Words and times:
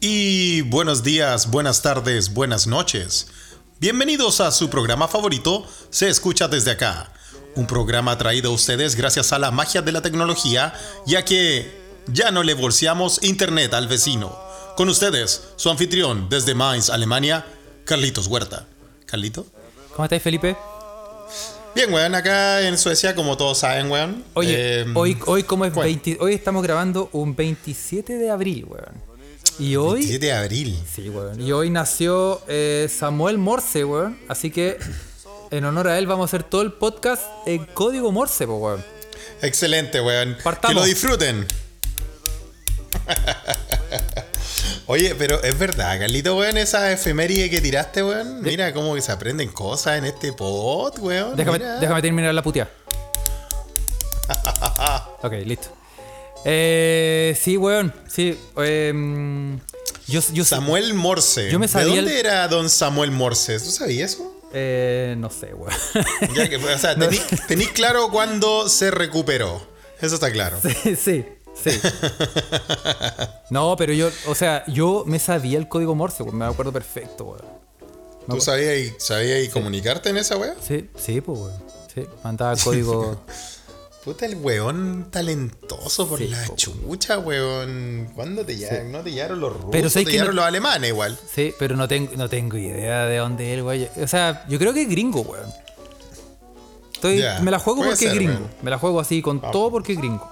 Y 0.00 0.62
buenos 0.62 1.02
días, 1.02 1.50
buenas 1.50 1.80
tardes, 1.80 2.34
buenas 2.34 2.66
noches. 2.66 3.28
Bienvenidos 3.80 4.40
a 4.40 4.50
su 4.52 4.68
programa 4.68 5.08
favorito, 5.08 5.66
Se 5.88 6.08
escucha 6.08 6.48
desde 6.48 6.72
acá. 6.72 7.10
Un 7.54 7.66
programa 7.66 8.18
traído 8.18 8.50
a 8.50 8.54
ustedes 8.54 8.94
gracias 8.94 9.32
a 9.32 9.38
la 9.38 9.50
magia 9.50 9.80
de 9.80 9.92
la 9.92 10.02
tecnología, 10.02 10.74
ya 11.06 11.24
que 11.24 11.80
ya 12.08 12.30
no 12.30 12.42
le 12.42 12.52
bolseamos 12.52 13.22
internet 13.22 13.72
al 13.72 13.88
vecino. 13.88 14.38
Con 14.76 14.88
ustedes, 14.90 15.48
su 15.56 15.70
anfitrión 15.70 16.28
desde 16.28 16.54
Mainz, 16.54 16.90
Alemania, 16.90 17.46
Carlitos 17.84 18.26
Huerta. 18.26 18.66
¿Carlito? 19.06 19.46
¿Cómo 19.94 20.04
estáis, 20.04 20.22
Felipe? 20.22 20.56
Bien, 21.74 21.92
weón, 21.92 22.14
acá 22.14 22.60
en 22.68 22.76
Suecia, 22.76 23.14
como 23.14 23.36
todos 23.36 23.58
saben, 23.58 23.90
weón. 23.90 24.24
Oye, 24.34 24.82
eh, 24.82 24.86
hoy, 24.94 25.16
hoy, 25.24 25.42
como 25.42 25.64
es 25.64 25.72
bueno. 25.72 25.86
20 25.86 26.18
hoy 26.20 26.34
estamos 26.34 26.62
grabando 26.62 27.08
un 27.12 27.34
27 27.34 28.18
de 28.18 28.30
abril, 28.30 28.66
weón. 28.68 28.92
Y 29.58 29.76
hoy. 29.76 30.00
27 30.00 30.26
de 30.26 30.32
abril. 30.32 30.78
Sí, 30.94 31.08
weón. 31.08 31.40
Y 31.40 31.50
hoy 31.52 31.70
nació 31.70 32.42
eh, 32.46 32.90
Samuel 32.94 33.38
Morse, 33.38 33.84
weón. 33.84 34.18
Así 34.28 34.50
que 34.50 34.76
en 35.50 35.64
honor 35.64 35.88
a 35.88 35.98
él 35.98 36.06
vamos 36.06 36.24
a 36.24 36.36
hacer 36.36 36.44
todo 36.44 36.60
el 36.60 36.72
podcast 36.72 37.22
en 37.46 37.64
código 37.64 38.12
Morse, 38.12 38.46
po, 38.46 38.56
weón. 38.56 38.84
Excelente, 39.40 40.00
weón. 40.00 40.36
Partamos. 40.44 40.74
Que 40.74 40.80
lo 40.80 40.86
disfruten. 40.86 41.46
Oye, 44.92 45.14
pero 45.14 45.42
es 45.42 45.58
verdad, 45.58 45.98
Carlito, 45.98 46.36
weón, 46.36 46.58
esa 46.58 46.92
efeméride 46.92 47.48
que 47.48 47.62
tiraste, 47.62 48.02
weón. 48.02 48.42
Mira 48.42 48.74
cómo 48.74 48.94
que 48.94 49.00
se 49.00 49.10
aprenden 49.10 49.48
cosas 49.48 49.96
en 49.96 50.04
este 50.04 50.34
pod, 50.34 50.98
weón. 50.98 51.34
Déjame, 51.34 51.60
mira. 51.60 51.78
déjame 51.78 52.02
terminar 52.02 52.34
la 52.34 52.42
puteada. 52.42 52.70
ok, 55.22 55.32
listo. 55.46 55.68
Eh, 56.44 57.34
sí, 57.40 57.56
weón. 57.56 57.94
Sí. 58.06 58.38
em, 58.58 59.58
yo, 60.08 60.20
yo 60.30 60.44
Samuel 60.44 60.92
Morse. 60.92 61.50
Yo 61.50 61.58
me 61.58 61.68
sabía 61.68 61.88
¿De 61.88 61.96
dónde 61.96 62.20
el- 62.20 62.26
era 62.26 62.46
don 62.48 62.68
Samuel 62.68 63.12
Morse? 63.12 63.58
¿Tú 63.60 63.70
sabías 63.70 64.12
eso? 64.12 64.42
Eh, 64.52 65.14
no 65.16 65.30
sé, 65.30 65.54
weón. 65.54 65.72
Ya 66.34 66.50
que, 66.50 66.56
o 66.56 66.78
sea, 66.78 66.96
claro 67.74 68.10
cuándo 68.10 68.68
se 68.68 68.90
recuperó. 68.90 69.66
Eso 70.02 70.16
está 70.16 70.30
claro. 70.30 70.58
sí, 70.82 70.96
sí. 70.96 71.24
No, 73.50 73.76
pero 73.76 73.92
yo, 73.92 74.10
o 74.28 74.34
sea, 74.34 74.64
yo 74.66 75.04
me 75.06 75.18
sabía 75.18 75.58
el 75.58 75.68
código 75.68 75.94
Morse, 75.94 76.22
weón. 76.22 76.36
Me 76.38 76.44
acuerdo 76.46 76.72
perfecto, 76.72 77.24
weón. 77.24 77.42
¿Tú 78.28 78.40
sabías, 78.40 78.78
y- 78.78 78.92
sabías 78.98 79.44
y 79.44 79.48
comunicarte 79.48 80.08
en 80.10 80.16
esa 80.16 80.36
weá? 80.36 80.54
Sí, 80.60 80.88
sí, 80.96 81.20
pues, 81.20 81.38
weón. 81.38 81.62
Sí, 81.94 82.06
mandaba 82.24 82.56
código. 82.56 83.20
Puta, 84.04 84.26
el 84.26 84.34
weón 84.36 85.08
talentoso 85.12 86.08
por 86.08 86.18
Sí, 86.18 86.26
la 86.28 86.44
po. 86.46 86.56
chucha, 86.56 87.18
weón. 87.18 88.10
¿Cuándo 88.14 88.44
te 88.44 88.56
llaman? 88.56 88.90
No 88.90 89.00
te 89.02 89.12
llaman 89.12 89.40
los 89.40 89.52
rusos, 89.52 89.68
Pero 89.70 89.90
te 89.90 90.04
que 90.04 90.18
no- 90.18 90.32
los 90.32 90.44
alemanes 90.44 90.90
igual. 90.90 91.16
Sí, 91.32 91.54
pero 91.58 91.76
no 91.76 91.86
tengo, 91.86 92.10
no 92.16 92.28
tengo 92.28 92.56
idea 92.56 93.04
de 93.06 93.18
dónde 93.18 93.54
es 93.54 93.62
güey. 93.62 93.88
O 94.02 94.08
sea, 94.08 94.44
yo 94.48 94.58
creo 94.58 94.72
que 94.74 94.82
es 94.82 94.88
gringo, 94.88 95.20
weón. 95.20 95.52
Estoy, 96.94 97.22
me 97.42 97.50
la 97.50 97.58
juego 97.58 97.82
porque 97.84 98.06
es 98.06 98.14
gringo. 98.14 98.32
weón. 98.34 98.48
Me 98.62 98.70
la 98.70 98.78
juego 98.78 98.98
así 99.00 99.20
con 99.22 99.40
todo 99.40 99.70
porque 99.70 99.92
es 99.92 99.98
gringo. 99.98 100.28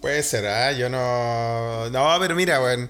Puede 0.00 0.22
ser, 0.22 0.46
¿ah? 0.46 0.72
Yo 0.72 0.88
no... 0.88 1.90
No, 1.90 2.16
pero 2.20 2.34
mira, 2.34 2.60
weón. 2.62 2.88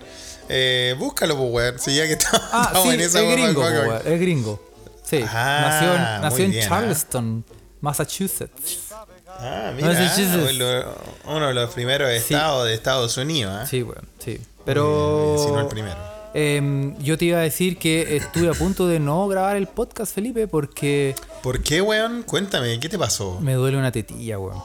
Eh, 0.48 0.94
búscalo, 0.98 1.36
pues, 1.36 1.50
weón. 1.52 1.78
Si 1.78 1.94
ya 1.96 2.06
que 2.06 2.12
está- 2.14 2.30
Ah, 2.52 2.64
estamos 2.68 2.88
sí, 2.88 2.94
en 2.94 3.00
es 3.00 3.06
esa 3.08 3.18
weón, 3.20 3.32
gringo, 3.40 3.60
weón, 3.62 3.88
weón, 3.88 4.02
es 4.04 4.20
gringo. 4.20 4.70
Sí, 5.04 5.24
Ah, 5.26 5.66
nació 5.68 5.98
nació 6.22 6.44
en 6.44 6.50
bien, 6.52 6.64
¿ah? 6.64 6.68
Charleston, 6.68 7.44
Massachusetts. 7.80 8.78
Ah, 9.26 9.72
mira, 9.74 9.88
Massachusetts. 9.88 10.54
uno 10.54 11.36
uno 11.36 11.48
de 11.48 11.54
los 11.54 11.70
primeros 11.70 12.10
estados 12.10 12.66
de 12.66 12.74
Estados 12.74 13.16
Unidos, 13.16 13.52
¿ah? 13.60 13.66
Sí, 13.66 13.82
weón, 13.82 14.06
sí. 14.24 14.38
Pero. 14.64 15.36
Si 15.44 15.50
no 15.50 15.60
el 15.60 15.66
primero. 15.66 15.96
em, 16.34 16.96
yo 16.98 17.18
te 17.18 17.24
iba 17.24 17.38
a 17.38 17.42
decir 17.42 17.76
que 17.78 18.16
estuve 18.16 18.48
a 18.48 18.52
punto 18.54 18.86
de 18.86 19.00
no 19.00 19.26
grabar 19.26 19.56
el 19.56 19.66
podcast, 19.66 20.14
Felipe, 20.14 20.46
porque 20.46 21.16
¿Por 21.42 21.60
qué, 21.62 21.80
weón? 21.82 22.22
Cuéntame, 22.22 22.78
¿qué 22.78 22.88
te 22.88 22.98
pasó? 22.98 23.38
me 23.40 23.54
duele 23.54 23.78
una 23.78 23.90
tetilla, 23.90 24.38
weón. 24.38 24.62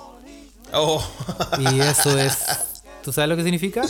Oh, 0.75 1.03
Y 1.59 1.80
eso 1.80 2.18
es. 2.19 2.38
¿Tú 3.03 3.12
sabes 3.13 3.30
lo 3.30 3.36
que 3.38 3.44
significa? 3.44 3.84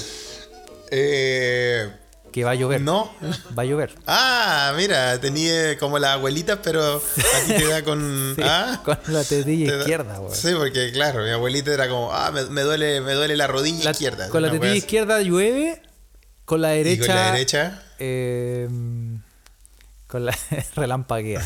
eh, 0.91 1.89
Que 2.31 2.43
va 2.43 2.51
a 2.51 2.55
llover. 2.55 2.81
no. 2.81 3.11
Va 3.57 3.63
a 3.63 3.65
llover. 3.65 3.95
Ah, 4.07 4.73
mira, 4.75 5.19
tenía 5.19 5.77
como 5.79 5.97
las 5.99 6.11
abuelitas, 6.11 6.59
pero 6.63 6.97
a 6.97 7.47
ti 7.47 7.53
te 7.53 7.67
da 7.67 7.83
con... 7.83 8.33
Sí, 8.35 8.41
¿ah? 8.43 8.81
Con 8.83 8.97
la 9.07 9.23
tetilla 9.23 9.65
Te 9.67 9.73
da- 9.77 9.79
izquierda, 9.81 10.19
weón. 10.19 10.35
Sí, 10.35 10.49
porque 10.57 10.91
claro, 10.91 11.23
mi 11.23 11.29
abuelita 11.31 11.73
era 11.73 11.87
como, 11.89 12.11
ah, 12.13 12.31
me, 12.31 12.43
me 12.45 12.61
duele, 12.61 13.01
me 13.01 13.13
duele 13.13 13.35
la 13.37 13.47
rodilla 13.47 13.85
La- 13.85 13.91
izquierda. 13.91 14.29
Con 14.29 14.41
la 14.41 14.51
tetilla 14.51 14.75
izquierda 14.75 15.21
llueve, 15.21 15.81
con 16.45 16.61
la 16.61 16.69
derecha. 16.69 17.03
Y 17.03 17.07
con 17.07 17.15
la 17.15 17.31
derecha. 17.31 17.83
eh, 17.99 18.67
con 20.07 20.25
la 20.25 20.37
relampaguea. 20.75 21.43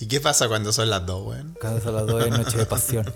¿Y 0.00 0.06
qué 0.06 0.20
pasa 0.20 0.46
cuando 0.48 0.72
son 0.72 0.88
las 0.90 1.04
dos, 1.06 1.26
weón? 1.26 1.56
Cuando 1.60 1.80
son 1.82 1.94
las 1.96 2.06
dos 2.06 2.24
es 2.24 2.30
noche 2.30 2.56
de 2.58 2.66
pasión. 2.66 3.12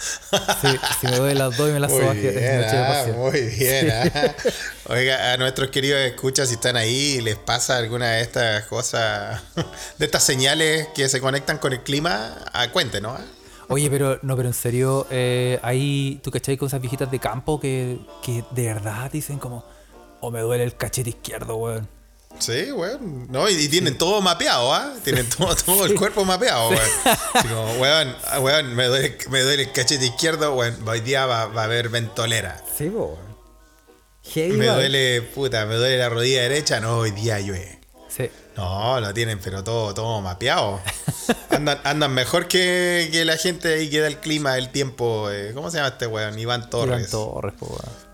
Sí, 0.00 0.68
si 1.00 1.06
me 1.08 1.16
duele 1.16 1.34
las 1.34 1.56
dos 1.56 1.68
y 1.68 1.72
me 1.72 1.80
las 1.80 1.90
Muy 1.90 2.00
sobaje, 2.00 2.28
es 2.28 2.34
bien, 2.34 2.60
noche 2.60 2.76
de 2.76 2.82
ah, 2.82 3.06
muy 3.16 3.40
bien. 3.40 3.92
ah. 3.92 4.34
Oiga, 4.86 5.32
a 5.32 5.36
nuestros 5.36 5.70
queridos 5.70 6.00
escuchas, 6.00 6.48
si 6.48 6.54
están 6.54 6.76
ahí 6.76 7.16
y 7.18 7.20
les 7.20 7.36
pasa 7.36 7.76
alguna 7.76 8.12
de 8.12 8.22
estas 8.22 8.64
cosas, 8.64 9.42
de 9.98 10.04
estas 10.06 10.22
señales 10.22 10.88
que 10.94 11.08
se 11.08 11.20
conectan 11.20 11.58
con 11.58 11.72
el 11.72 11.82
clima, 11.82 12.36
ah, 12.52 12.68
cuéntenos. 12.72 13.18
ah. 13.20 13.24
Oye, 13.68 13.88
pero 13.88 14.18
no, 14.22 14.36
pero 14.36 14.48
en 14.48 14.54
serio, 14.54 15.06
eh, 15.10 15.60
ahí, 15.62 16.20
¿tú 16.24 16.30
cachai 16.30 16.56
con 16.56 16.66
esas 16.66 16.80
viejitas 16.80 17.08
de 17.10 17.18
campo 17.20 17.60
que, 17.60 17.98
que 18.22 18.42
de 18.50 18.66
verdad 18.66 19.10
dicen 19.12 19.38
como, 19.38 19.64
o 20.20 20.30
me 20.30 20.40
duele 20.40 20.64
el 20.64 20.74
cachete 20.76 21.10
izquierdo, 21.10 21.56
weón? 21.56 21.99
Sí, 22.38 22.72
weón. 22.72 23.26
No, 23.30 23.48
y, 23.48 23.54
y 23.54 23.68
tienen 23.68 23.98
todo 23.98 24.20
mapeado, 24.22 24.72
¿ah? 24.72 24.94
Tienen 25.04 25.28
todo, 25.28 25.54
todo 25.66 25.84
el 25.84 25.94
cuerpo 25.94 26.24
mapeado, 26.24 26.70
weón. 26.70 26.80
Así 27.34 27.48
como, 27.48 27.72
weón, 27.74 28.16
weón, 28.40 28.74
me 28.74 28.86
duele, 28.86 29.18
me 29.28 29.40
duele 29.42 29.64
el 29.64 29.72
cachete 29.72 30.06
izquierdo, 30.06 30.54
weón. 30.54 30.76
Hoy 30.88 31.00
día 31.00 31.26
va, 31.26 31.46
va 31.46 31.62
a 31.62 31.64
haber 31.64 31.88
ventolera. 31.90 32.62
Sí, 32.76 32.88
weón. 32.88 33.30
Heavy, 34.22 34.56
Me 34.56 34.66
duele, 34.66 35.22
puta, 35.22 35.66
me 35.66 35.74
duele 35.74 35.98
la 35.98 36.08
rodilla 36.08 36.42
derecha, 36.42 36.78
no, 36.80 36.98
hoy 36.98 37.10
día 37.10 37.40
llueve. 37.40 37.80
Sí. 38.08 38.30
No, 38.56 39.00
lo 39.00 39.12
tienen, 39.14 39.38
pero 39.40 39.64
todo, 39.64 39.92
todo 39.94 40.20
mapeado. 40.20 40.80
Andan, 41.50 41.80
andan 41.84 42.12
mejor 42.12 42.46
que, 42.48 43.08
que 43.12 43.24
la 43.24 43.36
gente 43.36 43.74
ahí 43.74 43.88
que 43.90 44.00
da 44.00 44.06
el 44.06 44.18
clima, 44.18 44.56
el 44.58 44.70
tiempo. 44.70 45.30
eh, 45.30 45.52
¿Cómo 45.54 45.70
se 45.70 45.78
llama 45.78 45.88
este 45.90 46.06
weón? 46.06 46.38
Iván 46.38 46.68
Torres. 46.70 46.98
Iván 47.00 47.10
Torres, 47.10 47.54
po, 47.58 47.66
weón. 47.66 48.09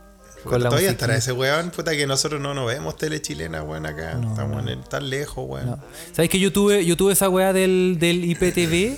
Con 0.46 0.62
la 0.62 0.68
Todavía 0.70 0.90
estará 0.90 1.16
ese 1.16 1.32
weón, 1.32 1.70
puta, 1.70 1.92
que 1.96 2.06
nosotros 2.06 2.40
no 2.40 2.54
nos 2.54 2.66
vemos 2.66 2.96
tele 2.96 3.20
chilena, 3.20 3.62
weón, 3.62 3.84
acá. 3.86 4.12
Estamos 4.12 4.62
en 4.62 4.68
el- 4.68 4.84
tan 4.84 5.08
lejos, 5.10 5.44
weón. 5.46 5.66
No. 5.70 5.78
¿Sabes 6.12 6.30
que 6.30 6.38
yo 6.38 6.52
tuve, 6.52 6.84
yo 6.84 6.96
tuve 6.96 7.12
esa 7.12 7.28
weá 7.28 7.52
del, 7.52 7.96
del 8.00 8.24
IPTV? 8.24 8.96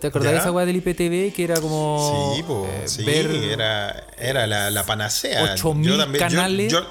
¿Te 0.00 0.08
acordás 0.08 0.32
de 0.32 0.38
esa 0.38 0.50
weá 0.50 0.66
del 0.66 0.76
IPTV? 0.76 1.32
Que 1.32 1.44
era 1.44 1.60
como. 1.60 2.32
Sí, 2.36 2.42
po, 2.42 2.66
eh, 2.68 2.82
sí, 2.88 3.04
ver 3.04 3.26
era, 3.30 4.04
era 4.18 4.46
la, 4.48 4.70
la 4.70 4.84
panacea. 4.84 5.44
8000 5.54 5.88
Yo 5.92 5.96
también- 5.98 6.24
canales. 6.28 6.72
Yo, 6.72 6.84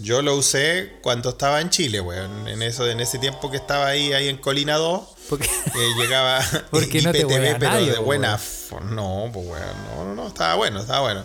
yo 0.00 0.22
lo 0.22 0.34
usé 0.34 0.94
cuando 1.02 1.28
estaba 1.30 1.60
en 1.60 1.70
Chile, 1.70 2.00
weón. 2.00 2.48
En, 2.48 2.60
eso, 2.62 2.88
en 2.90 2.98
ese 3.00 3.18
tiempo 3.20 3.50
que 3.52 3.56
estaba 3.56 3.86
ahí, 3.86 4.12
ahí 4.12 4.28
en 4.28 4.38
Colina 4.38 4.74
2. 4.76 5.02
Porque, 5.28 5.46
eh, 5.46 5.70
llegaba 5.96 6.40
Porque 6.70 7.00
no 7.02 7.12
te 7.12 7.20
IPTV, 7.20 7.56
pero 7.58 7.70
nadie, 7.72 7.92
de 7.92 7.98
buena 7.98 8.38
weón. 8.72 8.96
No, 8.96 9.30
pues 9.32 9.46
weón, 9.46 9.62
no, 9.96 10.04
no, 10.06 10.14
no, 10.16 10.26
estaba 10.26 10.54
bueno, 10.56 10.80
estaba 10.80 11.00
bueno. 11.02 11.22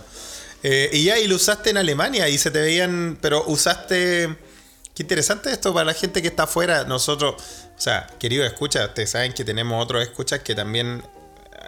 Eh, 0.64 0.90
y 0.94 1.06
ya, 1.06 1.18
y 1.20 1.28
lo 1.28 1.36
usaste 1.36 1.70
en 1.70 1.78
Alemania 1.78 2.28
y 2.30 2.38
se 2.38 2.52
te 2.52 2.60
veían, 2.62 3.18
pero 3.22 3.44
usaste... 3.48 4.36
Qué 4.94 5.04
interesante 5.04 5.50
esto 5.50 5.74
para 5.74 5.86
la 5.86 5.94
gente 5.94 6.22
que 6.22 6.28
está 6.28 6.44
afuera. 6.44 6.84
Nosotros, 6.84 7.36
o 7.78 7.82
sea, 7.82 8.06
queridos 8.20 8.46
escuchas, 8.48 8.90
ustedes 8.90 9.12
saben 9.12 9.32
que 9.32 9.46
tenemos 9.46 9.82
otros 9.82 10.04
escuchas 10.04 10.40
que 10.42 10.54
también 10.56 11.02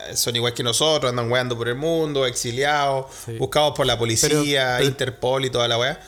eh, 0.10 0.18
son 0.18 0.36
igual 0.36 0.54
que 0.54 0.64
nosotros, 0.64 1.10
andan 1.10 1.32
weando 1.32 1.58
por 1.58 1.70
el 1.70 1.76
mundo, 1.76 2.26
exiliados, 2.26 3.06
Sí. 3.26 3.38
buscados 3.38 3.74
por 3.74 3.86
la 3.86 3.98
policía, 3.98 4.76
pero- 4.80 4.86
Interpol 4.90 5.46
y 5.46 5.50
toda 5.50 5.70
la 5.70 5.78
weá. 5.78 6.00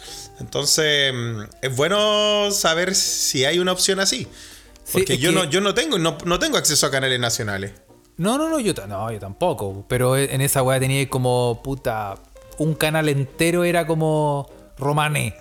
Entonces, 0.41 1.13
mm, 1.13 1.41
es 1.61 1.73
bueno 1.75 2.51
saber 2.51 2.93
si 2.93 3.45
hay 3.45 3.59
una 3.59 3.71
opción 3.71 4.01
así. 4.01 4.27
Sí, 4.83 4.91
Porque 4.91 5.17
yo, 5.17 5.29
que- 5.29 5.35
no, 5.35 5.43
yo 5.45 5.61
no 5.61 5.73
tengo 5.73 5.97
no, 5.97 6.17
no 6.25 6.39
tengo 6.39 6.57
acceso 6.57 6.87
a 6.87 6.91
canales 6.91 7.21
nacionales. 7.21 7.71
no, 8.17 8.37
no, 8.37 8.49
no, 8.49 8.59
yo, 8.59 8.73
no, 8.85 9.09
yo 9.13 9.19
tampoco. 9.19 9.85
Pero 9.87 10.17
en 10.17 10.41
esa 10.41 10.61
weá 10.61 10.77
tenía 10.77 11.07
como 11.09 11.61
puta. 11.63 12.15
Un 12.57 12.75
canal 12.75 13.09
entero 13.09 13.63
era 13.63 13.85
como 13.87 14.49
Romané. 14.77 15.35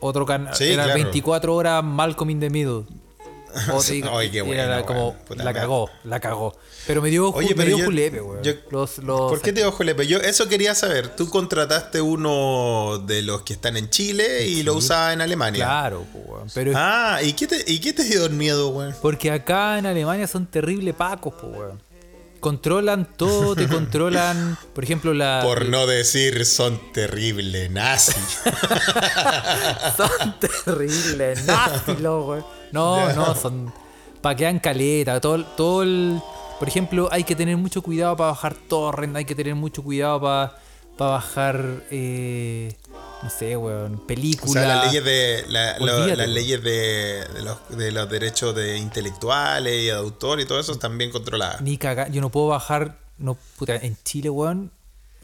Otro 0.00 0.26
canal. 0.26 0.54
Sí, 0.56 0.64
era 0.64 0.84
claro. 0.84 1.00
24 1.02 1.54
horas 1.54 1.84
Malcolm 1.84 2.30
in 2.30 2.40
the 2.40 2.50
Middle. 2.50 2.84
Qué 3.86 3.98
era 3.98 4.44
bueno, 4.44 4.66
la- 4.66 4.82
como, 4.86 5.14
la 5.36 5.52
cagó, 5.52 5.90
la 6.04 6.20
cagó. 6.20 6.56
Pero 6.86 7.02
me 7.02 7.10
dio, 7.10 7.28
Oye, 7.28 7.50
me 7.50 7.54
pero 7.54 7.68
dio 7.68 7.78
yo- 7.78 7.84
julepe, 7.84 8.20
weón. 8.22 8.42
yo- 8.42 8.54
Los- 8.70 8.96
los- 8.98 9.30
¿Por 9.30 9.42
qué 9.42 9.52
te 9.52 9.64
ojo 9.66 9.84
Lepe? 9.84 10.06
Yo 10.06 10.18
eso 10.18 10.48
quería 10.48 10.74
saber. 10.74 11.14
Tú 11.14 11.28
contrataste 11.28 12.00
uno 12.00 12.98
de 13.06 13.20
los 13.22 13.42
que 13.42 13.52
están 13.52 13.76
en 13.76 13.90
Chile 13.90 14.46
y 14.46 14.62
lo 14.62 14.74
usaba 14.74 15.12
en 15.12 15.20
Alemania. 15.20 15.64
Claro, 15.66 16.04
weón. 16.14 16.48
Pero 16.54 16.72
Ah, 16.74 17.18
¿y 17.22 17.34
qué 17.34 17.46
te, 17.46 17.62
y 17.70 17.78
qué 17.78 17.92
te 17.92 18.04
dio 18.04 18.28
miedo, 18.30 18.70
weón? 18.70 18.94
porque 19.02 19.30
acá 19.30 19.78
en 19.78 19.84
Alemania 19.84 20.26
son 20.26 20.46
terribles 20.46 20.94
pacos, 20.94 21.34
weón. 21.42 21.80
Controlan 22.42 23.06
todo, 23.16 23.54
te 23.54 23.68
controlan, 23.68 24.58
por 24.74 24.82
ejemplo, 24.82 25.14
la... 25.14 25.42
Por 25.44 25.68
no 25.68 25.86
decir 25.86 26.44
son 26.44 26.92
terribles 26.92 27.70
nazis. 27.70 28.40
Son 29.96 30.34
terribles, 30.40 31.44
nazis 31.44 32.00
los, 32.00 32.26
weón. 32.26 32.44
No, 32.72 33.12
no, 33.12 33.34
son. 33.36 33.72
Paquean 34.20 34.58
caleta. 34.58 35.20
Todo, 35.20 35.44
todo 35.44 35.84
el. 35.84 36.20
Por 36.58 36.66
ejemplo, 36.66 37.08
hay 37.12 37.22
que 37.22 37.36
tener 37.36 37.56
mucho 37.56 37.80
cuidado 37.80 38.16
para 38.16 38.30
bajar 38.30 38.54
torrent. 38.54 39.14
Hay 39.16 39.24
que 39.24 39.36
tener 39.36 39.54
mucho 39.54 39.84
cuidado 39.84 40.20
para 40.20 40.52
bajar. 40.98 41.84
eh, 41.92 42.74
no 43.22 43.30
sé, 43.30 43.56
weón. 43.56 43.94
O 43.96 44.06
Películas. 44.06 44.52
sea, 44.64 44.66
las 44.76 44.86
leyes 44.86 45.04
de 45.04 45.44
la- 45.48 45.78
lo- 45.78 45.84
Olvídate, 45.96 46.16
las 46.16 46.28
leyes 46.28 46.62
de, 46.62 47.24
de 47.34 47.42
los, 47.42 47.58
de 47.70 47.92
los 47.92 48.10
derechos 48.10 48.54
de 48.54 48.78
intelectuales 48.78 49.74
y 49.82 49.86
de 49.86 49.92
autor 49.92 50.40
y 50.40 50.46
todo 50.46 50.58
eso 50.60 50.72
están 50.72 50.96
bien 50.98 51.10
controladas. 51.10 51.60
Ni 51.60 51.78
cagar. 51.78 52.10
Yo 52.10 52.20
no 52.20 52.30
puedo 52.30 52.48
bajar. 52.48 52.98
No, 53.18 53.36
puta, 53.58 53.76
en 53.76 53.96
Chile, 54.04 54.30
weón. 54.30 54.70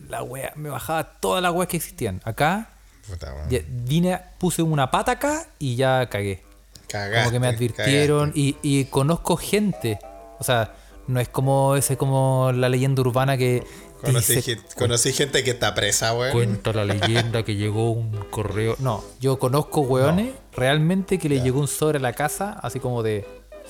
La 0.08 0.22
wea. 0.22 0.52
Me 0.56 0.70
bajaba 0.70 1.18
todas 1.20 1.42
las 1.42 1.52
weas 1.52 1.68
que 1.68 1.76
existían. 1.78 2.20
Acá. 2.24 2.70
Puta, 3.08 3.34
weón. 3.34 3.48
ya 3.50 3.60
vine, 3.68 4.20
puse 4.38 4.62
una 4.62 4.90
pata 4.90 5.12
acá 5.12 5.46
y 5.58 5.74
ya 5.76 6.08
cagué. 6.08 6.42
Cagaste, 6.88 7.18
como 7.18 7.30
que 7.32 7.40
me 7.40 7.48
advirtieron 7.48 8.32
y, 8.34 8.56
y 8.62 8.84
conozco 8.86 9.36
gente. 9.36 9.98
O 10.38 10.44
sea, 10.44 10.74
no 11.06 11.20
es 11.20 11.28
como 11.28 11.74
ese 11.76 11.96
como 11.96 12.52
la 12.54 12.68
leyenda 12.68 13.00
urbana 13.02 13.36
que 13.36 13.64
Conocí, 14.00 14.36
dice, 14.36 14.42
gen- 14.56 14.64
conocí 14.76 15.12
gente 15.12 15.42
que 15.44 15.50
está 15.50 15.74
presa, 15.74 16.14
weón. 16.14 16.32
cuenta 16.32 16.72
la 16.72 16.84
leyenda 16.84 17.42
que 17.44 17.56
llegó 17.56 17.90
un 17.90 18.12
correo. 18.30 18.76
No, 18.78 19.04
yo 19.20 19.38
conozco 19.38 19.80
weones 19.80 20.32
realmente 20.54 21.18
que 21.18 21.28
le 21.28 21.40
llegó 21.40 21.60
un 21.60 21.68
sobre 21.68 21.98
a 21.98 22.00
la 22.00 22.12
casa 22.12 22.52
así 22.62 22.78
como 22.80 23.02
de 23.02 23.26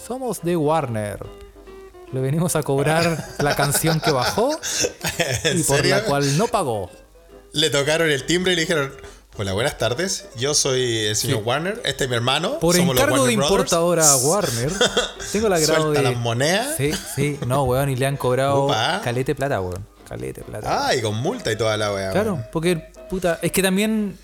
somos 0.07 0.43
de 0.43 0.57
Warner. 0.57 1.19
Le 2.13 2.21
venimos 2.21 2.57
a 2.57 2.63
cobrar 2.63 3.25
la 3.39 3.55
canción 3.57 4.01
que 4.01 4.11
bajó 4.11 4.51
¿En 5.45 5.59
y 5.59 5.63
por 5.63 5.77
serio? 5.77 5.97
la 5.97 6.05
cual 6.05 6.39
no 6.39 6.47
pagó. 6.49 6.91
Le 7.53 7.71
tocaron 7.71 8.11
el 8.11 8.25
timbre 8.25 8.53
y 8.53 8.57
le 8.57 8.63
dijeron: 8.63 8.93
Hola, 9.37 9.53
buenas 9.53 9.77
tardes. 9.79 10.27
Yo 10.37 10.55
soy 10.55 11.07
el 11.07 11.17
señor 11.17 11.43
Warner. 11.45 11.81
Este 11.85 12.05
es 12.05 12.11
mi 12.11 12.17
hermano. 12.17 12.59
Por 12.59 12.77
somos 12.77 12.95
los 12.95 13.03
encargo 13.03 13.25
de 13.27 13.35
Warner 13.37 13.37
Brothers. 13.39 13.73
importadora 13.73 14.17
Warner, 14.23 14.73
tengo 15.33 15.47
el 15.49 15.53
agrado 15.55 15.83
Suelta 15.85 16.01
de. 16.03 16.11
las 16.13 16.21
monedas. 16.21 16.75
Sí, 16.77 16.93
sí, 17.15 17.39
no, 17.47 17.65
weón, 17.65 17.89
y 17.91 17.97
le 17.97 18.07
han 18.07 18.17
cobrado 18.17 18.67
Upa. 18.67 19.01
calete 19.03 19.35
plata, 19.35 19.61
weón. 19.61 19.87
Calete 20.09 20.43
plata. 20.43 20.89
Ah, 20.89 20.95
y 20.95 21.03
con 21.03 21.17
multa 21.17 21.53
y 21.53 21.57
toda 21.57 21.77
la 21.77 21.93
weá. 21.93 22.11
claro, 22.13 22.35
weón. 22.35 22.47
porque, 22.53 22.77
puta, 23.11 23.39
es 23.43 23.53
que 23.53 23.63
también. 23.63 24.17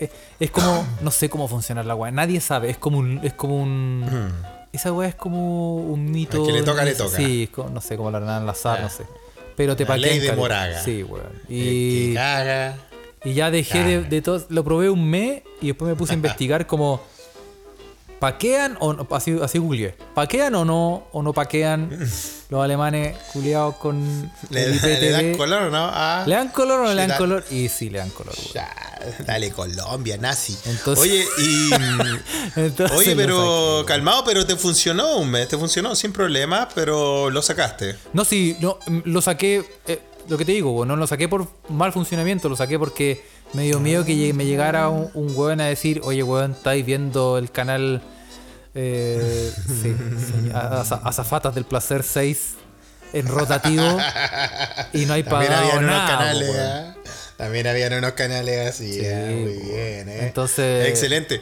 Es, 0.00 0.10
es 0.40 0.50
como. 0.50 0.86
No 1.02 1.10
sé 1.10 1.28
cómo 1.28 1.48
funciona 1.48 1.82
la 1.82 1.94
weá. 1.94 2.10
Nadie 2.10 2.40
sabe. 2.40 2.70
Es 2.70 2.78
como 2.78 2.98
un. 2.98 3.20
Es 3.22 3.34
como 3.34 3.60
un. 3.62 4.32
Esa 4.72 4.92
weá 4.92 5.08
es 5.08 5.14
como 5.14 5.76
un 5.76 6.10
mito. 6.10 6.40
Al 6.40 6.46
que 6.46 6.52
le 6.52 6.62
toca, 6.62 6.84
le 6.84 6.92
no 6.92 6.96
toca. 6.98 7.16
Sí, 7.16 7.44
es 7.44 7.50
como- 7.50 7.70
no 7.70 7.80
sé 7.80 7.96
cómo 7.96 8.10
la 8.10 8.18
harán 8.18 8.42
al 8.42 8.48
azar, 8.48 8.80
no 8.82 8.88
sé. 8.88 9.04
Pero 9.56 9.74
te 9.76 9.84
paquean 9.86 10.02
ley 10.10 10.18
de 10.20 10.26
caleta. 10.26 10.40
Moraga. 10.40 10.82
Sí, 10.82 11.02
weón. 11.02 11.32
Y. 11.48 12.14
caga. 12.14 12.76
Y 13.24 13.32
ya 13.34 13.50
dejé 13.50 13.82
de, 13.82 14.04
de 14.04 14.22
todo. 14.22 14.44
Lo 14.50 14.62
probé 14.62 14.88
un 14.90 15.04
mes 15.10 15.42
y 15.60 15.68
después 15.68 15.88
me 15.88 15.96
puse 15.96 16.12
a 16.12 16.16
investigar 16.16 16.66
como. 16.66 17.00
¿Paquean 18.18 18.76
o 18.80 18.92
no? 18.94 19.06
Así, 19.12 19.38
así 19.40 19.58
googleé. 19.58 19.94
¿Paquean 20.14 20.54
o 20.56 20.64
no? 20.64 21.06
¿O 21.12 21.22
no 21.22 21.32
paquean 21.32 21.88
los 22.50 22.64
alemanes 22.64 23.16
culiados 23.32 23.76
con 23.76 24.30
¿Le, 24.50 24.64
el 24.64 24.80
le 24.82 25.10
dan 25.10 25.34
color 25.36 25.62
o 25.64 25.70
no? 25.70 25.88
Ah, 25.92 26.24
¿Le 26.26 26.34
dan 26.34 26.48
color 26.48 26.80
o 26.80 26.84
no 26.84 26.88
le 26.90 26.96
dan 27.02 27.08
da- 27.10 27.16
color? 27.18 27.44
Y 27.50 27.68
sí, 27.68 27.90
le 27.90 27.98
dan 27.98 28.10
color, 28.10 28.34
güey. 28.34 28.52
ya, 28.54 28.68
dale 29.26 29.50
Colombia, 29.52 30.16
nazi. 30.16 30.56
Entonces- 30.66 31.04
Oye, 31.04 31.24
y. 31.38 31.70
Entonces 32.56 32.96
Oye, 32.98 33.14
pero 33.14 33.84
calmado, 33.86 34.24
pero 34.24 34.44
te 34.44 34.56
funcionó 34.56 35.16
un 35.18 35.30
mes, 35.30 35.46
te 35.48 35.56
funcionó 35.56 35.94
sin 35.94 36.12
problema, 36.12 36.68
pero 36.74 37.30
lo 37.30 37.40
sacaste. 37.42 37.96
No, 38.12 38.24
sí, 38.24 38.56
no, 38.60 38.78
lo 39.04 39.20
saqué. 39.22 39.64
eh, 39.86 40.00
lo 40.28 40.36
que 40.36 40.44
te 40.44 40.52
digo, 40.52 40.72
güey, 40.72 40.86
no 40.86 40.94
lo 40.96 41.06
saqué 41.06 41.26
por 41.26 41.48
mal 41.70 41.90
funcionamiento, 41.92 42.50
lo 42.50 42.56
saqué 42.56 42.78
porque 42.78 43.24
me 43.54 43.64
dio 43.64 43.80
miedo 43.80 44.04
que 44.04 44.32
me 44.34 44.46
llegara 44.46 44.88
un, 44.88 45.10
un 45.14 45.34
weón 45.36 45.60
a 45.60 45.66
decir, 45.66 46.00
oye, 46.04 46.22
weón, 46.22 46.52
estáis 46.52 46.84
viendo 46.84 47.38
el 47.38 47.50
canal. 47.50 48.02
Eh, 48.74 49.52
sí, 49.66 49.94
Azafatas 50.54 51.54
del 51.54 51.64
Placer 51.64 52.02
6 52.02 52.54
en 53.12 53.26
rotativo 53.26 53.98
y 54.92 55.06
no 55.06 55.14
hay 55.14 55.22
pagado 55.22 55.80
nada. 55.80 56.06
canales. 56.06 56.56
¿ah? 56.58 56.94
También 57.38 57.66
habían 57.68 57.92
unos 57.94 58.12
canales 58.12 58.68
así, 58.68 58.94
Sí, 59.00 59.06
ah, 59.06 59.30
muy 59.30 59.54
po. 59.54 59.64
bien, 59.72 60.08
¿eh? 60.08 60.18
Entonces- 60.26 60.88
Excelente. 60.88 61.40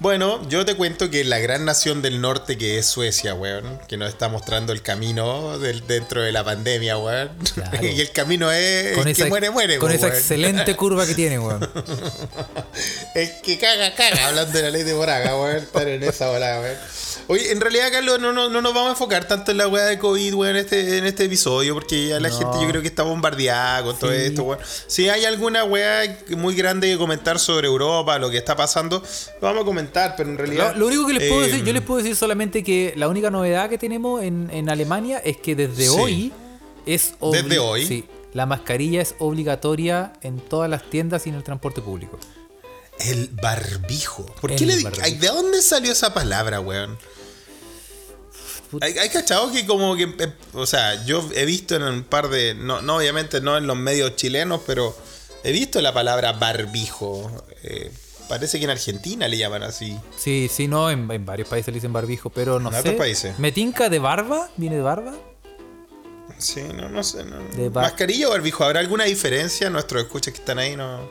Bueno, 0.00 0.46
yo 0.48 0.64
te 0.64 0.74
cuento 0.76 1.08
que 1.10 1.24
la 1.24 1.38
gran 1.38 1.64
nación 1.64 2.02
del 2.02 2.20
norte 2.20 2.58
que 2.58 2.78
es 2.78 2.86
Suecia, 2.86 3.32
weón, 3.34 3.78
que 3.88 3.96
nos 3.96 4.08
está 4.08 4.28
mostrando 4.28 4.72
el 4.72 4.82
camino 4.82 5.58
del, 5.58 5.86
dentro 5.86 6.20
de 6.22 6.30
la 6.32 6.44
pandemia, 6.44 6.98
weón. 6.98 7.30
Claro. 7.54 7.78
y 7.86 8.00
el 8.00 8.10
camino 8.12 8.50
es 8.52 8.96
Con 8.96 9.06
el 9.08 9.12
esa, 9.12 9.24
que 9.24 9.28
muere, 9.30 9.50
muere, 9.50 9.78
con 9.78 9.88
po, 9.90 9.94
esa 9.94 10.06
weón. 10.06 10.16
excelente 10.18 10.76
curva 10.76 11.06
que 11.06 11.14
tiene, 11.14 11.38
weón. 11.38 11.68
El 13.14 13.30
que 13.42 13.58
caga, 13.58 13.94
caga, 13.94 14.28
hablando 14.28 14.52
de 14.58 14.62
la 14.64 14.70
ley 14.70 14.82
de 14.82 14.94
Moraga, 14.94 15.36
weón. 15.40 15.56
Estar 15.58 15.88
en 15.88 16.02
esa 16.02 16.28
bola, 16.30 16.60
weón. 16.60 16.76
Oye, 17.28 17.52
en 17.52 17.60
realidad, 17.60 17.90
Carlos, 17.90 18.20
no, 18.20 18.32
no, 18.32 18.50
no 18.50 18.60
nos 18.60 18.74
vamos 18.74 18.88
a 18.88 18.90
enfocar 18.92 19.26
tanto 19.26 19.52
en 19.52 19.56
la 19.58 19.68
weá 19.68 19.84
de 19.86 19.98
COVID, 19.98 20.34
weón, 20.34 20.56
en 20.56 20.64
este, 20.64 20.98
en 20.98 21.06
este 21.06 21.24
episodio, 21.24 21.72
porque 21.74 22.08
ya 22.08 22.20
la 22.20 22.28
No. 22.28 22.36
gente 22.38 22.58
yo 22.60 22.68
creo 22.68 22.82
que 22.82 22.88
está 22.88 23.04
bombardeada 23.04 23.82
con 23.84 23.98
todo 23.98 24.10
Sí. 24.10 24.16
esto, 24.18 24.42
weón. 24.42 24.58
Si 24.88 25.08
hay 25.08 25.23
alguna 25.26 25.64
weá 25.64 26.18
muy 26.36 26.54
grande 26.54 26.88
que 26.88 26.98
comentar 26.98 27.38
sobre 27.38 27.66
Europa, 27.68 28.18
lo 28.18 28.30
que 28.30 28.38
está 28.38 28.56
pasando, 28.56 29.02
lo 29.40 29.46
vamos 29.48 29.62
a 29.62 29.64
comentar, 29.64 30.14
pero 30.16 30.30
en 30.30 30.38
realidad. 30.38 30.72
Lo, 30.74 30.80
lo 30.80 30.86
único 30.86 31.06
que 31.06 31.14
les 31.14 31.28
puedo 31.28 31.42
eh, 31.44 31.46
decir, 31.48 31.64
yo 31.64 31.72
les 31.72 31.82
puedo 31.82 31.98
decir 31.98 32.16
solamente 32.16 32.62
que 32.62 32.92
la 32.96 33.08
única 33.08 33.30
novedad 33.30 33.68
que 33.68 33.78
tenemos 33.78 34.22
en, 34.22 34.50
en 34.50 34.68
Alemania 34.70 35.18
es 35.18 35.36
que 35.36 35.54
desde 35.56 35.84
Sí. 35.84 35.88
hoy 35.98 36.32
es 36.86 37.14
Desde 37.32 37.58
hoy. 37.58 37.86
sí, 37.86 38.04
la 38.32 38.46
mascarilla 38.46 39.00
es 39.02 39.14
obligatoria 39.18 40.12
en 40.22 40.38
todas 40.40 40.68
las 40.68 40.88
tiendas 40.90 41.26
y 41.26 41.30
en 41.30 41.36
el 41.36 41.42
transporte 41.44 41.80
público. 41.80 42.18
El 42.98 43.28
barbijo. 43.28 44.24
¿Por 44.40 44.52
El 44.52 44.58
qué 44.58 44.66
le 44.66 44.82
barbijo. 44.82 45.18
¿De 45.18 45.26
dónde 45.28 45.62
salió 45.62 45.92
esa 45.92 46.14
palabra, 46.14 46.60
weón? 46.60 46.96
Hay, 48.80 48.98
hay 48.98 49.08
que 49.08 49.66
como 49.66 49.96
que, 49.96 50.04
eh, 50.04 50.32
o 50.52 50.66
sea, 50.66 51.04
yo 51.04 51.28
he 51.34 51.44
visto 51.44 51.76
en 51.76 51.82
un 51.82 52.02
par 52.02 52.28
de, 52.28 52.54
no, 52.54 52.82
no 52.82 52.96
obviamente 52.96 53.40
no 53.40 53.56
en 53.56 53.66
los 53.66 53.76
medios 53.76 54.16
chilenos, 54.16 54.62
pero 54.66 54.96
he 55.44 55.52
visto 55.52 55.80
la 55.80 55.92
palabra 55.94 56.32
barbijo. 56.32 57.30
Eh, 57.62 57.92
parece 58.28 58.58
que 58.58 58.64
en 58.64 58.70
Argentina 58.70 59.28
le 59.28 59.36
llaman 59.38 59.62
así. 59.62 59.96
Sí, 60.16 60.50
sí, 60.52 60.66
no, 60.66 60.90
en, 60.90 61.10
en 61.10 61.24
varios 61.26 61.48
países 61.48 61.68
le 61.68 61.74
dicen 61.74 61.92
barbijo, 61.92 62.30
pero 62.30 62.58
no 62.58 62.68
En 62.70 62.74
sé. 62.74 62.80
otros 62.80 62.94
países. 62.94 63.38
¿Metinca 63.38 63.88
de 63.88 63.98
barba? 63.98 64.48
¿Viene 64.56 64.76
de 64.76 64.82
barba? 64.82 65.14
Sí, 66.38 66.62
no, 66.74 66.88
no 66.88 67.02
sé. 67.04 67.24
no. 67.24 67.36
De 67.56 67.68
bar- 67.68 67.84
¿Mascarilla 67.84 68.28
o 68.28 68.30
barbijo? 68.32 68.64
¿Habrá 68.64 68.80
alguna 68.80 69.04
diferencia? 69.04 69.70
Nuestros 69.70 70.02
escuchas 70.02 70.32
que 70.34 70.40
están 70.40 70.58
ahí 70.58 70.74
no. 70.76 71.08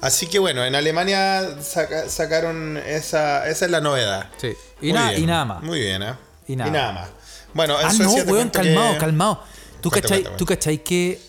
Así 0.00 0.26
que 0.26 0.38
bueno, 0.38 0.64
en 0.64 0.74
Alemania 0.74 1.56
saca- 1.62 2.08
sacaron 2.08 2.76
esa, 2.78 3.48
esa 3.48 3.64
es 3.66 3.70
la 3.70 3.80
novedad. 3.80 4.28
Sí. 4.38 4.52
Y, 4.80 4.92
na- 4.92 5.10
bien, 5.10 5.22
y 5.22 5.26
nada 5.26 5.44
más. 5.44 5.62
Muy 5.62 5.78
bien, 5.80 6.02
¿eh? 6.02 6.14
Y 6.48 6.56
nada. 6.56 6.92
más. 6.92 7.08
Bueno, 7.54 7.78
en 7.80 7.86
Ah, 7.86 7.92
no, 7.98 8.12
weón, 8.12 8.48
calmado, 8.50 8.92
que- 8.94 8.98
calmado. 8.98 9.42
¿Tú 9.80 9.90
Cuenta, 9.90 10.08
cachai, 10.08 10.22
cuenta, 10.22 10.36
¿Tú 10.36 10.46
cachai 10.46 10.78
que 10.84 11.20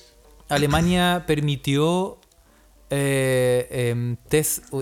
Alemania 0.50 1.24
permitió 1.28 2.18
eh, 2.90 3.68
em, 3.92 4.18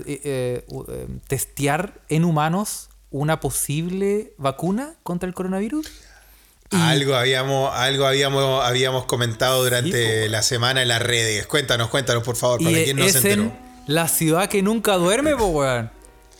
eh, 0.06 0.64
em, 0.68 1.20
testear 1.28 2.00
en 2.08 2.24
humanos 2.24 2.88
una 3.10 3.40
posible 3.40 4.32
vacuna 4.38 4.94
contra 5.02 5.28
el 5.28 5.34
coronavirus? 5.34 5.86
Y- 6.70 6.76
Algo 6.76 7.14
habíamos, 7.14 7.72
algo 7.74 8.06
habíamos, 8.06 8.64
habíamos 8.64 9.04
comentado 9.06 9.62
durante 9.62 10.24
Sí, 10.24 10.28
la 10.28 10.42
semana 10.42 10.82
en 10.82 10.88
las 10.88 11.00
redes. 11.02 11.46
Cuéntanos, 11.46 11.88
cuéntanos, 11.88 12.22
por 12.24 12.36
favor, 12.36 12.58
para 12.62 12.78
Y 12.78 12.84
quien 12.84 12.96
no 12.96 13.08
se 13.08 13.18
enteró. 13.18 13.42
en 13.42 13.52
la 13.86 14.08
ciudad 14.08 14.48
que 14.48 14.62
nunca 14.62 14.94
duerme, 14.94 15.36
po, 15.36 15.46
weón. 15.46 15.90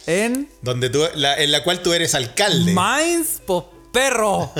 En 0.08 0.48
Donde 0.62 0.90
tú, 0.90 1.02
la- 1.14 1.36
en 1.40 1.50
la 1.52 1.62
cual 1.64 1.80
tú 1.82 1.92
eres 1.92 2.14
alcalde. 2.14 2.72
Mainz, 2.72 3.40
po 3.46 3.70
perro. 3.92 4.52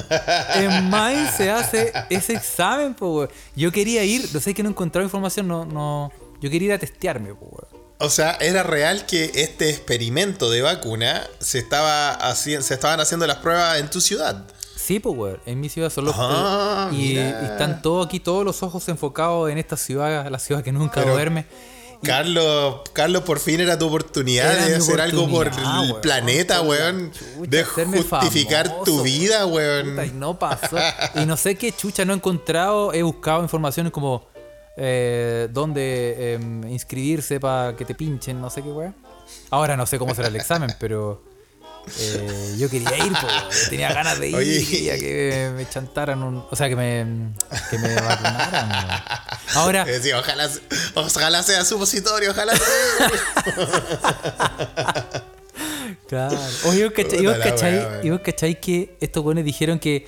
En 0.55 0.89
Mainz 0.91 1.37
se 1.37 1.51
hace 1.51 1.93
ese 2.11 2.35
examen, 2.35 2.95
po, 2.95 3.09
weón. 3.19 3.31
Yo 3.57 3.71
quería 3.73 4.05
ir, 4.05 4.29
no 4.33 4.39
sé 4.41 4.55
que 4.55 4.63
no 4.63 4.69
encontraba 4.71 5.05
información, 5.05 5.47
no, 5.49 5.65
no. 5.65 6.13
Yo 6.41 6.51
quería 6.51 6.67
ir 6.69 6.73
a 6.75 6.79
testearme, 6.79 7.33
weón. 7.33 7.87
O 7.99 8.11
sea, 8.11 8.33
era 8.41 8.63
real 8.63 9.07
que 9.07 9.31
este 9.35 9.71
experimento 9.71 10.51
de 10.51 10.61
vacuna 10.63 11.27
se 11.41 11.59
estaba 11.59 12.19
haci- 12.19 12.61
se 12.61 12.75
estaban 12.75 13.01
haciendo 13.01 13.27
las 13.27 13.39
pruebas 13.39 13.79
en 13.81 13.89
tu 13.89 14.01
ciudad. 14.03 14.45
Sí, 14.77 15.01
pues, 15.01 15.17
weón. 15.17 15.41
En 15.47 15.61
mi 15.61 15.69
ciudad 15.71 15.89
son 15.91 16.05
los. 16.05 16.15
Ah, 16.19 16.91
y, 16.93 17.15
y 17.15 17.19
están 17.19 17.81
todos 17.83 18.07
aquí, 18.07 18.21
todos 18.21 18.45
los 18.45 18.63
ojos 18.63 18.87
enfocados 18.89 19.51
en 19.51 19.57
esta 19.59 19.77
ciudad, 19.79 20.31
la 20.31 20.39
ciudad 20.39 20.63
que 20.63 20.73
nunca 20.73 21.01
Pero- 21.01 21.13
duerme. 21.15 21.47
Carlos, 22.03 22.83
Carlos, 22.93 23.23
por 23.23 23.41
fin 23.41 23.59
era 23.59 23.79
tu 23.79 23.87
oportunidad 23.87 24.53
Era 24.53 24.67
de 24.67 24.77
hacer 24.77 25.01
algo 25.01 25.29
por 25.31 25.49
el 25.49 25.55
weón, 25.55 26.01
planeta, 26.03 26.61
weón. 26.61 27.11
chucha, 27.11 27.47
De 27.49 27.65
justificar 27.65 28.67
famoso, 28.69 28.85
tu 28.85 29.03
vida, 29.03 29.47
weón. 29.47 29.91
Puta, 29.91 30.05
y 30.05 30.11
no 30.13 30.39
pasó. 30.39 30.77
Y 31.15 31.25
no 31.25 31.39
sé 31.39 31.57
qué 31.57 31.73
chucha 31.73 32.05
no 32.05 32.13
he 32.13 32.17
encontrado. 32.17 32.93
He 32.93 33.03
buscado 33.03 33.43
informaciones 33.43 33.93
como 33.93 34.27
eh, 34.77 35.49
dónde 35.53 36.35
em, 36.35 36.69
inscribirse 36.69 37.41
para 37.41 37.75
que 37.77 37.85
te 37.85 37.95
pinchen, 37.95 38.41
no 38.41 38.51
sé 38.51 38.63
qué 38.63 38.69
weón. 38.69 38.95
Ahora 39.51 39.77
no 39.77 39.87
sé 39.87 39.99
cómo 39.99 40.15
será 40.15 40.29
el 40.29 40.37
examen, 40.37 40.75
pero 40.81 41.23
eh, 41.99 42.55
yo 42.59 42.69
quería 42.69 42.97
ir, 42.99 43.13
po, 43.13 43.27
tenía 43.71 43.93
ganas 43.93 44.19
de 44.19 44.29
ir, 44.29 44.37
Oye. 44.37 44.67
quería 44.67 44.99
que 44.99 45.53
me, 45.57 45.69
chantaran 45.69 46.23
un. 46.23 46.45
O 46.51 46.57
sea, 46.57 46.69
que 46.69 46.77
me, 46.77 47.33
que 47.71 47.79
me 47.79 47.95
vacunaran. 47.95 49.03
Ahora, 49.55 49.87
ojalá, 50.19 50.51
ojalá 50.95 51.43
sea 51.43 51.65
supositorio, 51.65 52.31
ojalá 52.33 52.55
sea. 52.57 53.11
Claro. 56.09 56.39
Oye, 56.67 56.85
¿vos 56.85 56.93
cachai, 56.95 57.21
y 57.21 57.27
vos 57.27 57.37
cachai- 57.39 58.11
vos 58.11 58.21
cachai 58.21 58.61
que 58.61 58.97
estos 59.01 59.23
buenos 59.25 59.45
dijeron 59.45 59.79
que 59.81 60.07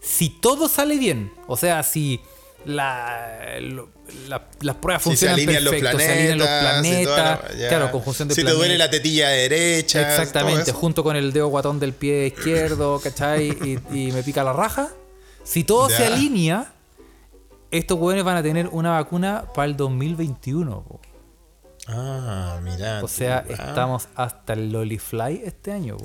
si 0.00 0.30
todo 0.30 0.68
sale 0.68 0.96
bien, 0.98 1.32
o 1.46 1.56
sea, 1.56 1.82
si 1.82 2.20
la, 2.64 3.58
lo- 3.60 3.88
la- 4.28 4.48
las 4.60 4.76
pruebas 4.76 5.02
Si 5.02 5.16
se 5.16 5.28
funcionan 5.28 5.64
los 5.64 5.72
perfecto, 5.74 5.96
planetas, 5.98 6.02
se 6.06 6.12
alinean 6.12 6.38
los 6.38 6.48
planetas, 6.48 7.54
la- 7.60 7.68
claro, 7.68 7.90
conjunción 7.90 8.28
de 8.28 8.34
Si 8.34 8.44
te 8.44 8.50
duele 8.50 8.76
la 8.78 8.90
tetilla 8.90 9.28
derecha. 9.28 10.00
Exactamente, 10.08 10.72
junto 10.72 11.02
con 11.04 11.16
el 11.16 11.32
dedo 11.32 11.48
guatón 11.48 11.78
del 11.80 11.92
pie 11.92 12.26
izquierdo, 12.26 13.00
¿cachai? 13.02 13.48
Y, 13.48 13.78
y 14.08 14.12
me 14.12 14.22
pica 14.22 14.42
la 14.44 14.52
raja. 14.52 14.88
Si 15.44 15.64
todo 15.64 15.88
se 15.88 16.04
alinea, 16.06 16.72
estos 17.70 17.98
hueones 17.98 18.24
van 18.24 18.36
a 18.36 18.42
tener 18.42 18.68
una 18.68 18.92
vacuna 18.92 19.44
para 19.54 19.66
el 19.66 19.76
2021. 19.76 20.84
po. 20.84 21.00
Ah, 21.86 22.60
mira. 22.62 23.02
O 23.02 23.08
sea, 23.08 23.44
ah. 23.48 23.52
estamos 23.52 24.08
hasta 24.14 24.52
el 24.52 24.70
Lolifly 24.72 25.42
este 25.44 25.72
año. 25.72 25.96
po. 25.96 26.04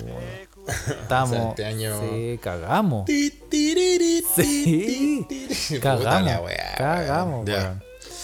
Estamos. 0.67 1.49
este 1.49 1.65
año- 1.65 1.99
Sí, 1.99 2.39
cagamos. 2.41 3.05
Sí. 4.35 5.25
Cagamos. 5.81 6.51
la 6.51 6.75
cagamos. 6.77 7.49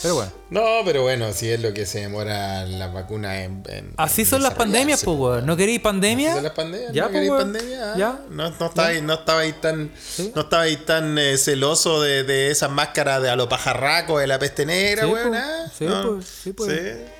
Pero 0.01 0.15
bueno. 0.15 0.31
No, 0.49 0.61
pero 0.85 1.03
bueno, 1.03 1.25
así 1.25 1.49
es 1.49 1.59
lo 1.59 1.73
que 1.73 1.85
se 1.85 1.99
demora 1.99 2.63
la 2.65 2.87
vacuna 2.87 3.43
en. 3.43 3.63
en- 3.67 3.93
Así 3.97 4.21
en 4.21 4.27
son 4.27 4.43
las 4.43 4.53
pandemias, 4.53 5.03
pues, 5.03 5.17
weón. 5.17 5.45
¿No 5.45 5.57
queréis 5.57 5.81
pandemia? 5.81 6.29
¿Así 6.29 6.35
son 6.37 6.43
las 6.45 6.53
pandemias? 6.53 6.93
Ya, 6.93 7.03
¿No 7.03 7.11
queréis 7.11 7.31
weón. 7.31 7.41
pandemia? 7.51 7.91
Ah, 7.93 7.95
Ya. 7.97 8.19
No, 8.29 8.49
no 8.49 8.65
estabais 8.65 9.03
no 9.03 9.13
estabais 9.15 9.59
tan, 9.59 9.91
Sí. 10.01 10.31
no 10.33 10.41
estabais 10.43 10.85
tan 10.85 11.17
eh, 11.17 11.37
celoso 11.37 12.01
de, 12.01 12.23
de 12.23 12.49
esas 12.49 12.71
máscaras 12.71 13.21
de 13.21 13.29
a 13.29 13.35
lo 13.35 13.49
pajarraco 13.49 14.19
de 14.19 14.27
la 14.27 14.39
peste 14.39 14.65
negra, 14.65 15.03
Sí, 15.03 15.09
weón. 15.11 15.29
po. 15.31 15.35
ah? 15.37 15.65
Sí, 15.77 15.85
No. 15.85 16.15
pues, 16.15 16.25
sí, 16.43 16.53
pues. 16.53 16.71
Sí. 16.71 17.11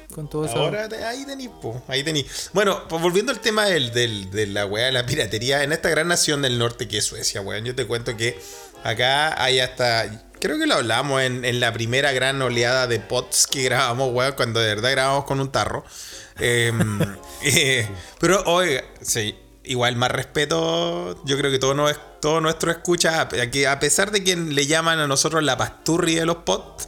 Ahora 0.60 0.90
te- 0.90 1.04
ahí 1.04 1.26
po, 1.62 1.82
ahí 1.88 2.04
tenís. 2.04 2.50
Bueno, 2.54 2.84
volviendo 2.90 3.32
al 3.32 3.40
tema 3.40 3.66
del, 3.66 3.92
de 4.32 4.48
la 4.48 4.66
weá 4.66 4.86
de 4.88 4.92
la 4.92 5.06
piratería, 5.06 5.64
en 5.64 5.72
esta 5.72 5.90
gran 5.90 6.08
nación 6.08 6.42
del 6.42 6.58
norte 6.58 6.88
que 6.88 6.98
es 7.00 7.06
Suecia, 7.06 7.42
weón, 7.42 7.66
yo 7.66 7.76
te 7.76 7.86
cuento 7.86 8.16
que 8.18 8.40
acá 8.84 9.42
hay 9.42 9.60
hasta. 9.60 10.26
Creo 10.40 10.58
que 10.58 10.68
lo 10.68 10.76
hablamos 10.76 11.22
en, 11.22 11.44
en 11.44 11.60
la 11.60 11.74
primera 11.74 12.12
gran 12.14 12.42
oleada 12.42 12.88
de 12.88 13.00
pods 13.00 13.48
que 13.48 13.64
grabamos, 13.64 14.14
weón, 14.14 14.34
cuando 14.34 14.60
de 14.60 14.68
verdad 14.76 14.92
grabamos 14.92 15.26
con 15.26 15.40
un 15.42 15.52
tarro. 15.52 15.84
Em, 16.40 17.00
eh, 17.44 17.88
pero, 18.20 18.42
oiga, 18.46 18.84
sí, 19.02 19.36
igual 19.66 19.96
más 19.98 20.12
respeto, 20.12 21.22
yo 21.26 21.38
creo 21.38 21.52
que 21.52 21.60
todo, 21.60 21.74
no, 21.74 21.94
todo 22.22 22.42
nuestro 22.42 22.72
escucha, 22.72 23.22
a, 23.22 23.28
que 23.28 23.68
a 23.68 23.80
pesar 23.80 24.12
de 24.12 24.24
que 24.24 24.36
le 24.36 24.66
llaman 24.66 25.00
a 25.00 25.08
nosotros 25.08 25.44
la 25.44 25.58
pasturri 25.58 26.16
de 26.16 26.26
los 26.26 26.38
pods, 26.38 26.88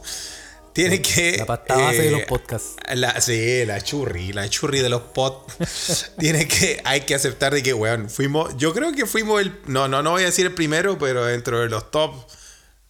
tiene 0.72 1.02
que... 1.02 1.36
La 1.38 1.46
pasta 1.46 1.76
base 1.76 2.02
de 2.02 2.08
eh, 2.08 2.10
los 2.12 2.22
podcasts. 2.22 2.76
la, 2.94 3.20
sí, 3.20 3.64
la 3.66 3.80
churri, 3.80 4.32
la 4.32 4.48
churri 4.48 4.80
de 4.80 4.88
los 4.88 5.02
pods. 5.02 6.12
Tiene 6.18 6.48
que, 6.48 6.80
hay 6.84 7.02
que 7.02 7.14
aceptar 7.14 7.52
de 7.52 7.62
que, 7.62 7.74
weón, 7.74 8.08
fuimos, 8.08 8.56
yo 8.56 8.72
creo 8.72 8.92
que 8.92 9.06
fuimos 9.06 9.40
el, 9.40 9.52
no, 9.66 9.88
no, 9.88 10.02
no 10.02 10.12
voy 10.12 10.22
a 10.22 10.26
decir 10.26 10.46
el 10.46 10.54
primero, 10.54 10.98
pero 10.98 11.24
dentro 11.26 11.60
de 11.60 11.68
los 11.68 11.90
top, 11.90 12.14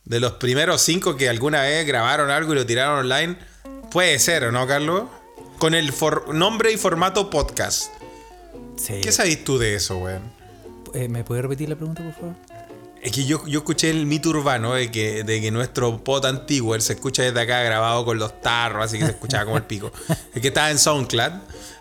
de 0.05 0.21
los 0.21 0.33
primeros 0.35 0.81
cinco 0.83 1.17
que 1.17 1.29
alguna 1.29 1.63
vez 1.63 1.87
grabaron 1.87 2.31
algo 2.31 2.53
y 2.53 2.57
lo 2.57 2.67
tiraron 2.67 2.99
online, 3.01 3.37
puede 3.91 4.19
ser, 4.19 4.45
¿o 4.45 4.53
no, 4.53 4.67
Carlos? 4.67 5.05
Con 5.59 5.75
el 5.75 5.93
for- 5.93 6.35
nombre 6.35 6.73
y 6.73 6.77
formato 6.77 7.31
podcast. 7.31 7.93
Sí. 8.77 9.01
¿Qué 9.03 9.13
sabes 9.13 9.45
tú 9.45 9.59
de 9.59 9.75
eso, 9.75 9.99
weón? 9.99 10.23
Eh, 10.95 11.09
¿Me 11.09 11.25
puedes 11.25 11.43
repetir 11.43 11.69
la 11.69 11.77
pregunta, 11.77 12.03
por 12.03 12.13
favor? 12.15 12.35
Es 13.03 13.11
que 13.11 13.25
yo, 13.25 13.45
yo 13.47 13.59
escuché 13.59 13.91
el 13.91 14.07
mito 14.07 14.29
urbano 14.29 14.75
de 14.75 14.91
que, 14.93 15.25
de 15.25 15.41
que 15.41 15.51
nuestro 15.51 16.03
pod 16.05 16.25
antiguo, 16.25 16.77
él 16.77 16.83
se 16.83 16.93
escucha 16.93 17.25
desde 17.25 17.41
acá 17.41 17.61
grabado 17.63 18.05
con 18.05 18.17
los 18.17 18.41
tarros, 18.41 18.85
así 18.85 18.99
que 18.99 19.05
se 19.07 19.11
escuchaba 19.11 19.45
como 19.45 19.57
el 19.57 19.65
pico. 19.65 19.91
El 20.35 20.41
que 20.41 20.49
estaba 20.49 20.71
en 20.71 20.79
SoundCloud, 20.79 21.33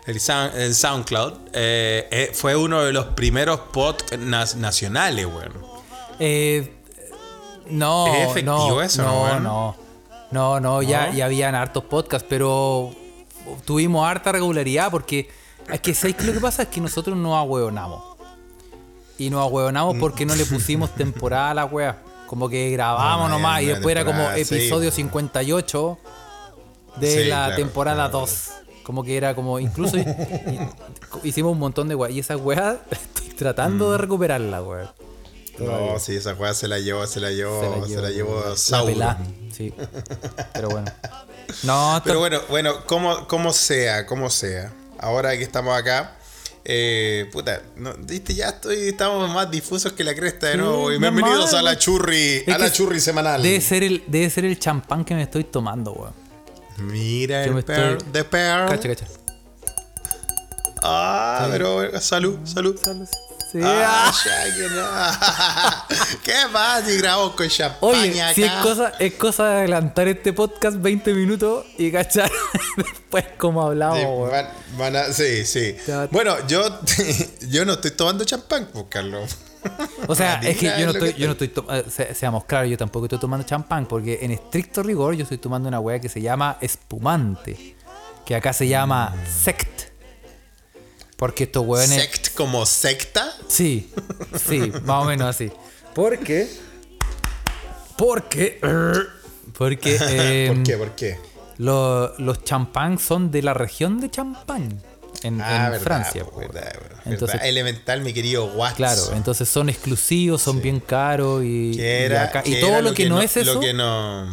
el 0.06 0.18
sound- 0.18 0.54
en 0.56 0.74
SoundCloud, 0.74 1.32
eh, 1.52 2.08
eh, 2.10 2.30
fue 2.34 2.56
uno 2.56 2.82
de 2.82 2.92
los 2.92 3.06
primeros 3.06 3.60
pods 3.72 4.18
nacionales, 4.18 5.24
weón. 5.26 5.52
Eh, 6.18 6.72
no, 7.70 8.08
¿Es 8.08 8.28
efectivo 8.30 8.56
no, 8.74 8.82
eso, 8.82 9.02
no, 9.02 9.38
no, 9.40 9.76
no, 10.32 10.58
no, 10.60 10.82
ya, 10.82 11.06
¿No? 11.06 11.14
ya 11.14 11.26
habían 11.26 11.54
hartos 11.54 11.84
podcasts, 11.84 12.26
pero 12.28 12.90
tuvimos 13.64 14.04
harta 14.06 14.32
regularidad 14.32 14.90
porque 14.90 15.28
es 15.72 15.80
que 15.80 15.94
¿sabes 15.94 16.16
qué 16.16 16.24
lo 16.24 16.32
que 16.32 16.40
pasa? 16.40 16.62
Es 16.62 16.68
que 16.68 16.80
nosotros 16.80 17.16
no 17.16 17.36
ahueonamos. 17.36 18.11
Y 19.24 19.30
nos 19.30 19.40
ahueonamos 19.42 19.96
porque 19.98 20.26
no 20.26 20.34
le 20.34 20.44
pusimos 20.46 20.90
temporada 20.94 21.50
a 21.50 21.54
la 21.54 21.64
wea. 21.66 22.02
Como 22.26 22.48
que 22.48 22.70
grabamos 22.70 23.28
No, 23.28 23.36
nomás 23.36 23.62
y 23.62 23.66
después 23.66 23.92
era 23.94 24.04
como 24.04 24.24
sí, 24.34 24.40
episodio 24.40 24.88
weón. 24.88 24.92
58 24.92 25.98
de 26.96 27.10
Sí, 27.10 27.24
la 27.28 27.36
claro, 27.46 27.56
temporada 27.56 27.96
claro. 28.08 28.20
2. 28.20 28.48
Como 28.84 29.04
que 29.04 29.16
era 29.16 29.34
como, 29.34 29.58
incluso 29.60 29.96
hicimos 31.22 31.52
un 31.52 31.58
montón 31.58 31.88
de 31.88 31.94
weas. 31.94 32.14
Y 32.14 32.20
esa 32.20 32.36
wea 32.36 32.78
estoy 32.90 33.28
tratando 33.34 33.88
Mm. 33.88 33.92
de 33.92 33.98
recuperarla, 33.98 34.62
wea. 34.62 34.94
No, 35.58 35.98
sí, 35.98 36.16
esa 36.16 36.32
weá 36.34 36.54
se 36.54 36.66
la 36.66 36.78
llevó, 36.78 37.06
se 37.06 37.20
la 37.20 37.30
llevó, 37.30 37.86
se 37.86 38.00
la 38.00 38.10
llevó, 38.10 38.56
Sauron. 38.56 39.16
sí. 39.52 39.72
Pero 40.54 40.70
bueno. 40.70 40.90
No, 41.64 42.00
Pero 42.04 42.18
bueno, 42.18 42.40
bueno, 42.48 42.84
como, 42.86 43.28
como 43.28 43.52
sea, 43.52 44.06
como 44.06 44.30
sea. 44.30 44.72
Ahora 44.98 45.36
que 45.36 45.42
estamos 45.42 45.76
acá, 45.76 46.16
eh, 46.64 47.28
puta, 47.32 47.62
no, 47.76 47.92
viste, 47.98 48.34
ya 48.34 48.50
estoy, 48.50 48.88
estamos 48.88 49.28
más 49.32 49.50
difusos 49.50 49.92
que 49.92 50.04
la 50.04 50.14
cresta 50.14 50.46
de 50.46 50.52
Sí, 50.52 50.58
nuevo. 50.58 50.92
Y 50.92 50.98
bienvenidos 50.98 51.54
a 51.54 51.62
la 51.62 51.76
churri, 51.76 52.44
a 52.52 52.58
la 52.58 52.70
churri 52.72 53.00
semanal. 53.00 53.42
Debe 53.42 53.60
ser 53.60 53.82
el, 53.82 54.04
debe 54.06 54.30
ser 54.30 54.44
el 54.44 54.58
champán 54.58 55.04
que 55.04 55.14
me 55.14 55.22
estoy 55.22 55.44
tomando, 55.44 55.92
weón. 55.92 56.12
Mira 56.78 57.44
Yo 57.46 57.52
el 57.52 57.58
estoy- 57.64 57.98
the 58.12 58.24
pearl. 58.24 58.68
Cacha, 58.68 58.88
cacha. 58.88 59.06
Ah, 60.82 61.46
pero 61.50 61.82
eh, 61.82 62.00
salud, 62.00 62.38
salud. 62.44 62.76
Sí. 63.52 63.60
Ah, 63.62 64.10
ah. 64.10 64.12
no. 64.70 66.16
¿Qué 66.22 66.32
más 66.52 66.84
si 66.86 66.96
grabamos 66.96 67.34
con 67.34 67.48
champaña 67.48 67.86
Oye, 68.00 68.22
acá? 68.22 68.34
si 68.34 68.42
es 68.44 68.52
cosa, 68.62 68.92
es 68.98 69.12
cosa 69.14 69.46
de 69.48 69.52
adelantar 69.58 70.08
este 70.08 70.32
podcast 70.32 70.78
20 70.80 71.12
minutos 71.12 71.66
y 71.76 71.92
cachar 71.92 72.30
después 72.78 73.26
cómo 73.36 73.62
hablamos, 73.62 73.98
Sí, 73.98 74.32
van- 74.32 74.48
van 74.78 74.96
a- 74.96 75.12
sí. 75.12 75.76
Bueno, 76.10 76.34
yo, 76.46 76.80
yo 77.50 77.64
no 77.66 77.74
estoy 77.74 77.90
tomando 77.90 78.24
champán, 78.24 78.70
pues, 78.72 78.86
Carlos. 78.88 79.36
O 80.08 80.14
sea, 80.14 80.40
es 80.42 80.56
que 80.56 80.72
yo 80.78 80.86
no 80.86 80.92
estoy, 80.92 81.14
yo 81.14 81.26
no 81.26 81.32
estoy 81.32 81.48
to- 81.48 81.66
se- 81.90 82.14
seamos 82.14 82.44
claros, 82.46 82.70
yo 82.70 82.78
tampoco 82.78 83.04
estoy 83.06 83.18
tomando 83.20 83.46
champán, 83.46 83.84
porque 83.86 84.20
en 84.22 84.30
estricto 84.30 84.82
rigor 84.82 85.14
yo 85.14 85.24
estoy 85.24 85.38
tomando 85.38 85.68
una 85.68 85.78
weá 85.78 86.00
que 86.00 86.08
se 86.08 86.20
llama 86.22 86.56
espumante, 86.62 87.76
que 88.24 88.34
acá 88.34 88.52
se 88.54 88.66
llama 88.66 89.14
sect. 89.44 89.81
Porque 91.22 91.44
estos 91.44 91.64
weones. 91.64 92.00
Sect 92.00 92.34
como 92.34 92.66
secta. 92.66 93.32
Sí, 93.46 93.88
sí, 94.48 94.72
más 94.82 95.02
o 95.02 95.04
menos 95.04 95.28
así. 95.28 95.52
Porque. 95.94 96.50
Porque. 97.96 98.58
Porque. 99.56 99.96
em, 100.48 100.56
¿Por 100.56 100.62
qué? 100.64 100.76
¿Por 100.76 100.90
qué? 100.96 101.18
lo- 101.58 102.18
los 102.18 102.42
champán 102.42 102.98
son 102.98 103.30
de 103.30 103.40
la 103.42 103.54
región 103.54 104.00
de 104.00 104.10
Champagne, 104.10 104.80
en, 105.22 105.40
Ah, 105.40 105.66
en 105.66 105.70
verdad, 105.70 105.80
Francia. 105.84 106.24
po, 106.24 106.32
po. 106.32 106.38
verdad, 106.40 106.72
Entonces- 107.04 107.34
verdad. 107.34 107.46
Elemental, 107.46 108.00
mi 108.00 108.12
querido 108.12 108.46
Watson. 108.46 108.76
Claro, 108.78 109.12
entonces 109.14 109.48
son 109.48 109.68
exclusivos, 109.68 110.42
son 110.42 110.60
bien 110.60 110.80
caros 110.80 111.44
y, 111.44 111.80
y 111.80 112.06
acá- 112.16 112.42
todo 112.60 112.82
lo, 112.82 112.94
que, 112.94 113.08
no, 113.08 113.20
es 113.20 113.36
eso, 113.36 113.54
Lo 113.54 113.60
que 113.60 113.72
no. 113.72 114.26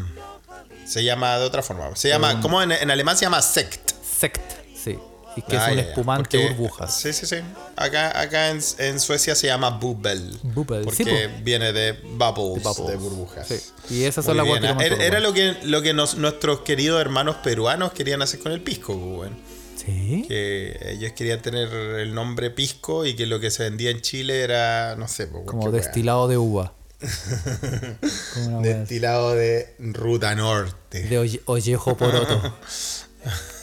Se 0.88 1.04
llama 1.04 1.38
de 1.38 1.46
otra 1.46 1.62
forma. 1.62 1.96
Se 1.96 2.10
llama. 2.10 2.42
¿Cómo 2.42 2.64
en, 2.64 2.72
en 2.72 2.90
alemán 2.90 3.16
se 3.16 3.26
llama 3.26 3.44
sect? 3.44 3.92
sect, 4.20 4.42
sí. 4.76 4.98
Y 5.36 5.42
que 5.44 5.58
Ah, 5.58 5.68
es 5.68 5.74
un 5.74 5.80
espumante 5.80 6.38
Porque- 6.40 6.54
burbujas. 6.54 7.00
Sí, 7.02 7.14
sí, 7.14 7.26
sí. 7.26 7.36
Acá, 7.76 8.20
acá 8.20 8.50
en, 8.50 8.60
en 8.80 9.00
Suecia 9.00 9.36
se 9.36 9.48
llama 9.48 9.70
bubbel. 9.70 10.38
Bubbel, 10.44 10.84
Porque 10.84 11.04
sí, 11.04 11.10
viene 11.44 11.72
de 11.72 11.94
bubbles, 11.94 12.64
Bubbles. 12.64 12.88
de 12.88 12.96
burbujas. 12.96 13.48
Sí. 13.48 13.60
Y 13.90 14.04
esas 14.04 14.26
son 14.26 14.38
las 14.38 14.46
que 14.46 15.06
Era, 15.06 15.20
lo 15.20 15.32
que, 15.34 15.56
lo 15.64 15.82
que 15.82 15.94
nos- 15.94 16.16
nuestros 16.16 16.62
queridos 16.62 17.00
hermanos 17.00 17.38
peruanos 17.44 17.94
querían 17.94 18.22
hacer 18.22 18.40
con 18.40 18.52
el 18.52 18.62
pisco, 18.62 18.94
pues, 19.00 19.20
weón. 19.20 19.38
Sí. 19.78 20.26
Que 20.28 20.78
ellos 20.92 21.14
querían 21.14 21.42
tener 21.42 21.72
el 21.74 22.14
nombre 22.14 22.50
pisco 22.50 23.06
y 23.06 23.16
que 23.16 23.26
lo 23.26 23.40
que 23.40 23.50
se 23.50 23.64
vendía 23.64 23.92
en 23.92 24.02
Chile 24.02 24.42
era, 24.42 24.96
no 24.98 25.08
sé, 25.08 25.28
pues, 25.28 25.46
Como 25.46 25.72
destilado 25.72 26.28
de 26.28 26.38
uva. 26.38 26.74
Destilado 28.62 29.34
de 29.36 29.74
Ruta 29.80 30.36
Norte. 30.36 31.04
De 31.04 31.18
oye- 31.18 31.42
ollejo 31.46 31.96
poroto. 31.96 32.58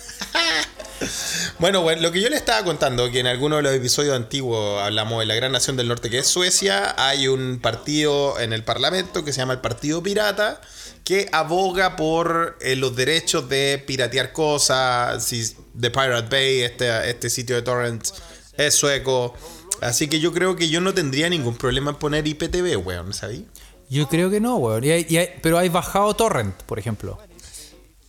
Bueno, 1.58 1.82
bueno, 1.82 2.02
lo 2.02 2.12
que 2.12 2.20
yo 2.20 2.28
le 2.28 2.36
estaba 2.36 2.64
contando, 2.64 3.10
que 3.10 3.20
en 3.20 3.26
alguno 3.26 3.56
de 3.56 3.62
los 3.62 3.74
episodios 3.74 4.14
antiguos 4.14 4.80
hablamos 4.82 5.20
de 5.20 5.26
la 5.26 5.34
gran 5.34 5.52
nación 5.52 5.76
del 5.76 5.88
norte 5.88 6.10
que 6.10 6.18
es 6.18 6.26
Suecia, 6.26 6.94
hay 6.98 7.28
un 7.28 7.60
partido 7.60 8.38
en 8.38 8.52
el 8.52 8.62
Parlamento 8.62 9.24
que 9.24 9.32
se 9.32 9.38
llama 9.38 9.54
el 9.54 9.60
Partido 9.60 10.02
Pirata, 10.02 10.60
que 11.04 11.28
aboga 11.32 11.96
por 11.96 12.58
eh, 12.60 12.76
los 12.76 12.96
derechos 12.96 13.48
de 13.48 13.82
piratear 13.86 14.32
cosas, 14.32 15.24
si 15.24 15.54
The 15.78 15.90
Pirate 15.90 16.28
Bay, 16.28 16.62
este, 16.62 17.10
este 17.10 17.30
sitio 17.30 17.56
de 17.56 17.62
torrents, 17.62 18.14
es 18.56 18.74
sueco. 18.74 19.34
Así 19.80 20.08
que 20.08 20.20
yo 20.20 20.32
creo 20.32 20.56
que 20.56 20.68
yo 20.68 20.80
no 20.80 20.94
tendría 20.94 21.28
ningún 21.28 21.56
problema 21.56 21.90
en 21.90 21.96
poner 21.96 22.26
IPTV, 22.26 22.84
weón, 22.84 23.12
¿sabes? 23.12 23.42
Yo 23.88 24.08
creo 24.08 24.30
que 24.30 24.40
no, 24.40 24.56
weón. 24.56 24.82
Y 24.84 25.18
pero 25.42 25.58
hay 25.58 25.68
bajado 25.68 26.14
torrent, 26.14 26.54
por 26.64 26.78
ejemplo. 26.78 27.18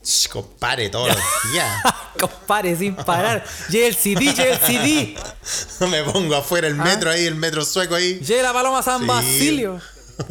Sh, 0.07 0.29
Compare 0.29 0.87
todos 0.89 1.09
los 1.09 1.17
días. 1.51 1.81
Compare 2.19 2.75
sin 2.77 2.95
parar. 2.95 3.43
Llega 3.69 3.87
el 3.87 3.95
CD, 3.95 4.21
llega 4.33 4.53
el 4.53 4.59
CD. 4.59 5.17
Me 5.89 6.03
pongo 6.03 6.33
afuera 6.35 6.67
el 6.67 6.75
metro 6.75 7.09
ahí, 7.11 7.25
el 7.25 7.35
metro 7.35 7.65
sueco 7.65 7.95
ahí. 7.95 8.19
Llega 8.19 8.43
la 8.43 8.53
paloma 8.53 8.81
San 8.81 9.01
Sí. 9.01 9.05
Basilio. 9.07 9.81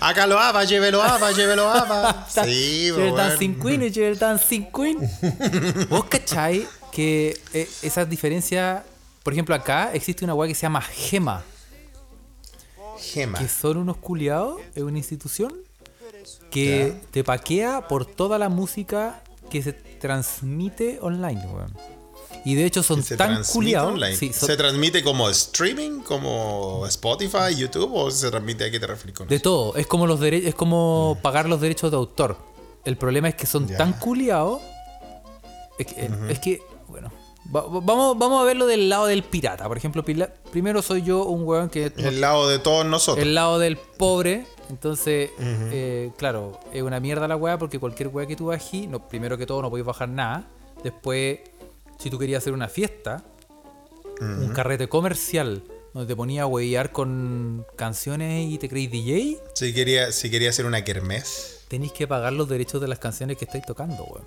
Acá 0.00 0.26
lo 0.26 0.38
aba, 0.38 0.64
llévelo 0.64 1.02
aba, 1.02 1.32
llévelo 1.32 1.68
aba. 1.68 2.26
Sí, 2.28 2.84
Llega 2.84 2.96
el 2.96 3.02
weón. 3.12 3.16
Dancing 3.16 3.54
Queen 3.60 3.82
y 3.82 3.90
llega 3.90 4.08
el 4.08 4.18
Dancing 4.18 4.66
Queen. 4.72 4.98
¿Vos 5.90 6.04
cachai 6.04 6.66
que 6.92 7.38
eh, 7.52 7.68
esas 7.82 8.08
diferencias, 8.08 8.82
por 9.22 9.32
ejemplo, 9.32 9.54
acá 9.54 9.90
existe 9.92 10.24
una 10.24 10.32
weá 10.34 10.48
que 10.48 10.54
se 10.54 10.62
llama 10.62 10.80
GEMA, 10.80 11.42
Gema. 13.00 13.38
que 13.38 13.48
son 13.48 13.76
unos 13.78 13.96
culiados, 13.98 14.60
es 14.74 14.82
una 14.82 14.96
institución 14.96 15.52
que 16.50 16.94
te 17.10 17.24
paquea 17.24 17.86
por 17.88 18.06
toda 18.06 18.38
la 18.38 18.48
música 18.48 19.22
que 19.50 19.62
se 19.62 19.72
transmite 19.72 20.98
online, 21.00 21.40
weón. 21.46 21.72
Y 22.44 22.54
de 22.54 22.64
hecho 22.64 22.82
son 22.82 23.02
Se 23.02 23.16
tan 23.16 23.42
culiados. 23.44 23.98
sí, 24.16 24.32
son- 24.32 24.46
¿Se 24.48 24.56
transmite 24.56 25.02
como 25.02 25.28
streaming, 25.30 26.00
como 26.00 26.84
Spotify, 26.86 27.54
YouTube 27.56 27.90
o 27.92 28.10
se 28.10 28.30
transmite 28.30 28.64
a 28.64 28.70
qué 28.70 28.78
te 28.78 28.86
refieres 28.86 29.16
con 29.16 29.26
De 29.28 29.36
eso? 29.36 29.42
todo, 29.42 29.76
es 29.76 29.86
como 29.86 30.06
los 30.06 30.20
es 30.22 30.54
como 30.54 31.18
pagar 31.22 31.48
los 31.48 31.60
derechos 31.60 31.90
de 31.90 31.96
autor. 31.96 32.36
El 32.84 32.96
problema 32.96 33.28
es 33.28 33.34
que 33.34 33.46
son 33.46 33.66
Ya. 33.66 33.76
tan 33.78 33.94
culiados. 33.94 34.60
Es 35.78 35.86
que, 35.88 36.10
es 36.30 36.38
que, 36.38 36.62
bueno, 36.88 37.10
va- 37.54 37.62
va- 37.66 37.80
vamos, 37.82 38.16
vamos 38.18 38.40
a 38.42 38.44
verlo 38.44 38.66
del 38.66 38.88
lado 38.88 39.06
del 39.06 39.24
pirata. 39.24 39.66
Por 39.66 39.76
ejemplo, 39.76 40.04
pila- 40.04 40.32
primero 40.52 40.82
soy 40.82 41.02
yo 41.02 41.24
un 41.24 41.42
weón 41.44 41.68
que 41.68 41.92
El 41.96 42.20
lado 42.20 42.48
de 42.48 42.58
todos 42.60 42.86
nosotros. 42.86 43.26
el 43.26 43.34
lado 43.34 43.58
del 43.58 43.76
pobre. 43.76 44.46
Entonces, 44.70 45.30
eh, 45.38 46.10
claro, 46.16 46.58
es 46.72 46.82
una 46.82 47.00
mierda 47.00 47.28
la 47.28 47.36
weá 47.36 47.58
porque 47.58 47.78
cualquier 47.78 48.08
weá 48.08 48.26
que 48.26 48.36
tú 48.36 48.46
bajes, 48.46 48.88
no, 48.88 49.06
primero 49.08 49.38
que 49.38 49.46
todo 49.46 49.62
no 49.62 49.70
podéis 49.70 49.86
bajar 49.86 50.08
nada. 50.08 50.48
Después, 50.82 51.40
si 51.98 52.10
tú 52.10 52.18
querías 52.18 52.42
hacer 52.42 52.52
una 52.52 52.68
fiesta, 52.68 53.24
un 54.20 54.48
carrete 54.48 54.88
comercial 54.88 55.62
donde 55.92 56.08
te 56.12 56.16
ponía 56.16 56.42
a 56.42 56.46
huevear 56.46 56.92
con 56.92 57.64
canciones 57.76 58.50
y 58.50 58.58
te 58.58 58.68
creís 58.68 58.90
DJ, 58.90 59.38
Si 59.54 59.72
quería, 59.72 60.12
si 60.12 60.30
quería 60.30 60.50
hacer 60.50 60.66
una 60.66 60.84
kermés. 60.84 61.64
tenéis 61.68 61.92
que 61.92 62.06
pagar 62.06 62.32
los 62.32 62.48
derechos 62.48 62.80
de 62.80 62.88
las 62.88 62.98
canciones 62.98 63.36
que 63.38 63.44
estáis 63.46 63.64
tocando, 63.64 64.04
weón. 64.04 64.26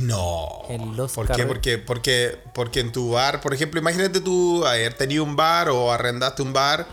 No. 0.00 0.62
En 0.68 0.96
los 0.96 1.12
¿Por 1.12 1.30
qué? 1.34 1.44
Porque, 1.44 1.78
porque, 1.78 2.36
porque 2.54 2.80
en 2.80 2.92
tu 2.92 3.12
bar, 3.12 3.40
por 3.40 3.54
ejemplo, 3.54 3.80
imagínate 3.80 4.20
tú 4.20 4.64
haber 4.66 4.94
tenido 4.94 5.24
un 5.24 5.34
bar 5.34 5.70
o 5.70 5.90
arrendaste 5.90 6.42
un 6.42 6.52
bar 6.52 6.86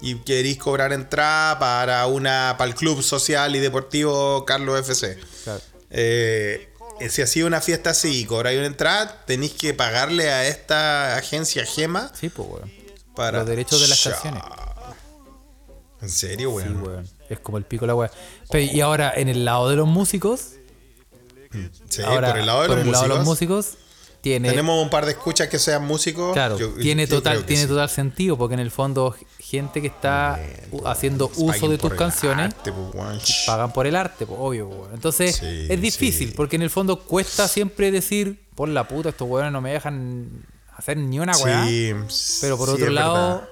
y 0.00 0.16
querís 0.16 0.58
cobrar 0.58 0.92
entrada 0.92 1.58
para 1.58 2.06
una 2.06 2.54
para 2.58 2.68
el 2.70 2.74
club 2.76 3.02
social 3.02 3.54
y 3.56 3.58
deportivo 3.58 4.44
Carlos 4.44 4.78
FC. 4.80 5.18
Claro. 5.44 5.60
Eh, 5.90 6.68
si 7.10 7.22
hacía 7.22 7.46
una 7.46 7.60
fiesta 7.60 7.90
así 7.90 8.20
y 8.20 8.24
cobráis 8.24 8.58
una 8.58 8.66
entrada, 8.66 9.24
tenéis 9.26 9.52
que 9.52 9.72
pagarle 9.74 10.30
a 10.30 10.46
esta 10.48 11.16
agencia 11.16 11.64
Gema 11.64 12.10
Sí, 12.18 12.28
pues, 12.28 12.48
weón. 12.48 12.72
para 13.14 13.38
Los 13.38 13.46
derechos 13.48 13.80
de 13.80 13.88
las 13.88 14.02
canciones. 14.02 14.42
¿En 16.00 16.08
serio, 16.08 16.50
Sí, 16.50 16.56
weón? 16.68 16.82
weón. 16.82 17.08
Es 17.28 17.40
como 17.40 17.58
el 17.58 17.64
pico 17.64 17.86
de 17.86 17.92
la. 17.92 18.10
Pero, 18.50 18.72
y 18.72 18.80
ahora, 18.80 19.12
en 19.14 19.28
el 19.28 19.44
lado 19.44 19.68
de 19.68 19.76
los 19.76 19.86
músicos, 19.88 20.52
Sí, 21.88 22.02
ahora, 22.02 22.28
por 22.30 22.38
el 22.40 22.46
lado 22.46 22.62
de, 22.62 22.68
por 22.68 22.76
los, 22.78 22.86
el 22.86 22.92
lado 22.92 23.02
de 23.04 23.08
los 23.08 23.24
músicos, 23.24 23.66
músicos, 23.66 23.84
tiene. 24.20 24.50
Tenemos 24.50 24.82
un 24.82 24.90
par 24.90 25.06
de 25.06 25.12
escuchas 25.12 25.48
que 25.48 25.58
sean 25.58 25.84
músicos. 25.86 26.32
Claro, 26.34 26.58
Yo- 26.58 26.74
tiene, 26.74 27.06
yo 27.06 27.16
total, 27.16 27.44
tiene 27.46 27.62
sí. 27.62 27.68
total 27.68 27.88
sentido, 27.88 28.36
porque 28.36 28.54
en 28.54 28.60
el 28.60 28.70
fondo, 28.70 29.16
gente 29.48 29.80
que 29.80 29.86
está 29.88 30.38
haciendo 30.84 31.26
uso 31.36 31.46
Paguen 31.46 31.70
de 31.70 31.78
tus 31.78 31.94
canciones 31.94 32.46
arte, 32.54 32.72
pagan 33.46 33.72
por 33.72 33.86
el 33.86 33.96
arte, 33.96 34.26
obvio. 34.28 34.88
Entonces, 34.92 35.36
Sí, 35.36 35.66
es 35.70 35.80
difícil, 35.80 36.28
sí. 36.28 36.34
porque 36.36 36.56
en 36.56 36.62
el 36.62 36.70
fondo 36.70 36.98
cuesta 37.00 37.48
siempre 37.48 37.90
decir, 37.90 38.38
por 38.54 38.68
la 38.68 38.86
puta, 38.86 39.08
estos 39.08 39.28
weones 39.28 39.52
no 39.52 39.60
me 39.60 39.72
dejan 39.72 40.28
hacer 40.76 40.96
ni 40.98 41.18
una 41.18 41.36
weá. 41.38 41.66
Sí, 41.66 41.92
Pero 42.42 42.58
por 42.58 42.68
otro 42.70 42.90
lado, 42.90 43.48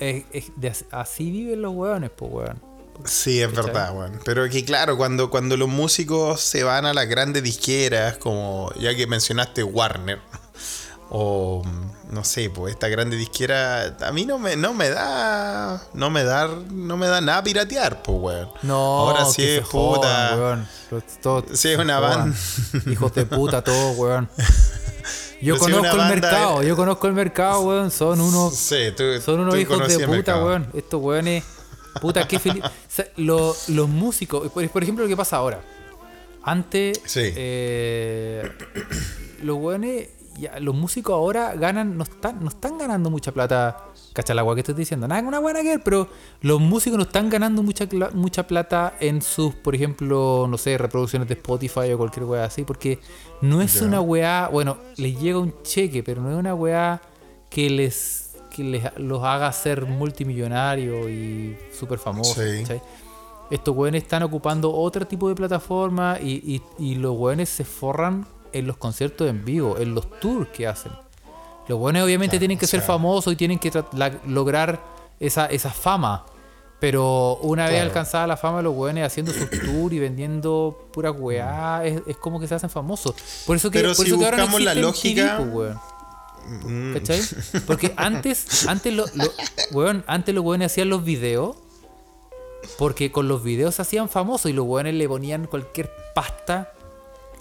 es- 0.00 0.24
es 0.32 0.44
de 0.56 0.68
as- 0.68 0.84
así 0.90 1.30
viven 1.30 1.62
los 1.62 1.74
weones, 1.74 2.10
pues, 2.14 2.30
weón. 2.32 2.60
Sí, 3.04 3.40
es 3.42 3.52
verdad, 3.52 3.94
weón. 3.96 4.20
Pero 4.24 4.48
que 4.48 4.64
claro, 4.64 4.96
cuando, 4.96 5.28
cuando 5.30 5.56
los 5.56 5.68
músicos 5.68 6.40
se 6.40 6.64
van 6.64 6.86
a 6.86 6.94
las 6.94 7.06
grandes 7.08 7.42
disqueras, 7.42 8.16
como 8.16 8.72
ya 8.80 8.94
que 8.96 9.06
mencionaste 9.06 9.62
Warner, 9.62 10.18
o 11.10 11.62
no 12.10 12.24
sé, 12.24 12.50
pues 12.50 12.72
esta 12.74 12.88
grande 12.88 13.16
disquera, 13.16 13.96
a 14.00 14.12
mí 14.12 14.24
no 14.26 14.38
me, 14.38 14.56
no 14.56 14.74
me 14.74 14.90
da, 14.90 15.82
no 15.94 16.10
me 16.10 16.24
da, 16.24 16.48
no 16.70 16.96
me 16.96 17.06
da 17.06 17.20
nada 17.20 17.42
piratear, 17.42 18.02
pues 18.02 18.18
weón. 18.20 18.48
No, 18.62 18.74
Ahora 19.10 19.24
sí 19.26 19.42
que 19.42 19.56
es 19.58 19.60
se 19.60 19.70
jodan, 19.72 19.98
puta. 20.30 20.36
weón. 20.36 20.68
Sí, 21.54 21.68
es 21.70 21.78
una 21.78 22.00
banda. 22.00 22.36
Hijos 22.90 23.12
de 23.14 23.26
puta, 23.26 23.62
todos, 23.62 23.96
weón. 23.98 24.28
Yo 25.42 25.54
Pero 25.58 25.76
conozco 25.78 25.96
el 26.02 26.08
mercado, 26.08 26.62
yo 26.62 26.76
conozco 26.76 27.06
el 27.08 27.12
mercado, 27.12 27.60
weón. 27.60 27.90
Son 27.90 28.18
unos, 28.20 28.56
Sí, 28.56 28.92
tú, 28.96 29.04
son 29.22 29.40
unos 29.40 29.54
hijos 29.56 29.86
de 29.86 30.06
puta, 30.06 30.42
weón. 30.42 30.66
Estos 30.72 31.00
weones, 31.02 31.44
puta, 32.00 32.26
qué 32.26 32.38
feliz. 32.38 32.64
O 32.64 32.70
sea, 32.88 33.06
lo- 33.16 33.54
los 33.68 33.86
músicos, 33.88 34.50
por, 34.50 34.66
por 34.70 34.82
ejemplo, 34.82 35.04
lo 35.04 35.08
que 35.08 35.16
pasa 35.16 35.36
ahora. 35.36 35.60
Antes, 36.42 37.02
Sí. 37.04 37.20
eh, 37.36 38.50
los 39.42 39.58
weones, 39.58 40.08
ya, 40.38 40.58
los 40.60 40.74
músicos 40.74 41.14
ahora 41.14 41.54
ganan, 41.54 41.96
no 41.96 42.04
están, 42.04 42.42
no 42.42 42.48
están 42.48 42.78
ganando 42.78 43.10
mucha 43.10 43.32
plata. 43.32 43.84
¿Cachai 44.12 44.34
la 44.34 44.40
agua 44.42 44.54
que 44.54 44.60
estoy 44.62 44.74
diciendo? 44.74 45.06
Nada, 45.06 45.20
una 45.26 45.40
buena 45.40 45.62
que 45.62 45.78
pero 45.78 46.08
los 46.40 46.58
músicos 46.60 46.96
no 46.96 47.02
están 47.04 47.28
ganando 47.28 47.62
mucha, 47.62 47.86
mucha 48.14 48.46
plata 48.46 48.94
en 49.00 49.20
sus, 49.20 49.54
por 49.54 49.74
ejemplo, 49.74 50.46
no 50.48 50.56
sé, 50.56 50.78
reproducciones 50.78 51.28
de 51.28 51.34
Spotify 51.34 51.92
o 51.92 51.98
cualquier 51.98 52.24
weá 52.24 52.44
así, 52.44 52.64
porque 52.64 52.98
no 53.42 53.60
es 53.60 53.72
una 53.82 54.00
weá, 54.00 54.48
bueno, 54.50 54.78
les 54.96 55.20
llega 55.20 55.38
un 55.38 55.54
cheque, 55.62 56.02
pero 56.02 56.22
no 56.22 56.30
es 56.30 56.36
una 56.36 56.54
weá 56.54 57.02
que 57.50 57.68
les, 57.68 58.36
que 58.54 58.64
les 58.64 58.98
los 58.98 59.22
haga 59.22 59.52
ser 59.52 59.84
multimillonarios 59.84 61.08
y 61.10 61.56
súper 61.78 61.98
famosos. 61.98 62.36
Estos 63.50 63.76
weones 63.76 64.02
están 64.02 64.22
ocupando 64.22 64.72
otro 64.72 65.06
tipo 65.06 65.28
de 65.28 65.34
plataforma 65.34 66.18
y, 66.20 66.42
y- 66.56 66.62
y 66.84 66.94
los 66.96 67.14
weones 67.16 67.48
se 67.48 67.64
forran 67.64 68.26
en 68.52 68.66
los 68.66 68.76
conciertos 68.76 69.28
en 69.28 69.44
vivo, 69.44 69.76
en 69.78 69.94
los 69.94 70.08
tours 70.20 70.48
que 70.50 70.66
hacen. 70.66 70.92
Los 71.68 71.78
weones 71.80 72.02
obviamente 72.04 72.32
Claro, 72.36 72.40
tienen 72.40 72.58
que 72.58 72.64
o 72.66 72.68
ser 72.68 72.80
famosos 72.80 73.32
y 73.32 73.36
tienen 73.36 73.58
que 73.58 73.70
lograr 74.26 74.80
esa, 75.18 75.46
esa 75.46 75.70
fama. 75.70 76.24
Pero 76.78 77.36
una 77.38 77.68
vez 77.68 77.80
alcanzada 77.80 78.26
la 78.26 78.36
fama, 78.36 78.60
los 78.62 78.76
weones 78.76 79.04
haciendo 79.06 79.32
sus 79.32 79.48
tours 79.64 79.92
y 79.94 79.98
vendiendo 79.98 80.88
pura 80.92 81.10
weá, 81.10 81.84
es, 81.84 82.02
es 82.06 82.16
como 82.18 82.38
que 82.38 82.46
se 82.46 82.54
hacen 82.54 82.70
famosos. 82.70 83.14
Por 83.46 83.56
eso 83.56 83.70
que, 83.70 83.78
Pero 83.80 83.94
por 83.94 84.04
si 84.04 84.10
eso 84.12 84.18
que 84.18 84.24
ahora 84.26 84.46
no 84.46 84.58
la 84.58 84.74
lógica- 84.74 85.38
MTV, 85.38 85.50
pues, 85.52 85.54
weón. 85.54 85.80
Mm, 86.92 86.94
¿Cachai? 86.94 87.20
Porque 87.66 87.92
antes, 87.96 88.68
antes, 88.68 88.92
lo, 88.94 89.04
lo- 89.14 89.32
weón, 89.72 90.04
antes 90.06 90.32
los 90.34 90.44
weones 90.44 90.70
hacían 90.70 90.88
los 90.90 91.02
videos 91.02 91.56
porque 92.78 93.10
con 93.10 93.26
los 93.28 93.42
videos 93.42 93.76
se 93.76 93.82
hacían 93.82 94.08
famosos 94.08 94.50
y 94.50 94.54
los 94.54 94.66
weones 94.66 94.94
le 94.94 95.08
ponían 95.08 95.46
cualquier 95.46 95.90
pasta 96.14 96.72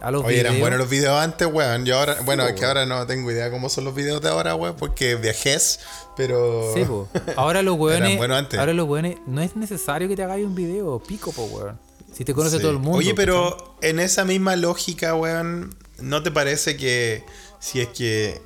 a 0.01 0.11
los 0.11 0.23
Oye, 0.23 0.35
videos. 0.35 0.45
eran 0.49 0.59
buenos 0.59 0.79
los 0.79 0.89
videos 0.89 1.19
antes, 1.19 1.47
weón. 1.51 1.85
Yo 1.85 1.97
ahora, 1.97 2.17
bueno, 2.25 2.43
po, 2.43 2.49
es 2.49 2.55
que 2.55 2.65
ahora 2.65 2.85
no 2.85 3.05
tengo 3.07 3.31
idea 3.31 3.49
cómo 3.51 3.69
son 3.69 3.85
los 3.85 3.95
videos 3.95 4.21
de 4.21 4.29
ahora, 4.29 4.55
weón, 4.55 4.75
porque 4.75 5.15
viajés, 5.15 5.79
pero. 6.15 6.71
Sí, 6.73 6.83
po. 6.85 7.07
Ahora 7.35 7.61
los 7.61 7.75
weones, 7.79 8.19
ahora 8.57 8.73
los 8.73 8.87
weones, 8.87 9.17
no 9.25 9.41
es 9.41 9.55
necesario 9.55 10.07
que 10.07 10.15
te 10.15 10.23
hagáis 10.23 10.45
un 10.45 10.55
video, 10.55 10.99
pico, 10.99 11.31
po, 11.31 11.43
weón. 11.45 11.79
Si 12.13 12.23
te 12.23 12.33
conoce 12.33 12.57
Sí. 12.57 12.61
todo 12.61 12.71
el 12.71 12.77
mundo. 12.79 12.99
Oye, 12.99 13.09
¿cachai? 13.11 13.25
pero 13.25 13.75
en 13.81 13.99
esa 13.99 14.23
misma 14.25 14.55
lógica, 14.55 15.15
weón, 15.15 15.75
¿no 15.99 16.23
te 16.23 16.31
parece 16.31 16.77
que 16.77 17.23
si 17.59 17.81
es 17.81 17.89
que 17.89 18.41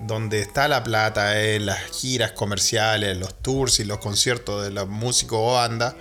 donde 0.00 0.40
está 0.40 0.66
la 0.66 0.82
plata 0.82 1.40
es 1.40 1.62
las 1.62 1.78
giras 1.92 2.32
comerciales, 2.32 3.16
los 3.16 3.34
tours 3.42 3.78
y 3.80 3.84
los 3.84 3.98
conciertos 3.98 4.64
de 4.64 4.70
los 4.70 4.88
músicos 4.88 5.38
o 5.40 5.52
bandas, 5.54 5.94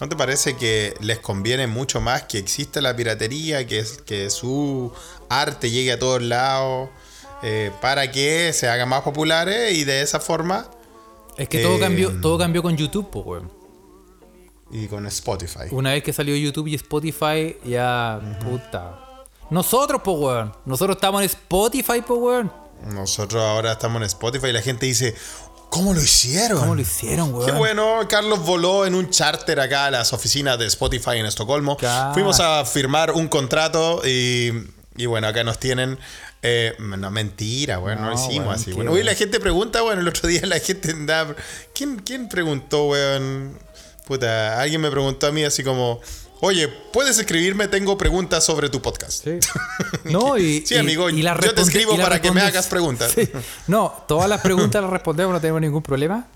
¿no 0.00 0.08
te 0.08 0.16
parece 0.16 0.56
que 0.56 0.94
les 1.00 1.18
conviene 1.18 1.66
mucho 1.66 2.00
más 2.00 2.22
que 2.22 2.38
exista 2.38 2.80
la 2.80 2.96
piratería, 2.96 3.66
que, 3.66 3.84
que 4.06 4.30
su 4.30 4.92
arte 5.28 5.70
llegue 5.70 5.92
a 5.92 5.98
todos 5.98 6.22
lados, 6.22 6.88
eh, 7.42 7.70
para 7.80 8.10
que 8.10 8.52
se 8.52 8.68
hagan 8.68 8.88
más 8.88 9.02
populares 9.02 9.72
y 9.72 9.84
de 9.84 10.02
esa 10.02 10.20
forma 10.20 10.70
Es 11.38 11.48
que 11.48 11.60
todo 11.60 11.76
eh, 11.76 11.80
cambió, 11.80 12.20
todo 12.20 12.38
cambió 12.38 12.62
con 12.62 12.76
YouTube, 12.76 13.08
weón. 13.14 13.50
y 14.70 14.86
con 14.86 15.06
Spotify? 15.06 15.68
Una 15.70 15.92
vez 15.92 16.02
que 16.02 16.12
salió 16.12 16.36
YouTube 16.36 16.68
y 16.68 16.74
Spotify, 16.74 17.56
ya, 17.64 18.20
puta. 18.42 19.26
Nosotros, 19.50 20.00
weón. 20.04 20.52
Nosotros 20.64 20.96
estamos 20.96 21.22
en 21.22 21.26
Spotify, 21.26 22.02
po, 22.06 22.14
weón. 22.14 22.52
Nosotros 22.86 23.42
ahora 23.42 23.72
estamos 23.72 24.00
en 24.00 24.06
Spotify 24.06 24.48
y 24.48 24.52
la 24.52 24.62
gente 24.62 24.86
dice, 24.86 25.14
¿cómo 25.70 25.94
lo 25.94 26.00
hicieron? 26.02 26.58
¿Cómo 26.58 26.74
lo 26.74 26.82
hicieron, 26.82 27.32
weón? 27.32 27.46
Qué 27.46 27.52
bueno, 27.52 28.00
Carlos 28.08 28.40
voló 28.44 28.84
en 28.84 28.94
un 28.94 29.08
charter 29.10 29.60
acá 29.60 29.86
a 29.86 29.90
las 29.90 30.12
oficinas 30.12 30.58
de 30.58 30.66
Spotify 30.66 31.16
en 31.16 31.26
Estocolmo. 31.26 31.76
Claro. 31.76 32.12
Fuimos 32.12 32.38
a 32.40 32.64
firmar 32.64 33.12
un 33.12 33.28
contrato 33.28 34.02
y, 34.06 34.52
y 34.96 35.06
bueno, 35.06 35.26
acá 35.28 35.42
nos 35.44 35.58
tienen. 35.58 35.98
eh, 36.42 36.74
no, 36.78 37.10
mentira, 37.10 37.78
bueno, 37.78 38.02
no, 38.02 38.06
No, 38.10 38.12
lo 38.12 38.18
hicimos 38.18 38.48
weón, 38.48 38.60
así. 38.60 38.72
Bueno, 38.72 38.92
hoy 38.92 39.02
la 39.02 39.14
gente 39.14 39.40
pregunta, 39.40 39.82
bueno, 39.82 40.00
el 40.00 40.08
otro 40.08 40.28
día 40.28 40.42
la 40.44 40.58
gente 40.58 40.90
andaba. 40.90 41.34
¿Quién, 41.74 42.00
quién 42.00 42.28
preguntó, 42.28 42.84
weón? 42.86 43.58
Puta, 44.06 44.60
alguien 44.60 44.80
me 44.80 44.90
preguntó 44.90 45.26
a 45.28 45.32
mí 45.32 45.44
así 45.44 45.62
como. 45.62 46.00
Oye, 46.42 46.68
¿puedes 46.68 47.18
escribirme? 47.18 47.68
Tengo 47.68 47.98
preguntas 47.98 48.44
sobre 48.44 48.68
tu 48.70 48.80
podcast. 48.80 49.24
Sí. 49.24 49.38
No, 50.04 50.38
y, 50.38 50.64
Sí, 50.66 50.74
y- 50.74 50.78
amigo, 50.78 51.10
y 51.10 51.22
las 51.22 51.38
yo 51.44 51.54
te 51.54 51.60
escribo 51.62 51.94
y 51.94 51.98
para 51.98 52.20
que 52.20 52.30
me 52.30 52.40
hagas 52.40 52.66
preguntas. 52.68 53.12
Sí. 53.14 53.28
No, 53.66 53.92
todas 54.08 54.28
las 54.28 54.40
preguntas 54.40 54.80
las 54.82 54.90
respondemos, 54.90 55.32
no 55.34 55.40
tenemos 55.40 55.60
ningún 55.60 55.82
problema. 55.82 56.26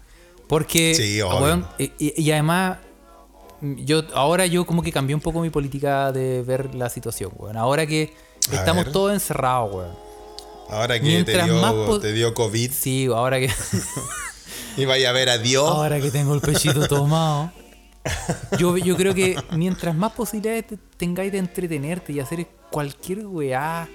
Porque, 0.46 0.94
Sí, 0.94 1.20
ah, 1.20 1.34
weón, 1.36 1.66
y, 1.78 1.84
y- 1.98 2.22
y 2.22 2.30
además, 2.32 2.78
yo 3.62 4.02
ahora 4.12 4.44
yo 4.46 4.66
como 4.66 4.82
que 4.82 4.92
cambié 4.92 5.14
un 5.14 5.22
poco 5.22 5.40
mi 5.40 5.48
política 5.50 6.12
de 6.12 6.42
ver 6.42 6.74
la 6.74 6.90
situación, 6.90 7.32
weón. 7.36 7.56
Ahora 7.56 7.86
que 7.86 8.12
estamos 8.52 8.92
todos 8.92 9.12
encerrados, 9.12 9.74
weón. 9.74 10.04
Ahora 10.68 10.94
que 10.94 11.00
te 11.00 11.06
Mientras 11.06 11.46
dio, 11.46 12.00
te 12.00 12.12
dio 12.12 12.34
COVID 12.34 12.70
Sí, 12.72 13.06
ahora 13.06 13.38
que, 13.38 13.50
y 14.76 14.84
vaya 14.84 15.08
a 15.10 15.12
ver 15.12 15.28
a 15.30 15.38
Dios. 15.38 15.66
ahora 15.68 15.98
que 16.00 16.10
tengo 16.10 16.34
el 16.34 16.40
pechito 16.42 16.86
tomado. 16.88 17.50
Yo, 18.58 18.76
yo 18.76 18.96
creo 18.96 19.14
que 19.14 19.36
mientras 19.52 19.94
más 19.94 20.12
posibilidades 20.12 20.66
te- 20.66 20.78
tengáis 20.96 21.32
de 21.32 21.38
entretenerte 21.38 22.12
y 22.12 22.20
hacer 22.20 22.46
cualquier 22.70 23.26
weá, 23.26 23.88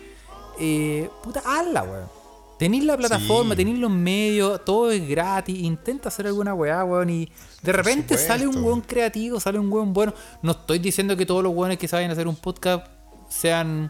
eh, 0.59 1.09
puta, 1.23 1.41
hazla, 1.45 1.83
weón. 1.83 2.19
Tenéis 2.57 2.83
la 2.83 2.97
plataforma, 2.97 3.51
Sí. 3.55 3.57
tenéis 3.59 3.79
los 3.79 3.91
medios, 3.91 4.65
todo 4.65 4.91
es 4.91 5.07
gratis, 5.07 5.57
intenta 5.59 6.09
hacer 6.09 6.27
alguna 6.27 6.53
weá, 6.53 6.83
weón, 6.83 7.09
y 7.09 7.31
de 7.61 7.71
repente 7.71 8.17
sale 8.17 8.45
un 8.47 8.61
weón 8.63 8.81
creativo, 8.81 9.39
sale 9.39 9.59
un 9.59 9.71
weón 9.71 9.93
bueno. 9.93 10.13
No 10.41 10.51
estoy 10.51 10.79
diciendo 10.79 11.15
que 11.15 11.25
todos 11.25 11.41
los 11.43 11.53
weones 11.53 11.77
que 11.77 11.87
saben 11.87 12.11
hacer 12.11 12.27
un 12.27 12.35
podcast 12.35 12.85
sean, 13.29 13.89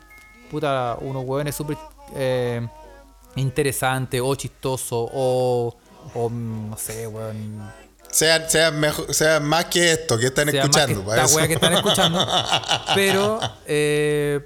puta, 0.52 0.98
unos 1.02 1.24
weones 1.26 1.56
súper 1.56 1.78
eh, 2.16 2.68
interesantes 3.38 4.22
o 4.24 4.36
chistosos 4.36 5.10
o, 5.14 5.76
o, 6.14 6.30
no 6.30 6.78
sé, 6.78 7.08
weón, 7.08 7.72
Sea, 8.12 8.50
sea, 8.50 8.72
mejor, 8.72 9.14
sea 9.14 9.40
más 9.40 9.66
que 9.66 9.92
esto 9.92 10.18
que 10.18 10.28
están 10.28 10.50
escuchando. 10.50 11.04
para 11.06 11.24
esta 11.26 11.36
wea 11.36 11.48
que 11.48 11.54
están 11.54 11.74
escuchando. 11.74 12.28
Pero 12.96 13.40
eh, 13.68 14.40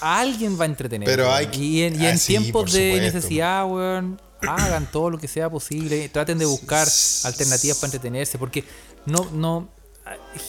a 0.00 0.20
alguien 0.20 0.58
va 0.58 0.64
a 0.64 0.66
entretener. 0.66 1.06
Pero 1.06 1.32
hay 1.32 1.46
que- 1.46 1.58
y 1.58 1.82
en, 1.82 2.00
y 2.00 2.06
ah, 2.06 2.10
en 2.10 2.18
sí, 2.18 2.38
tiempos 2.38 2.72
de 2.72 2.92
supuesto. 2.94 3.16
necesidad, 3.16 3.66
weón, 3.66 4.20
hagan 4.42 4.86
todo 4.90 5.10
lo 5.10 5.18
que 5.18 5.26
sea 5.28 5.50
posible. 5.50 6.08
Traten 6.08 6.38
de 6.38 6.46
buscar 6.46 6.86
alternativas 7.24 7.78
para 7.78 7.86
entretenerse. 7.88 8.38
Porque 8.38 8.64
no, 9.06 9.28
no. 9.32 9.68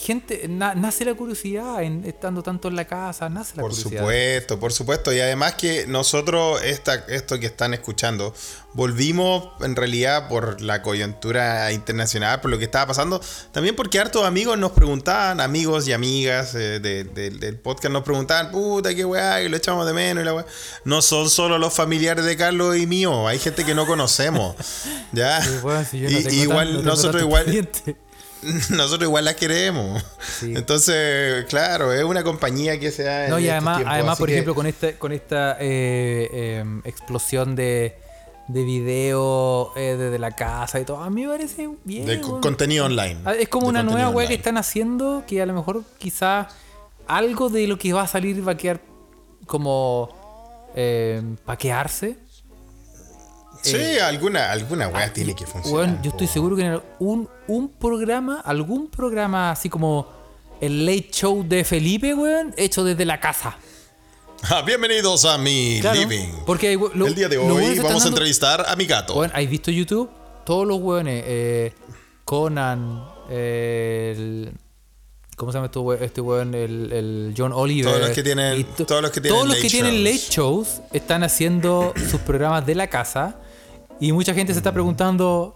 Gente, 0.05 0.47
na- 0.47 0.75
nace 0.75 1.03
la 1.05 1.13
curiosidad 1.15 1.81
en 1.83 2.05
estando 2.05 2.43
tanto 2.43 2.67
en 2.67 2.75
la 2.75 2.85
casa, 2.85 3.27
nace 3.29 3.55
la 3.55 3.61
Por 3.61 3.71
curiosidad. 3.71 3.99
supuesto, 4.01 4.59
por 4.59 4.71
supuesto. 4.71 5.11
Y 5.13 5.19
además 5.19 5.55
que 5.55 5.85
nosotros, 5.87 6.61
esta, 6.63 6.93
esto 7.07 7.39
que 7.39 7.47
están 7.47 7.73
escuchando, 7.73 8.33
volvimos 8.73 9.49
en 9.61 9.75
realidad 9.75 10.27
por 10.27 10.61
la 10.61 10.81
coyuntura 10.83 11.71
internacional, 11.71 12.39
por 12.39 12.51
lo 12.51 12.57
que 12.59 12.65
estaba 12.65 12.87
pasando. 12.87 13.19
También 13.51 13.75
porque 13.75 13.99
hartos 13.99 14.25
amigos 14.25 14.57
nos 14.59 14.71
preguntaban, 14.73 15.41
amigos 15.41 15.87
y 15.87 15.93
amigas 15.93 16.53
eh, 16.55 16.79
de- 16.79 17.03
de- 17.03 17.31
del 17.31 17.57
podcast 17.57 17.91
nos 17.91 18.03
preguntaban, 18.03 18.51
puta, 18.51 18.93
qué 18.93 19.05
weá, 19.05 19.39
que 19.41 19.49
lo 19.49 19.57
echamos 19.57 19.87
de 19.87 19.93
menos 19.93 20.21
y 20.21 20.25
la 20.25 20.33
weá. 20.35 20.45
No 20.85 21.01
son 21.01 21.29
solo 21.29 21.57
los 21.57 21.73
familiares 21.73 22.25
de 22.25 22.37
Carlos 22.37 22.77
y 22.77 22.85
mío, 22.85 23.27
hay 23.27 23.39
gente 23.39 23.65
que 23.65 23.73
no 23.73 23.87
conocemos. 23.87 24.55
¿Ya? 25.13 25.41
Si 25.41 25.99
yo 25.99 26.09
no 26.09 26.19
Y- 26.19 26.41
igual 26.41 26.85
nosotros 26.85 27.23
igual 27.23 27.45
cliente. 27.45 27.95
nosotros 28.69 29.03
igual 29.07 29.25
la 29.25 29.35
queremos. 29.35 30.03
Sí. 30.39 30.53
Entonces, 30.55 31.45
claro, 31.45 31.91
es 31.93 32.03
una 32.03 32.23
compañía 32.23 32.79
que 32.79 32.91
se 32.91 33.03
da 33.03 33.25
en 33.25 33.31
No, 33.31 33.39
y 33.39 33.43
estos 33.47 33.53
además, 33.67 33.83
además 33.87 34.17
por 34.17 34.27
que- 34.27 34.33
ejemplo, 34.33 34.55
con 34.55 34.65
esta, 34.67 34.93
con 34.93 35.11
esta 35.11 35.57
eh, 35.59 36.29
eh, 36.31 36.65
explosión 36.85 37.55
de, 37.55 37.97
de 38.47 38.63
video 38.63 39.71
eh, 39.75 39.95
desde 39.97 40.17
la 40.19 40.31
casa 40.31 40.79
y 40.79 40.85
todo, 40.85 40.97
a 41.03 41.09
mí 41.09 41.23
me 41.25 41.31
parece 41.33 41.69
bien. 41.83 42.05
de 42.05 42.21
contenido 42.21 42.85
online. 42.85 43.17
Ah, 43.25 43.33
Es 43.33 43.49
como 43.49 43.65
De 43.65 43.69
una 43.71 43.83
nueva 43.83 44.09
weá 44.09 44.27
que 44.27 44.35
están 44.35 44.57
haciendo 44.57 45.23
que 45.27 45.41
a 45.41 45.45
lo 45.45 45.53
mejor 45.53 45.83
quizá 45.97 46.47
algo 47.07 47.49
de 47.49 47.67
lo 47.67 47.77
que 47.77 47.91
va 47.93 48.03
a 48.03 48.07
salir 48.07 48.47
va 48.47 48.53
a 48.53 48.57
quedar 48.57 48.79
como 49.45 50.69
eh, 50.75 51.21
paquearse. 51.45 52.17
Sí, 53.61 53.99
alguna, 53.99 54.51
alguna 54.51 54.87
weá 54.87 55.11
tiene 55.11 55.35
que 55.35 55.45
funcionar. 55.45 56.01
Yo 56.01 56.11
estoy 56.11 56.27
seguro 56.27 56.55
que 56.55 56.63
en 56.65 56.81
un, 56.99 57.29
un 57.47 57.69
programa, 57.69 58.39
algún 58.41 58.89
programa 58.89 59.51
así 59.51 59.69
como 59.69 60.07
el 60.61 60.85
Late 60.85 61.09
Show 61.11 61.45
de 61.47 61.63
Felipe, 61.63 62.13
weón, 62.13 62.53
hecho 62.57 62.83
desde 62.83 63.05
la 63.05 63.19
casa. 63.19 63.57
Ah, 64.43 64.61
Bienvenidos 64.61 65.25
a 65.25 65.37
mi 65.37 65.79
Claro, 65.81 65.99
living. 65.99 66.29
Porque 66.45 66.77
lo- 66.93 67.07
El 67.07 67.15
día 67.15 67.27
de 67.27 67.37
hoy 67.37 67.77
vamos 67.79 68.05
a 68.05 68.07
entrevistar 68.07 68.65
a 68.67 68.75
mi 68.77 68.85
gato. 68.85 69.15
Weón, 69.15 69.31
¿has 69.33 69.49
visto 69.49 69.69
YouTube? 69.71 70.09
Todos 70.45 70.65
los 70.65 70.79
weones, 70.79 71.23
eh, 71.27 71.73
Conan, 72.23 73.03
eh, 73.29 74.13
el, 74.17 74.51
¿cómo 75.35 75.51
se 75.51 75.57
llama 75.57 75.65
este 75.65 75.79
weón? 75.79 76.03
Este 76.03 76.21
weón? 76.21 76.55
El, 76.55 76.91
el 76.93 77.33
John 77.37 77.51
Oliver. 77.53 77.91
Todos 77.91 78.07
los 78.07 78.15
que 78.15 78.23
tienen- 78.23 78.63
to- 78.77 78.85
todos 78.85 79.01
los 79.01 79.11
que 79.11 79.19
tienen 79.21 79.35
todos 79.35 79.47
los 79.47 79.55
late 79.57 79.67
que 79.67 79.69
tienen 79.71 79.93
shows. 79.95 80.03
late 80.05 80.33
shows 80.33 80.81
están 80.93 81.23
haciendo 81.23 81.93
sus 82.09 82.21
programas 82.21 82.65
de 82.65 82.75
la 82.75 82.87
casa 82.87 83.37
y 83.99 84.11
mucha 84.11 84.33
gente 84.33 84.53
se 84.53 84.59
está 84.59 84.71
preguntando. 84.71 85.53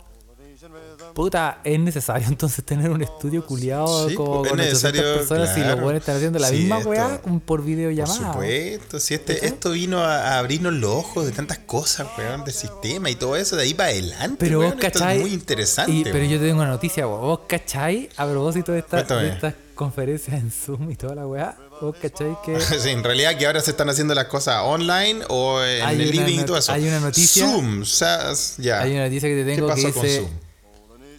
Puta, 1.14 1.60
¿es 1.64 1.80
necesario 1.80 2.28
entonces 2.30 2.64
tener 2.66 2.90
un 2.90 3.02
estudio 3.04 3.46
culiado 3.46 4.10
Sí, 4.10 4.16
como 4.16 4.44
es 4.44 4.50
con 4.50 4.60
800 4.60 4.66
necesario, 4.94 5.02
personas 5.20 5.54
si 5.54 5.60
los 5.60 5.68
claro. 5.68 5.82
weones 5.84 6.00
están 6.02 6.16
haciendo 6.16 6.40
la 6.40 6.48
Sí, 6.48 6.56
misma 6.56 6.78
esto- 6.78 6.90
weá 6.90 7.22
por 7.22 7.42
Por 7.42 7.64
videollamada? 7.66 8.32
supuesto, 8.34 9.00
si 9.00 9.14
este, 9.14 9.46
esto 9.46 9.72
vino 9.72 10.00
a, 10.00 10.16
a 10.36 10.40
abrirnos 10.40 10.74
los 10.74 10.92
ojos 10.92 11.26
de 11.28 11.32
tantas 11.32 11.60
cosas, 11.60 12.08
weón, 12.18 12.44
del 12.46 12.54
sistema 12.54 13.10
y 13.12 13.16
todo 13.16 13.36
eso, 13.36 13.56
de 13.56 13.64
ahí 13.64 13.74
para 13.76 13.90
adelante. 13.90 14.38
Pero 14.40 14.58
vos 14.60 14.68
weón, 14.70 14.80
esto 14.84 15.00
cachai. 15.00 15.18
es 15.18 15.22
muy 15.22 15.34
interesante. 15.34 15.92
y- 15.92 16.04
pero 16.04 16.16
weón. 16.16 16.30
yo 16.30 16.40
te 16.40 16.46
tengo 16.48 16.62
una 16.62 16.70
noticia, 16.72 17.06
vos, 17.06 17.22
vos 17.22 17.40
cachai, 17.48 18.10
a 18.18 18.26
propósito 18.26 18.72
de, 18.72 18.80
esta- 18.80 19.04
de 19.04 19.28
estas 19.30 19.54
conferencias 19.76 20.36
en 20.42 20.50
Zoom 20.50 20.90
y 20.90 20.96
toda 20.96 21.14
la 21.14 21.28
weá, 21.28 21.56
vos 21.82 21.96
cachai 22.02 22.36
que 22.46 22.60
Sí, 22.80 22.90
en 22.90 23.04
realidad 23.04 23.38
que 23.38 23.46
ahora 23.46 23.62
se 23.62 23.72
están 23.72 23.90
haciendo 23.90 24.14
las 24.16 24.26
cosas 24.26 24.62
online 24.64 25.22
o 25.30 25.62
en 25.64 25.84
Hay 25.86 26.02
el 26.02 26.10
una 26.18 26.26
living 26.28 26.40
y 26.42 26.46
todo 26.46 26.58
eso. 26.58 26.72
hay 26.72 26.88
una 26.88 27.00
noticia- 27.00 27.46
Zoom, 27.46 27.82
o 27.82 27.86
sea, 27.86 28.32
ya. 28.58 28.82
hay 28.82 28.92
una 28.94 29.06
noticia 29.06 29.30
que 29.30 29.36
te 29.36 29.46
¿Qué 29.46 29.56
tengo 29.56 29.68
que 29.68 29.74
pasó 29.84 29.94
con 29.94 30.04
dice 30.04 30.20
Zoom? 30.22 30.30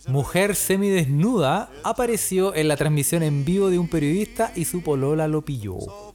mujer 0.06 0.54
semidesnuda 0.54 1.70
apareció 1.82 2.54
en 2.54 2.68
la 2.68 2.76
transmisión 2.76 3.22
en 3.22 3.44
vivo 3.44 3.70
de 3.70 3.78
un 3.78 3.88
periodista 3.88 4.52
y 4.54 4.64
su 4.66 4.82
polola 4.82 5.28
lo 5.28 5.42
pilló. 5.44 5.76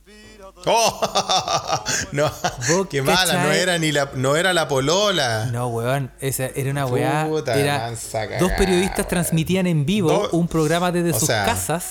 Oh, 0.66 1.00
no, 2.12 2.30
Vos 2.70 2.88
qué 2.90 3.02
mala, 3.02 3.46
no 3.46 3.52
era 3.54 3.78
ni 3.78 3.94
la, 3.94 4.12
no 4.16 4.36
era 4.36 4.52
la 4.52 4.68
polola. 4.68 5.46
No, 5.54 5.70
weón, 5.70 6.12
esa 6.20 6.48
era 6.48 6.70
una 6.72 6.86
weá. 6.86 7.28
Puta 7.30 7.58
Era, 7.58 7.78
mansa 7.80 8.24
cagada, 8.28 8.40
dos 8.42 8.52
periodistas 8.58 8.98
weón. 8.98 9.08
transmitían 9.08 9.68
en 9.68 9.86
vivo 9.86 10.12
Do- 10.12 10.30
un 10.38 10.50
programa 10.50 10.92
desde 10.92 11.12
o 11.12 11.20
sus 11.20 11.28
sea, 11.28 11.46
casas 11.46 11.86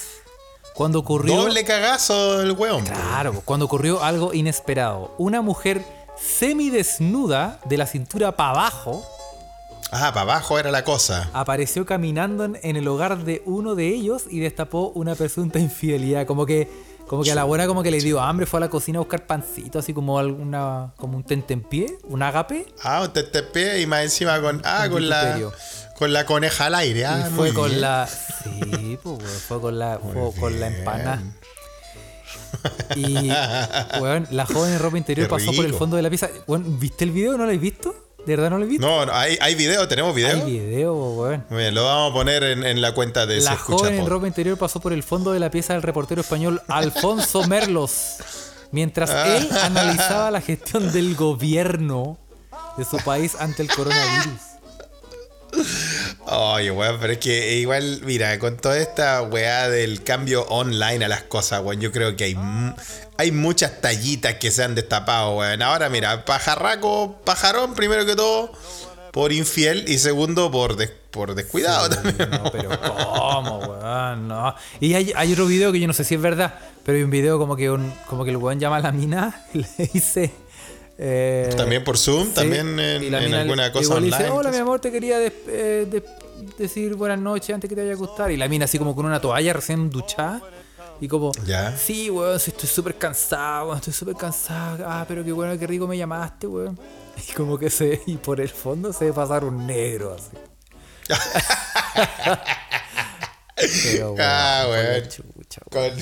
cuando 0.79 1.01
ocurrió 1.01 1.35
Doble 1.37 1.65
cagazo 1.65 2.41
el 2.41 2.53
weón. 2.53 2.85
Claro, 2.85 3.33
pues, 3.33 3.45
cuando 3.45 3.67
ocurrió 3.67 4.01
algo 4.03 4.33
inesperado. 4.33 5.13
Una 5.19 5.43
mujer 5.43 5.85
semidesnuda, 6.17 7.59
de 7.65 7.77
la 7.77 7.87
cintura 7.87 8.33
para 8.37 8.51
abajo, 8.51 9.05
Ah, 9.91 10.11
para 10.13 10.21
abajo 10.21 10.59
era 10.59 10.71
la 10.71 10.85
cosa. 10.85 11.31
apareció 11.33 11.85
caminando 11.87 12.45
en, 12.45 12.59
en 12.63 12.77
el 12.77 12.87
hogar 12.87 13.25
de 13.25 13.43
uno 13.47 13.75
de 13.75 13.89
ellos 13.89 14.25
y 14.31 14.39
destapó 14.39 14.93
una 14.95 15.15
presunta 15.15 15.59
infidelidad. 15.59 16.27
Como 16.27 16.45
que, 16.47 16.69
como 17.09 17.23
que 17.23 17.33
a 17.33 17.35
la 17.35 17.45
buena 17.45 17.67
como 17.67 17.83
que 17.83 17.91
le 17.91 18.01
dio 18.01 18.21
hambre, 18.21 18.47
fue 18.47 18.59
a 18.59 18.61
la 18.61 18.69
cocina 18.71 18.99
a 18.99 19.01
buscar 19.01 19.27
pancito, 19.27 19.79
así 19.79 19.93
como 19.93 20.19
alguna, 20.19 20.93
como 20.97 21.17
un 21.17 21.25
tentempié, 21.25 21.99
un 22.05 22.23
agape. 22.23 22.67
Ah, 22.83 23.03
un 23.03 23.13
TTP 23.13 23.81
y 23.81 23.87
más 23.87 24.03
encima 24.03 24.41
con, 24.41 24.61
ah, 24.65 24.87
Con 24.91 25.09
la, 25.09 25.41
con 25.99 26.13
la 26.13 26.27
coneja 26.27 26.67
al 26.67 26.75
aire. 26.77 27.07
Ah, 27.07 27.29
y 27.29 27.35
fue 27.35 27.53
con 27.53 27.71
bien. 27.71 27.81
la. 27.81 28.07
Sí, 28.07 28.99
pues, 29.03 29.23
fue 29.49 29.61
con 29.61 29.79
la, 29.79 29.99
fue 29.99 30.33
con 30.39 30.61
la 30.61 30.69
bien. 30.69 30.79
empana. 30.81 31.23
Y, 32.97 33.31
weón, 34.01 34.27
la 34.31 34.45
joven 34.45 34.73
en 34.73 34.79
ropa 34.79 34.99
interior 34.99 35.29
Qué 35.29 35.31
pasó 35.31 35.53
por 35.53 35.65
el 35.65 35.75
fondo 35.75 35.97
de 35.97 36.03
la 36.03 36.09
pieza. 36.09 36.29
Weón, 36.47 36.79
¿viste 36.79 37.05
el 37.05 37.11
video? 37.11 37.37
¿No 37.37 37.45
lo 37.45 37.53
has 37.53 37.61
visto? 37.61 38.08
¿De 38.27 38.37
verdad 38.37 38.51
no 38.51 38.59
lo 38.59 38.65
has 38.65 38.69
visto? 38.71 38.87
No, 38.87 39.07
no, 39.07 39.13
hay, 39.15 39.39
hay 39.41 39.55
video, 39.55 39.87
tenemos 39.89 40.15
video. 40.15 40.37
Hay 40.45 40.51
video, 40.61 40.95
weón. 40.95 41.45
Bien, 41.51 41.75
lo 41.75 41.85
vamos 41.85 42.11
a 42.11 42.15
poner 42.15 42.43
en, 42.43 42.63
en 42.65 42.81
la 42.83 42.93
cuenta 42.93 43.25
de 43.27 43.41
La 43.41 43.57
joven 43.57 43.95
en 43.99 44.07
ropa 44.07 44.27
interior 44.27 44.59
pasó 44.59 44.81
por 44.81 44.93
el 44.93 45.03
fondo 45.03 45.33
de 45.33 45.41
la 45.41 45.51
pieza 45.51 45.73
del 45.73 45.83
reportero 45.83 46.21
español 46.21 46.61
Alfonso 46.69 47.47
Merlos, 47.49 48.17
mientras 48.71 49.11
Ah. 49.11 49.37
él 49.37 49.49
analizaba 49.63 50.31
la 50.31 50.41
gestión 50.43 50.93
del 50.93 51.15
gobierno 51.15 52.19
de 52.77 52.85
su 52.85 52.99
país 52.99 53.35
ante 53.39 53.63
el 53.63 53.69
coronavirus. 53.69 54.41
Oye, 56.27 56.71
weón, 56.71 56.99
pero 57.01 57.13
es 57.15 57.19
que 57.19 57.57
igual, 57.59 58.01
mira, 58.05 58.39
con 58.39 58.57
toda 58.57 58.79
esta 58.79 59.23
weá 59.23 59.69
del 59.69 60.03
cambio 60.03 60.43
online 60.49 61.05
a 61.05 61.09
las 61.09 61.23
cosas, 61.23 61.63
weón, 61.63 61.81
yo 61.81 61.91
creo 61.93 62.17
que 62.17 62.25
hay, 62.25 62.37
hay 63.17 63.33
muchas 63.33 63.81
tallitas 63.81 64.35
que 64.35 64.51
se 64.51 64.63
han 64.65 64.75
destapado, 64.75 65.37
weón. 65.37 65.63
Ahora, 65.63 65.89
mira, 65.89 66.25
pajarraco, 66.25 67.21
pajarón, 67.25 67.75
primero 67.75 68.05
que 68.07 68.15
todo, 68.17 68.53
por 69.13 69.33
infiel 69.33 69.85
y 69.89 69.99
segundo, 69.99 70.51
por, 70.51 70.77
des- 70.77 70.93
por 71.11 71.35
descuidado 71.35 71.89
también. 71.89 72.31
No, 72.31 72.51
pero 72.53 72.71
¿cómo, 72.81 73.59
weón? 73.59 74.29
No. 74.29 74.55
Y 74.81 74.95
hay, 74.95 75.13
hay 75.17 75.33
otro 75.33 75.47
video 75.47 75.73
que 75.73 75.81
yo 75.81 75.87
no 75.87 75.93
sé 75.95 76.05
si 76.05 76.15
es 76.15 76.21
verdad, 76.21 76.55
pero 76.85 76.97
hay 76.99 77.05
un 77.05 77.11
video 77.11 77.39
como 77.39 77.57
que, 77.57 77.71
un, 77.71 77.93
como 78.07 78.25
que 78.25 78.31
el 78.31 78.37
weón 78.37 78.61
llama 78.61 78.77
a 78.77 78.81
la 78.81 78.93
mina 78.93 79.45
y 79.55 79.59
le 79.59 79.69
dice... 79.93 80.33
eh, 80.99 81.49
También 81.57 81.85
por 81.85 81.97
Zoom, 81.97 82.27
sí, 82.29 82.35
también 82.35 82.79
en, 82.79 83.15
alguna 83.35 83.71
cosa 83.73 83.85
igual 83.85 83.99
online. 84.05 84.17
dice, 84.19 84.31
hola 84.31 84.51
mi 84.51 84.57
amor, 84.59 84.81
te 84.81 84.91
quería 84.91 85.19
des- 85.19 85.33
eh, 85.47 85.87
des- 85.91 86.03
decir 86.59 86.95
buenas 86.97 87.19
noches 87.21 87.55
antes 87.55 87.69
que 87.69 87.75
te 87.77 87.83
vaya 87.83 87.93
a 87.93 87.97
acostar. 87.97 88.31
Y 88.33 88.37
la 88.37 88.49
mina 88.49 88.65
así 88.65 88.79
como 88.79 88.95
con 88.97 89.07
una 89.07 89.21
toalla 89.21 89.53
recién 89.53 89.91
duchada. 89.91 90.43
Y 91.01 91.07
como, 91.07 91.31
Ya. 91.47 91.77
sí, 91.77 92.11
weón, 92.11 92.41
sí, 92.41 92.51
estoy 92.51 92.69
súper 92.69 92.97
cansado, 92.97 93.67
weón, 93.67 93.79
estoy 93.79 93.93
súper 93.93 94.17
cansado. 94.17 94.85
Ah, 94.85 95.05
pero 95.07 95.25
qué 95.25 95.31
bueno, 95.31 95.57
qué 95.57 95.67
rico 95.69 95.87
me 95.87 95.97
llamaste, 95.97 96.47
weón. 96.49 96.79
Y 97.29 97.33
como 97.33 97.57
que 97.59 97.71
se, 97.71 98.01
y 98.07 98.17
por 98.17 98.41
el 98.41 98.49
fondo 98.49 98.93
se 98.93 99.05
ve 99.07 99.13
pasar 99.13 99.45
un 99.45 99.67
negro 99.67 100.15
así. 100.17 100.37
Pero, 103.57 104.15
Ah, 104.19 104.65
por 104.67 104.77
la 104.77 104.83
weón. 104.83 105.09
chucha, 105.09 105.61
weón. 105.73 105.91
Con, 105.91 105.99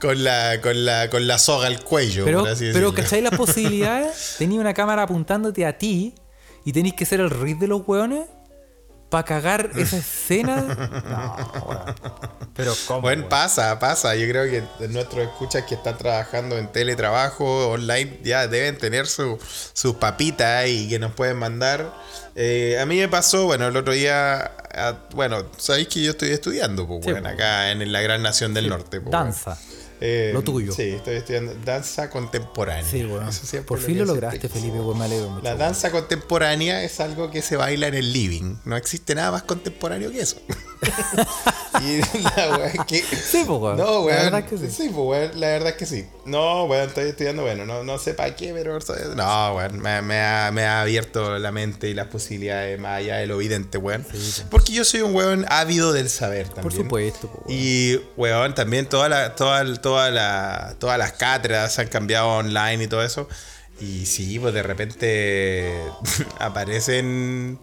con, 0.00 0.22
la, 0.24 0.60
con, 0.60 0.84
la, 0.84 1.08
con 1.10 1.26
la 1.26 1.38
soga 1.38 1.66
al 1.66 1.82
cuello, 1.82 2.24
Pero, 2.24 2.40
por 2.40 2.48
así 2.48 2.70
pero. 2.72 2.92
¿cachai 2.94 3.20
las 3.20 3.34
posibilidades? 3.36 4.36
Tenía 4.38 4.60
una 4.60 4.74
cámara 4.74 5.02
apuntándote 5.02 5.66
a 5.66 5.78
ti 5.78 6.14
y 6.64 6.72
tenéis 6.72 6.94
que 6.94 7.06
ser 7.06 7.20
el 7.20 7.30
rey 7.30 7.54
de 7.54 7.68
los 7.68 7.82
hueones 7.86 8.26
para 9.12 9.22
cagar 9.24 9.70
esa 9.76 9.98
escena. 9.98 10.56
No. 11.12 11.84
Pero 12.54 12.74
¿cómo? 12.86 13.00
Bueno, 13.02 13.28
pasa, 13.28 13.78
pasa. 13.78 14.14
Yo 14.16 14.26
creo 14.28 14.44
que 14.44 14.62
de 14.82 14.88
nuestros 14.88 15.22
escuchas 15.26 15.64
que 15.64 15.74
están 15.74 15.96
trabajando 15.96 16.58
en 16.58 16.68
teletrabajo 16.70 17.68
online 17.70 18.18
ya 18.24 18.46
deben 18.48 18.76
tener 18.78 19.06
su- 19.06 19.38
sus 19.72 19.94
papitas 19.96 20.66
y 20.68 20.88
que 20.88 20.98
nos 20.98 21.12
pueden 21.12 21.36
mandar. 21.38 21.92
Eh, 22.34 22.78
a 22.80 22.86
mí 22.86 22.98
me 22.98 23.08
pasó, 23.08 23.44
bueno, 23.46 23.68
el 23.68 23.76
otro 23.76 23.92
día, 23.92 24.52
ah, 24.74 24.94
bueno, 25.14 25.44
sabéis 25.56 25.88
que 25.88 26.02
yo 26.02 26.10
estoy 26.12 26.30
estudiando, 26.30 26.86
pues, 26.86 27.04
Sí, 27.04 27.10
weón, 27.12 27.22
pues. 27.22 27.34
acá 27.34 27.70
en 27.70 27.90
la 27.92 28.00
gran 28.00 28.22
nación 28.22 28.52
del 28.54 28.68
norte. 28.68 29.00
pues. 29.00 29.12
Danza. 29.12 29.58
Eh, 30.04 30.32
Lo 30.34 30.42
tuyo. 30.42 30.72
Sí, 30.72 30.82
estoy 30.82 31.14
estudiando 31.14 31.54
danza 31.64 32.10
contemporánea. 32.10 32.82
Sí, 32.84 33.06
siempre 33.30 33.68
Por 33.68 33.78
fin 33.78 33.98
lo 33.98 34.04
lograste. 34.04 34.48
Felipe, 34.48 34.80
weón, 34.80 34.98
me 34.98 35.04
alegro 35.04 35.30
mucho. 35.30 35.44
La 35.44 35.54
danza 35.54 35.92
contemporánea 35.92 36.82
es 36.82 36.98
algo 36.98 37.30
que 37.30 37.40
se 37.40 37.56
baila 37.56 37.86
en 37.86 37.94
el 37.94 38.12
living. 38.12 38.56
No 38.64 38.76
existe 38.76 39.14
nada 39.14 39.30
más 39.30 39.44
contemporáneo 39.44 40.10
que 40.10 40.20
eso. 40.20 40.38
y 41.80 41.98
la 42.22 42.56
weá 42.56 42.66
es 42.66 42.84
que. 42.86 43.02
Sí, 43.02 43.44
pues, 43.46 43.60
weón. 43.60 43.76
No, 43.76 43.84
La 43.84 44.00
weón. 44.00 44.06
verdad 44.06 44.44
que 44.44 44.58
sí. 44.58 44.88
pues, 44.88 44.92
weón. 44.94 45.40
La 45.40 45.46
verdad 45.48 45.68
es 45.70 45.74
que 45.76 45.86
sí. 45.86 46.06
No, 46.24 46.64
weón, 46.64 46.88
estoy 46.88 47.08
estudiando, 47.08 47.42
bueno, 47.42 47.64
no, 47.66 47.84
no 47.84 47.98
sé 47.98 48.14
para 48.14 48.34
qué, 48.34 48.52
pero. 48.52 48.78
No, 49.14 49.54
weón. 49.54 49.80
Me, 49.80 50.02
me 50.02 50.20
ha, 50.20 50.50
me 50.52 50.64
ha 50.64 50.82
abierto 50.82 51.38
la 51.38 51.52
mente 51.52 51.88
y 51.88 51.94
las 51.94 52.08
posibilidades 52.08 52.78
más 52.80 52.98
allá 52.98 53.16
de 53.16 53.26
lo 53.26 53.36
evidente, 53.36 53.78
weón. 53.78 54.04
Porque 54.50 54.72
yo 54.72 54.84
soy 54.84 55.02
un 55.02 55.14
weón 55.14 55.46
ávido 55.48 55.92
del 55.92 56.10
saber 56.10 56.46
también. 56.48 56.62
Por 56.62 56.72
supuesto, 56.72 57.28
pues, 57.28 57.46
weón. 57.46 57.58
Y, 57.58 58.00
weón, 58.16 58.54
también 58.54 58.88
toda 58.88 59.08
la, 59.08 59.34
toda, 59.34 59.64
toda 59.80 60.10
la, 60.10 60.74
todas 60.78 60.98
las 60.98 61.12
cátedras 61.12 61.74
se 61.74 61.82
han 61.82 61.88
cambiado 61.88 62.28
online 62.28 62.84
y 62.84 62.86
todo 62.88 63.02
eso. 63.04 63.28
Y 63.80 64.06
sí, 64.06 64.38
pues 64.38 64.54
de 64.54 64.62
repente 64.62 65.74
aparecen. 66.38 67.58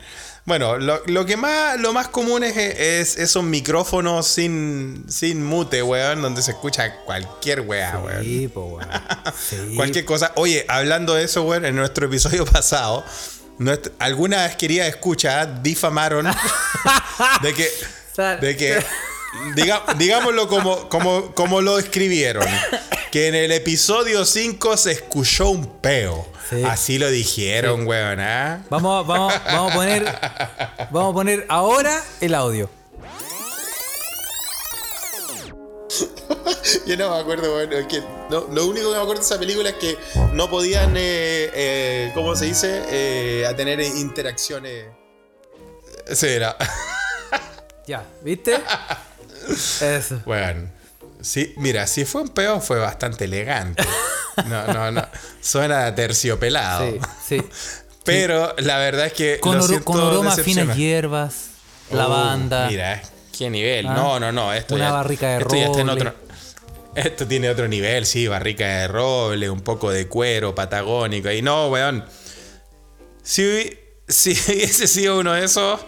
Bueno, 0.50 0.78
lo, 0.80 1.00
lo 1.06 1.26
que 1.28 1.38
más, 1.38 1.80
lo 1.80 1.94
más 1.94 2.08
común 2.08 2.44
es, 2.44 2.58
es 2.58 3.18
esos 3.18 3.44
micrófonos 3.44 4.28
sin, 4.28 5.06
sin 5.08 5.46
mute, 5.46 5.84
weón, 5.84 6.24
donde 6.24 6.42
se 6.42 6.52
escucha 6.52 6.96
cualquier 7.06 7.62
weá, 7.62 8.00
weón. 8.00 8.24
Sí, 8.24 8.48
pues, 8.52 8.66
weón. 8.68 8.90
Sí, 9.50 9.76
Cualquier 9.76 10.06
cosa. 10.06 10.32
Oye, 10.38 10.66
hablando 10.68 11.14
de 11.14 11.26
eso, 11.26 11.44
weón, 11.44 11.66
en 11.66 11.76
nuestro 11.76 12.08
episodio 12.08 12.46
pasado, 12.52 13.06
nuestra- 13.60 13.92
algunas 14.00 14.56
queridas 14.56 14.88
escuchas 14.90 15.48
difamaron 15.62 16.26
de 17.44 17.54
que, 17.54 17.70
de 18.42 18.58
que 18.58 18.84
diga- 19.56 19.84
digámoslo 20.00 20.48
como, 20.48 20.90
como, 20.90 21.36
como 21.36 21.62
lo 21.62 21.78
escribieron, 21.78 22.48
que 23.12 23.28
en 23.28 23.36
el 23.36 23.52
episodio 23.52 24.26
5 24.26 24.78
se 24.78 24.94
escuchó 24.94 25.50
un 25.50 25.80
peo. 25.80 26.28
Sí. 26.50 26.64
Así 26.64 26.98
lo 26.98 27.10
dijeron, 27.12 27.86
weón, 27.86 28.20
¿ah? 28.20 28.64
Vamos, 28.70 29.06
vamos, 29.06 29.34
vamos 29.46 29.72
a 29.72 29.76
poner. 29.76 30.04
Vamos 30.90 31.12
a 31.12 31.14
poner 31.14 31.46
ahora 31.48 32.02
el 32.22 32.34
audio. 32.34 32.70
Yo 36.88 36.98
no 36.98 37.12
me 37.12 37.22
acuerdo, 37.22 37.54
bueno, 37.54 37.78
es 37.78 37.88
que 37.88 38.02
no, 38.30 38.48
lo 38.52 38.66
único 38.66 38.90
que 38.90 38.96
me 38.96 39.02
acuerdo 39.02 39.22
de 39.22 39.28
esa 39.28 39.40
película 39.40 39.70
es 39.70 39.76
que 39.76 39.98
no 40.34 40.50
podían, 40.50 40.96
eh, 40.98 41.52
eh, 41.54 42.12
¿cómo 42.14 42.36
se 42.36 42.46
dice? 42.46 42.84
Eh, 42.90 43.46
a 43.48 43.56
tener 43.56 43.80
interacciones. 43.82 44.88
Sí, 46.12 46.28
era. 46.28 46.56
Ya, 47.86 48.04
¿viste? 48.24 48.56
Eso. 49.82 50.22
Bueno, 50.26 50.70
sí, 51.22 51.54
mira, 51.58 51.88
si 51.88 52.06
fue 52.06 52.22
un 52.24 52.30
peo 52.30 52.62
fue 52.62 52.80
bastante 52.80 53.26
elegante. 53.26 53.84
No, 54.46 54.68
no, 54.74 54.92
no. 54.92 55.06
Suena 55.42 55.94
terciopelado. 55.96 56.90
Sí, 56.92 57.00
sí. 57.28 57.42
Pero 58.06 58.56
la 58.60 58.78
verdad 58.78 59.08
es 59.08 59.14
que. 59.14 59.40
Con, 59.40 59.60
oro- 59.60 59.84
con 59.84 59.98
decepcionante. 60.26 60.44
finas 60.44 60.78
hierbas, 60.78 61.36
Oh, 61.92 61.96
lavanda. 61.96 62.68
Mira, 62.68 63.02
qué 63.38 63.50
nivel. 63.50 63.88
Ah, 63.88 63.94
no, 63.94 64.20
no, 64.20 64.32
no. 64.32 64.54
Esto 64.54 64.76
una 64.76 64.86
ya, 64.86 64.92
barrica 64.94 65.28
de 65.28 65.38
esto 65.40 65.56
ya 65.56 65.66
está 65.66 65.82
en 65.82 65.88
roble. 65.88 66.02
otro. 66.10 66.16
Esto 66.96 67.28
tiene 67.28 67.50
otro 67.50 67.68
nivel, 67.68 68.06
sí, 68.06 68.28
barrica 68.28 68.66
de 68.66 68.88
roble, 68.88 69.50
un 69.50 69.62
poco 69.62 69.92
de 69.92 70.08
cuero 70.08 70.56
patagónico. 70.56 71.30
Y 71.32 71.42
no, 71.42 71.68
weón. 71.68 72.04
Si, 73.24 73.78
si 74.08 74.32
hubiese 74.48 74.88
sido 74.88 75.20
uno 75.20 75.34
de 75.34 75.46
esos, 75.46 75.80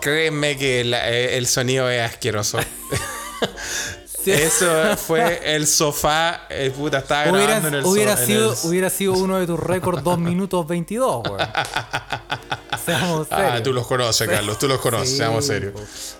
créeme 0.00 0.56
que 0.56 0.82
la- 0.84 1.08
eh, 1.10 1.36
el 1.36 1.46
sonido 1.46 1.88
es 1.90 2.02
asqueroso. 2.02 2.58
Eso 4.34 4.96
fue 4.96 5.40
el 5.54 5.66
sofá. 5.66 6.42
eh, 6.48 6.72
puta, 6.76 6.98
estaba 6.98 7.24
grabando 7.24 7.68
en 7.68 7.74
el 7.74 7.84
hubiera 7.84 8.16
so- 8.16 8.22
en 8.22 8.26
sido, 8.26 8.52
el- 8.52 8.58
hubiera 8.64 8.90
sido 8.90 9.12
uno 9.14 9.38
de 9.38 9.46
tus 9.46 9.58
récords 9.60 10.02
2 10.02 10.18
minutos 10.18 10.66
22, 10.66 11.22
weón. 11.28 11.38
Seamos 12.84 13.28
serios. 13.28 13.50
Ah, 13.52 13.62
tú 13.62 13.72
los 13.72 13.86
conoces, 13.86 14.28
Carlos, 14.28 14.58
tú 14.58 14.68
los 14.68 14.78
conoces, 14.80 15.10
Sí, 15.10 15.16
seamos 15.16 15.46
serios. 15.46 15.72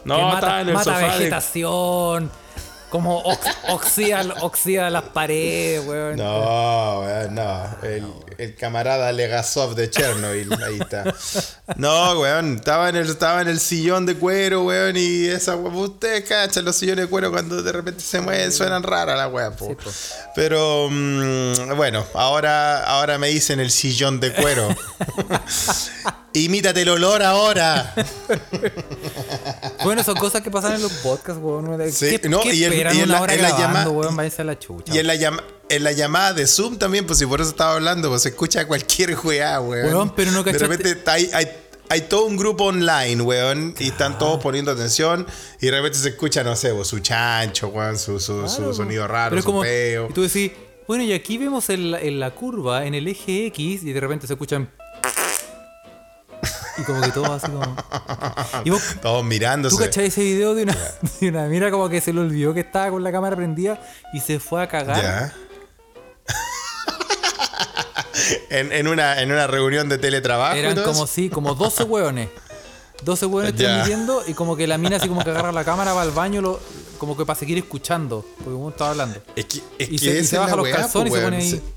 No, 0.05 0.17
Que 0.17 0.21
estaba 0.23 0.35
mata, 0.35 0.61
en 0.63 0.69
el 0.69 0.75
mata 0.75 0.85
sofá 0.85 0.99
de- 1.13 1.19
vegetación. 1.19 2.31
Como 2.91 3.19
ox- 3.25 3.57
oxida, 3.69 4.25
oxida 4.43 4.91
las 4.91 5.03
paredes, 5.05 5.87
weón. 5.87 6.17
No, 6.17 7.01
weón, 7.01 7.35
no. 7.35 7.65
El, 7.83 8.05
el 8.39 8.55
camarada 8.55 9.11
Legasov 9.13 9.75
de 9.75 9.91
Chernobyl, 9.91 10.53
ahí 10.63 10.79
está. 10.81 11.05
No, 11.77 12.21
weón, 12.21 12.57
estaba 12.57 12.89
en 12.89 12.97
el, 12.97 13.09
estaba 13.09 13.43
en 13.43 13.49
el 13.49 13.59
sillón 13.61 14.07
de 14.07 14.15
cuero, 14.17 14.65
weón, 14.65 14.97
y 14.97 15.27
esa 15.27 15.57
weón, 15.57 15.75
ustedes 15.77 16.29
cachan 16.29 16.65
los 16.65 16.77
sillones 16.77 17.05
de 17.07 17.11
cuero 17.11 17.31
cuando 17.31 17.63
de 17.63 17.73
repente 17.73 18.03
se 18.03 18.21
mueven, 18.21 18.53
suenan 18.53 18.83
raras 18.83 19.17
las 19.17 19.33
weas, 19.33 19.55
po. 19.57 19.69
Sí, 19.69 19.75
po. 19.75 19.91
Pero 20.35 20.89
mm, 20.91 21.77
bueno, 21.77 22.05
ahora, 22.15 22.83
ahora 22.85 23.19
me 23.19 23.29
dicen 23.29 23.61
el 23.61 23.71
sillón 23.71 24.21
de 24.21 24.33
cuero. 24.33 24.69
Imítate 26.35 26.83
el 26.83 26.91
olor 26.91 27.23
ahora. 27.23 27.95
Bueno, 29.85 30.05
son 30.05 30.17
cosas 30.17 30.43
que 30.43 30.51
pasan 30.51 30.75
en 30.75 30.83
los 30.83 30.93
podcasts, 30.95 31.41
weón. 31.43 31.91
Sí, 31.93 32.19
¿Qué, 32.19 32.29
no, 32.29 32.43
y 32.45 32.65
en 32.65 33.09
la- 33.09 33.21
hora 33.23 33.33
en 33.35 33.41
la 33.43 33.49
grabando, 33.49 33.79
llama- 33.81 33.89
weón? 33.91 34.17
Váyanse 34.17 34.43
a 34.43 34.45
la 34.45 34.59
chucha. 34.59 34.95
Y 34.95 34.99
en 34.99 35.07
la, 35.07 35.15
llama- 35.15 35.43
en 35.69 35.85
la 35.85 35.93
llamada 35.93 36.33
de 36.33 36.47
Zoom 36.47 36.77
también, 36.79 37.07
pues 37.07 37.19
si 37.19 37.27
por 37.27 37.41
eso 37.41 37.51
estaba 37.51 37.75
hablando, 37.75 38.09
pues 38.09 38.23
se 38.23 38.29
escucha 38.31 38.67
cualquier 38.67 39.17
weá, 39.23 39.61
weón. 39.61 39.87
Weón, 39.87 40.15
pero 40.15 40.31
no 40.31 40.43
De 40.43 40.53
cachaste- 40.53 40.69
repente 40.77 41.11
hay, 41.11 41.29
hay, 41.33 41.49
hay 41.89 42.01
todo 42.03 42.27
un 42.27 42.37
grupo 42.37 42.65
online, 42.65 43.21
weón, 43.23 43.75
y 43.79 43.89
están 43.89 44.19
todos 44.19 44.41
poniendo 44.43 44.71
atención, 44.71 45.27
y 45.61 45.67
de 45.67 45.73
repente 45.73 45.99
se 45.99 46.11
escucha, 46.11 46.43
no 46.45 46.55
sé, 46.57 46.73
pues, 46.73 46.89
su 46.89 46.99
chancho, 47.01 47.69
weón, 47.69 47.99
su, 47.99 48.21
su, 48.21 48.49
su 48.49 48.73
sonido 48.75 49.07
raro, 49.09 49.31
pero 49.31 49.43
su 49.43 49.47
como, 49.47 49.63
peo. 49.63 50.09
Y 50.11 50.13
tú 50.13 50.23
decís, 50.23 50.53
bueno, 50.87 51.03
y 51.05 51.13
aquí 51.13 51.37
vemos 51.39 51.69
en 51.71 51.91
la, 51.91 52.01
en 52.01 52.21
la 52.21 52.31
curva, 52.31 52.87
en 52.87 52.95
el 52.95 53.09
eje 53.09 53.47
X, 53.47 53.83
y 53.83 53.93
de 53.93 54.01
repente 54.01 54.27
se 54.27 54.35
escuchan. 54.35 54.71
Y 56.79 56.83
como 56.83 57.01
que 57.01 57.09
todo 57.11 57.33
así 57.33 57.47
como. 57.47 57.75
Y 58.65 58.69
vos, 58.69 58.83
Todos 59.01 59.23
¿tú 59.23 59.25
mirándose. 59.27 59.79
cachai 59.79 60.07
ese 60.09 60.21
video 60.23 60.55
de 60.55 60.65
una, 60.65 60.77
de 61.21 61.29
una 61.31 61.47
mira 61.47 61.71
como 61.71 61.89
que 61.89 62.03
se 62.03 62.13
le 62.13 62.21
olvidó 62.21 62.53
que 62.53 62.61
estaba 62.61 62.91
con 62.91 63.03
la 63.03 63.11
cámara 63.11 63.35
prendida 63.35 63.81
y 64.13 64.21
se 64.21 64.39
fue 64.39 64.63
a 64.63 64.69
cagar? 64.69 65.01
Ya. 65.03 65.35
En, 68.51 68.73
en 68.73 68.89
una, 68.89 69.21
en 69.21 69.31
una 69.33 69.47
reunión 69.47 69.89
de 69.89 69.99
teletrabajo. 69.99 70.57
y 70.57 70.61
Eran 70.61 70.75
todo 70.75 70.85
como 70.87 71.05
eso. 71.05 71.13
sí, 71.13 71.29
como 71.31 71.55
12 71.55 71.85
hueones. 71.85 72.29
12 73.03 73.27
hueones 73.27 73.55
transmitiendo 73.55 74.25
y 74.27 74.33
como 74.33 74.57
que 74.57 74.67
la 74.67 74.79
mina 74.79 74.97
así 74.97 75.07
como 75.07 75.23
que 75.23 75.31
agarra 75.31 75.53
la 75.53 75.65
cámara, 75.65 75.93
va 75.93 76.01
al 76.03 76.13
baño, 76.13 76.41
lo, 76.41 76.59
como 76.99 77.15
que 77.17 77.27
para 77.27 77.39
seguir 77.39 77.59
escuchando, 77.59 78.25
porque 78.39 78.51
uno 78.53 78.71
estaba 78.71 78.91
hablando. 78.91 79.21
Es 79.37 79.45
que, 79.45 79.59
es 79.79 79.89
Y 79.91 79.93
que 79.93 79.99
se, 79.99 80.05
y 80.07 80.09
esa 80.19 80.29
se 80.31 80.37
es 80.37 80.41
baja 80.41 80.57
los 80.57 80.65
weá, 80.65 80.77
calzones 80.77 81.09
y 81.09 81.11
pues, 81.11 81.21
se 81.21 81.25
pone 81.27 81.37
ahí. 81.37 81.63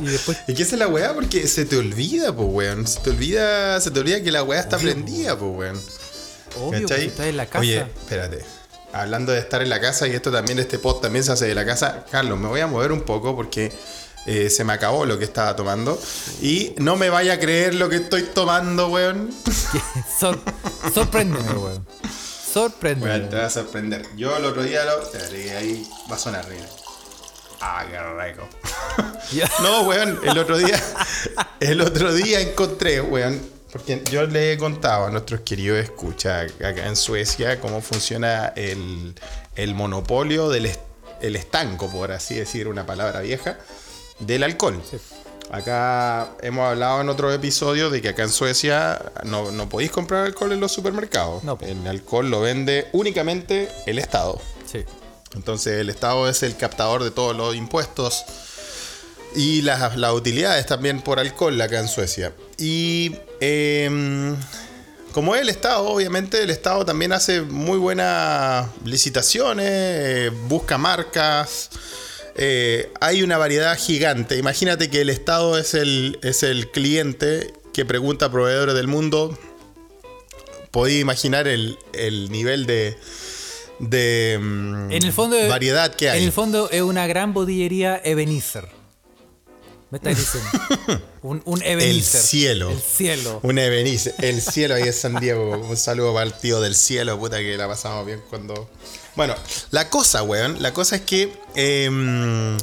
Y 0.00 0.06
después. 0.06 0.38
¿Y 0.48 0.54
qué 0.54 0.62
es 0.64 0.72
la 0.72 0.88
weá? 0.88 1.14
Porque 1.14 1.46
se 1.46 1.66
te 1.66 1.76
olvida, 1.76 2.34
pues, 2.34 2.48
weón. 2.50 2.86
Se 2.86 2.98
te 3.00 3.10
olvida, 3.10 3.80
se 3.80 3.90
te 3.92 4.00
olvida 4.00 4.22
que 4.22 4.32
la 4.32 4.42
weá 4.42 4.60
está 4.60 4.76
Obvio, 4.76 4.90
prendida, 4.92 5.38
pues, 5.38 5.50
weón. 5.56 5.80
Obvio, 6.60 6.80
¿Cachai? 6.80 6.98
que 7.00 7.06
estás 7.06 7.26
en 7.26 7.36
la 7.36 7.46
casa. 7.46 7.58
Oye, 7.60 7.78
espérate. 7.80 8.44
Hablando 8.94 9.32
de 9.32 9.40
estar 9.40 9.60
en 9.60 9.68
la 9.68 9.80
casa, 9.80 10.06
y 10.06 10.12
esto 10.12 10.30
también, 10.30 10.58
este 10.58 10.78
pod 10.78 11.00
también 11.00 11.24
se 11.24 11.32
hace 11.32 11.46
de 11.46 11.54
la 11.54 11.66
casa. 11.66 12.04
Carlos, 12.10 12.38
me 12.38 12.46
voy 12.48 12.60
a 12.60 12.66
mover 12.68 12.92
un 12.92 13.02
poco 13.02 13.34
porque 13.34 13.72
eh, 14.26 14.48
se 14.50 14.62
me 14.64 14.72
acabó 14.72 15.04
lo 15.04 15.18
que 15.18 15.24
estaba 15.24 15.56
tomando. 15.56 16.00
Y 16.40 16.74
no 16.78 16.94
me 16.96 17.10
vaya 17.10 17.34
a 17.34 17.38
creer 17.40 17.74
lo 17.74 17.88
que 17.88 17.96
estoy 17.96 18.22
tomando, 18.22 18.88
weón. 18.88 19.34
Sor- 20.20 20.40
sorpréndeme, 20.94 21.52
weón. 21.52 21.86
Sorpréndeme. 22.52 23.10
Weón, 23.16 23.28
te 23.30 23.36
va 23.36 23.46
a 23.46 23.50
sorprender. 23.50 24.06
Yo 24.16 24.36
el 24.36 24.44
otro 24.44 24.62
día 24.62 24.84
lo. 24.84 25.02
Espérate, 25.02 25.42
que 25.42 25.50
ahí 25.56 25.88
va 26.10 26.14
a 26.14 26.18
sonar 26.18 26.48
bien. 26.48 26.64
Ah, 27.60 27.84
qué 27.90 27.98
rico. 27.98 28.48
No, 29.62 29.82
weón, 29.82 30.20
el 30.22 30.38
otro 30.38 30.56
día. 30.58 30.80
El 31.58 31.80
otro 31.80 32.12
día 32.14 32.38
encontré, 32.40 33.00
weón. 33.00 33.40
Porque 33.74 34.02
yo 34.10 34.24
le 34.26 34.52
he 34.52 34.56
contado 34.56 35.04
a 35.06 35.10
nuestros 35.10 35.40
queridos 35.40 35.78
escucha 35.78 36.42
acá 36.42 36.86
en 36.86 36.96
Suecia 36.96 37.60
cómo 37.60 37.82
funciona 37.82 38.52
el, 38.56 39.14
el 39.56 39.74
monopolio 39.74 40.48
del 40.48 40.66
est- 40.66 40.80
el 41.20 41.36
estanco, 41.36 41.90
por 41.90 42.12
así 42.12 42.36
decir, 42.36 42.68
una 42.68 42.86
palabra 42.86 43.20
vieja, 43.20 43.58
del 44.20 44.44
alcohol. 44.44 44.80
Acá 45.50 46.30
hemos 46.40 46.68
hablado 46.70 47.00
en 47.00 47.08
otro 47.08 47.32
episodio 47.32 47.90
de 47.90 48.00
que 48.00 48.10
acá 48.10 48.22
en 48.22 48.30
Suecia 48.30 49.00
no, 49.24 49.50
no 49.50 49.68
podéis 49.68 49.90
comprar 49.90 50.24
alcohol 50.24 50.52
en 50.52 50.60
los 50.60 50.72
supermercados. 50.72 51.42
No. 51.44 51.58
El 51.60 51.86
alcohol 51.86 52.30
lo 52.30 52.40
vende 52.40 52.88
únicamente 52.92 53.68
el 53.86 53.98
Estado. 53.98 54.40
Sí. 54.70 54.84
Entonces 55.34 55.80
el 55.80 55.90
Estado 55.90 56.28
es 56.28 56.42
el 56.44 56.56
captador 56.56 57.02
de 57.02 57.10
todos 57.10 57.36
los 57.36 57.54
impuestos 57.56 58.24
y 59.36 59.62
las, 59.62 59.96
las 59.96 60.12
utilidades 60.12 60.64
también 60.66 61.00
por 61.02 61.18
alcohol 61.18 61.60
acá 61.60 61.80
en 61.80 61.88
Suecia. 61.88 62.32
Y 62.56 63.16
em, 63.44 64.36
como 65.12 65.34
es 65.34 65.42
el 65.42 65.48
Estado, 65.48 65.84
obviamente 65.86 66.42
el 66.42 66.50
Estado 66.50 66.84
también 66.84 67.12
hace 67.12 67.42
muy 67.42 67.78
buenas 67.78 68.66
licitaciones, 68.84 69.66
eh, 69.68 70.30
busca 70.48 70.76
marcas. 70.78 71.70
eh, 72.36 72.90
hay 73.00 73.22
una 73.22 73.38
variedad 73.38 73.78
gigante. 73.78 74.36
Imagínate 74.38 74.90
que 74.90 75.00
el 75.02 75.10
Estado 75.10 75.56
es 75.58 75.74
el, 75.74 76.18
es 76.22 76.42
el 76.42 76.70
cliente 76.72 77.52
que 77.72 77.84
pregunta 77.84 78.26
a 78.26 78.30
proveedores 78.32 78.74
del 78.74 78.88
mundo. 78.88 79.38
Podéis 80.72 81.00
imaginar 81.00 81.46
el, 81.46 81.78
el 81.92 82.30
nivel 82.32 82.66
de, 82.66 82.96
de 83.78 84.38
mm, 84.40 84.90
En 84.90 85.02
el 85.04 85.12
fondo. 85.12 85.36
variedad 85.48 85.94
que 85.94 86.10
hay. 86.10 86.18
En 86.18 86.24
el 86.24 86.32
fondo 86.32 86.68
es 86.70 86.82
una 86.82 87.06
gran 87.06 87.32
botillería 87.32 88.00
Ebenezer. 88.04 88.68
Me 89.94 90.10
estás 90.10 90.16
diciendo. 90.18 91.00
un, 91.22 91.40
un 91.44 91.62
Ebenezer. 91.62 92.20
cielo. 92.20 92.70
El 92.70 92.80
cielo. 92.80 93.38
Un 93.44 93.60
Ebenice, 93.60 94.12
el 94.22 94.42
cielo 94.42 94.74
ahí 94.74 94.82
es 94.88 95.00
San 95.00 95.20
Diego. 95.20 95.56
Un 95.56 95.76
saludo 95.76 96.12
para 96.12 96.26
el 96.26 96.32
tío 96.34 96.60
del 96.60 96.74
cielo, 96.74 97.16
puta 97.16 97.38
que 97.38 97.56
la 97.56 97.68
pasamos 97.68 98.04
bien 98.04 98.20
cuando. 98.28 98.68
Bueno, 99.14 99.36
la 99.70 99.88
cosa, 99.90 100.24
weón, 100.24 100.60
la 100.60 100.74
cosa 100.74 100.96
es 100.96 101.02
que 101.02 101.32
em, 101.54 102.56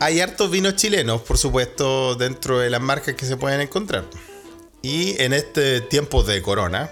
hay 0.00 0.20
hartos 0.20 0.50
vinos 0.50 0.76
chilenos, 0.76 1.22
por 1.22 1.38
supuesto, 1.38 2.14
dentro 2.14 2.58
de 2.58 2.68
las 2.68 2.82
marcas 2.82 3.14
que 3.14 3.24
se 3.24 3.38
pueden 3.38 3.62
encontrar. 3.62 4.04
Y 4.82 5.18
en 5.22 5.32
este 5.32 5.80
tiempo 5.80 6.24
de 6.24 6.42
corona, 6.42 6.90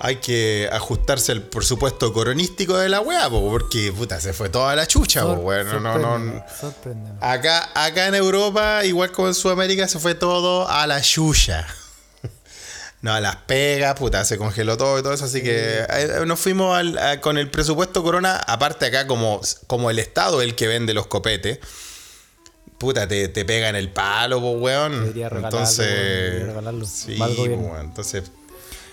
hay 0.00 0.16
que 0.16 0.68
ajustarse 0.72 1.32
al 1.32 1.42
presupuesto 1.42 2.12
coronístico 2.12 2.76
de 2.76 2.88
la 2.88 3.00
weá, 3.00 3.28
po, 3.30 3.48
porque 3.50 3.92
puta, 3.92 4.20
se 4.20 4.32
fue 4.32 4.48
toda 4.48 4.74
la 4.76 4.86
chucha, 4.86 5.22
po. 5.22 5.36
No, 5.80 5.98
no, 5.98 6.18
no. 6.18 6.44
Acá, 7.20 7.70
acá 7.74 8.06
en 8.08 8.14
Europa, 8.14 8.84
igual 8.84 9.12
como 9.12 9.28
en 9.28 9.34
Sudamérica, 9.34 9.88
se 9.88 9.98
fue 9.98 10.14
todo 10.14 10.68
a 10.68 10.86
la 10.86 11.00
chucha. 11.00 11.66
No, 13.00 13.12
a 13.14 13.20
las 13.20 13.36
pegas, 13.36 13.94
puta, 13.94 14.24
se 14.24 14.36
congeló 14.38 14.76
todo 14.76 14.98
y 14.98 15.02
todo 15.04 15.12
eso, 15.12 15.26
así 15.26 15.40
que 15.40 15.84
eh, 15.88 16.22
nos 16.26 16.40
fuimos 16.40 16.76
al- 16.76 16.98
a- 16.98 17.20
con 17.20 17.38
el 17.38 17.48
presupuesto 17.48 18.02
Corona, 18.02 18.36
aparte 18.38 18.86
acá 18.86 19.06
como, 19.06 19.40
como 19.68 19.88
el 19.90 20.00
Estado 20.00 20.42
el 20.42 20.56
que 20.56 20.66
vende 20.66 20.94
los 20.94 21.06
copetes, 21.06 21.60
puta, 22.76 23.06
te, 23.06 23.28
te 23.28 23.44
pega 23.44 23.68
en 23.68 23.76
el 23.76 23.92
palo, 23.92 24.38
weón. 24.40 25.00
Debería 25.00 25.28
regalarlo, 25.28 25.58
Entonces, 25.60 25.86
debería 25.86 26.46
regalarlo. 26.46 26.86
sí, 26.86 27.16
weón, 27.20 27.80
entonces, 27.82 28.24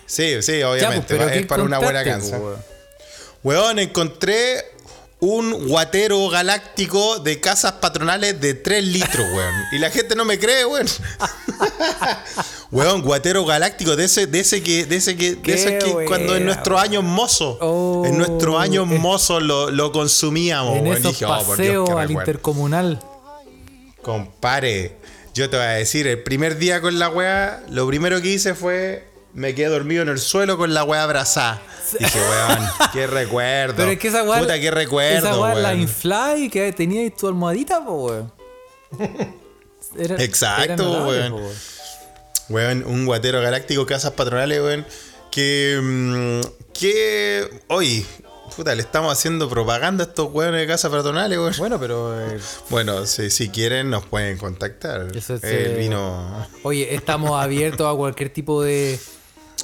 sí, 0.05 0.41
sí, 0.41 0.59
Ya, 0.59 0.67
pues, 0.67 0.79
obviamente, 0.79 1.17
¿qué 1.17 1.39
es 1.39 1.45
para 1.45 1.63
una 1.63 1.79
buena 1.79 2.03
cansa. 2.03 2.37
po, 2.37 2.45
weón? 2.45 2.59
Weón, 3.43 3.79
encontré 3.79 4.65
un 5.19 5.67
guatero 5.67 6.27
galáctico 6.29 7.19
de 7.19 7.39
casas 7.39 7.73
patronales 7.73 8.39
de 8.41 8.53
3 8.53 8.83
litros, 8.83 9.25
weón. 9.33 9.53
Y 9.71 9.79
la 9.79 9.89
gente 9.89 10.15
no 10.15 10.25
me 10.25 10.37
cree, 10.37 10.65
weón. 10.65 10.87
weón, 12.71 13.01
guatero 13.01 13.45
galáctico 13.45 13.95
de 13.95 14.05
ese, 14.05 14.27
de 14.27 14.39
ese 14.39 14.61
que, 14.61 14.85
de 14.85 14.95
ese 14.97 15.15
que, 15.15 15.35
de 15.35 15.53
ese 15.53 15.77
que 15.79 16.05
cuando 16.05 16.35
en 16.35 16.45
nuestros 16.45 16.79
años 16.81 17.03
mozos, 17.03 17.57
Oh, 17.61 18.03
en 18.05 18.17
nuestros 18.17 18.59
años 18.59 18.87
eh. 18.91 18.99
mozos 18.99 19.41
lo, 19.41 19.71
lo 19.71 19.91
consumíamos, 19.91 20.77
En 20.77 20.83
weón. 20.83 20.97
Esos 20.97 21.11
dije, 21.13 21.25
oh, 21.25 21.43
por 21.45 21.57
Dios, 21.57 21.89
al 21.89 22.11
intercomunal. 22.11 22.99
Compare, 24.01 24.97
yo 25.33 25.49
te 25.49 25.57
voy 25.57 25.65
a 25.65 25.69
decir, 25.69 26.05
el 26.07 26.21
primer 26.21 26.57
día 26.57 26.81
con 26.81 26.99
la 26.99 27.09
weá, 27.09 27.63
lo 27.69 27.87
primero 27.87 28.21
que 28.21 28.29
hice 28.29 28.53
fue. 28.53 29.14
Me 29.36 29.54
quedé 29.54 29.67
dormido 29.67 30.02
en 30.02 30.08
el 30.08 30.17
suelo 30.17 30.58
con 30.58 30.74
la 30.74 30.86
weá 30.86 31.04
abrazada. 31.04 31.62
Dije, 32.00 32.19
weón, 32.19 32.69
qué 32.93 33.06
recuerdo. 33.21 33.76
Pero 33.76 33.91
es 33.91 34.00
que 34.00 34.08
esa 34.08 34.24
weá. 34.24 34.39
Puta, 34.39 34.60
qué 34.60 34.71
recuerdo. 34.71 35.17
Esa 35.30 35.38
weá 35.39 35.56
la 36.04 36.38
y 36.38 36.50
que 36.50 36.71
tenías 36.71 37.13
tu 37.17 37.28
almohadita, 37.28 37.84
po, 37.84 38.06
weón. 38.06 38.32
Era- 39.98 40.21
Exacto, 40.24 41.13
era 41.13 41.34
weón. 41.34 41.52
weón. 42.50 42.84
Un 42.86 43.06
guatero 43.06 43.41
galáctico, 43.41 43.86
casas 43.86 44.12
patronales, 44.13 44.62
weón. 44.62 44.86
Que. 45.32 45.80
mm, 45.84 46.41
que. 46.74 47.62
Hoy. 47.67 48.06
Puta, 48.56 48.74
le 48.74 48.84
estamos 48.84 49.12
haciendo 49.12 49.50
propaganda 49.50 50.06
a 50.06 50.08
estos 50.08 50.32
weones 50.32 50.62
de 50.62 50.67
casas 50.67 50.89
patronales, 50.91 51.38
weón. 51.38 51.54
Bueno, 51.58 51.78
pero. 51.80 52.17
eh, 52.19 52.39
Bueno, 52.69 53.06
si, 53.06 53.30
si 53.30 53.50
quieren, 53.50 53.89
nos 53.89 54.06
pueden 54.06 54.38
contactar. 54.38 55.08
Eso 55.13 55.36
es, 55.36 55.43
El 55.43 55.71
eh, 55.74 55.76
vino. 55.78 56.48
Oye, 56.63 56.95
estamos 56.95 57.32
abiertos 57.41 57.93
a 57.93 57.98
cualquier 57.98 58.30
tipo 58.30 58.63
de, 58.63 58.98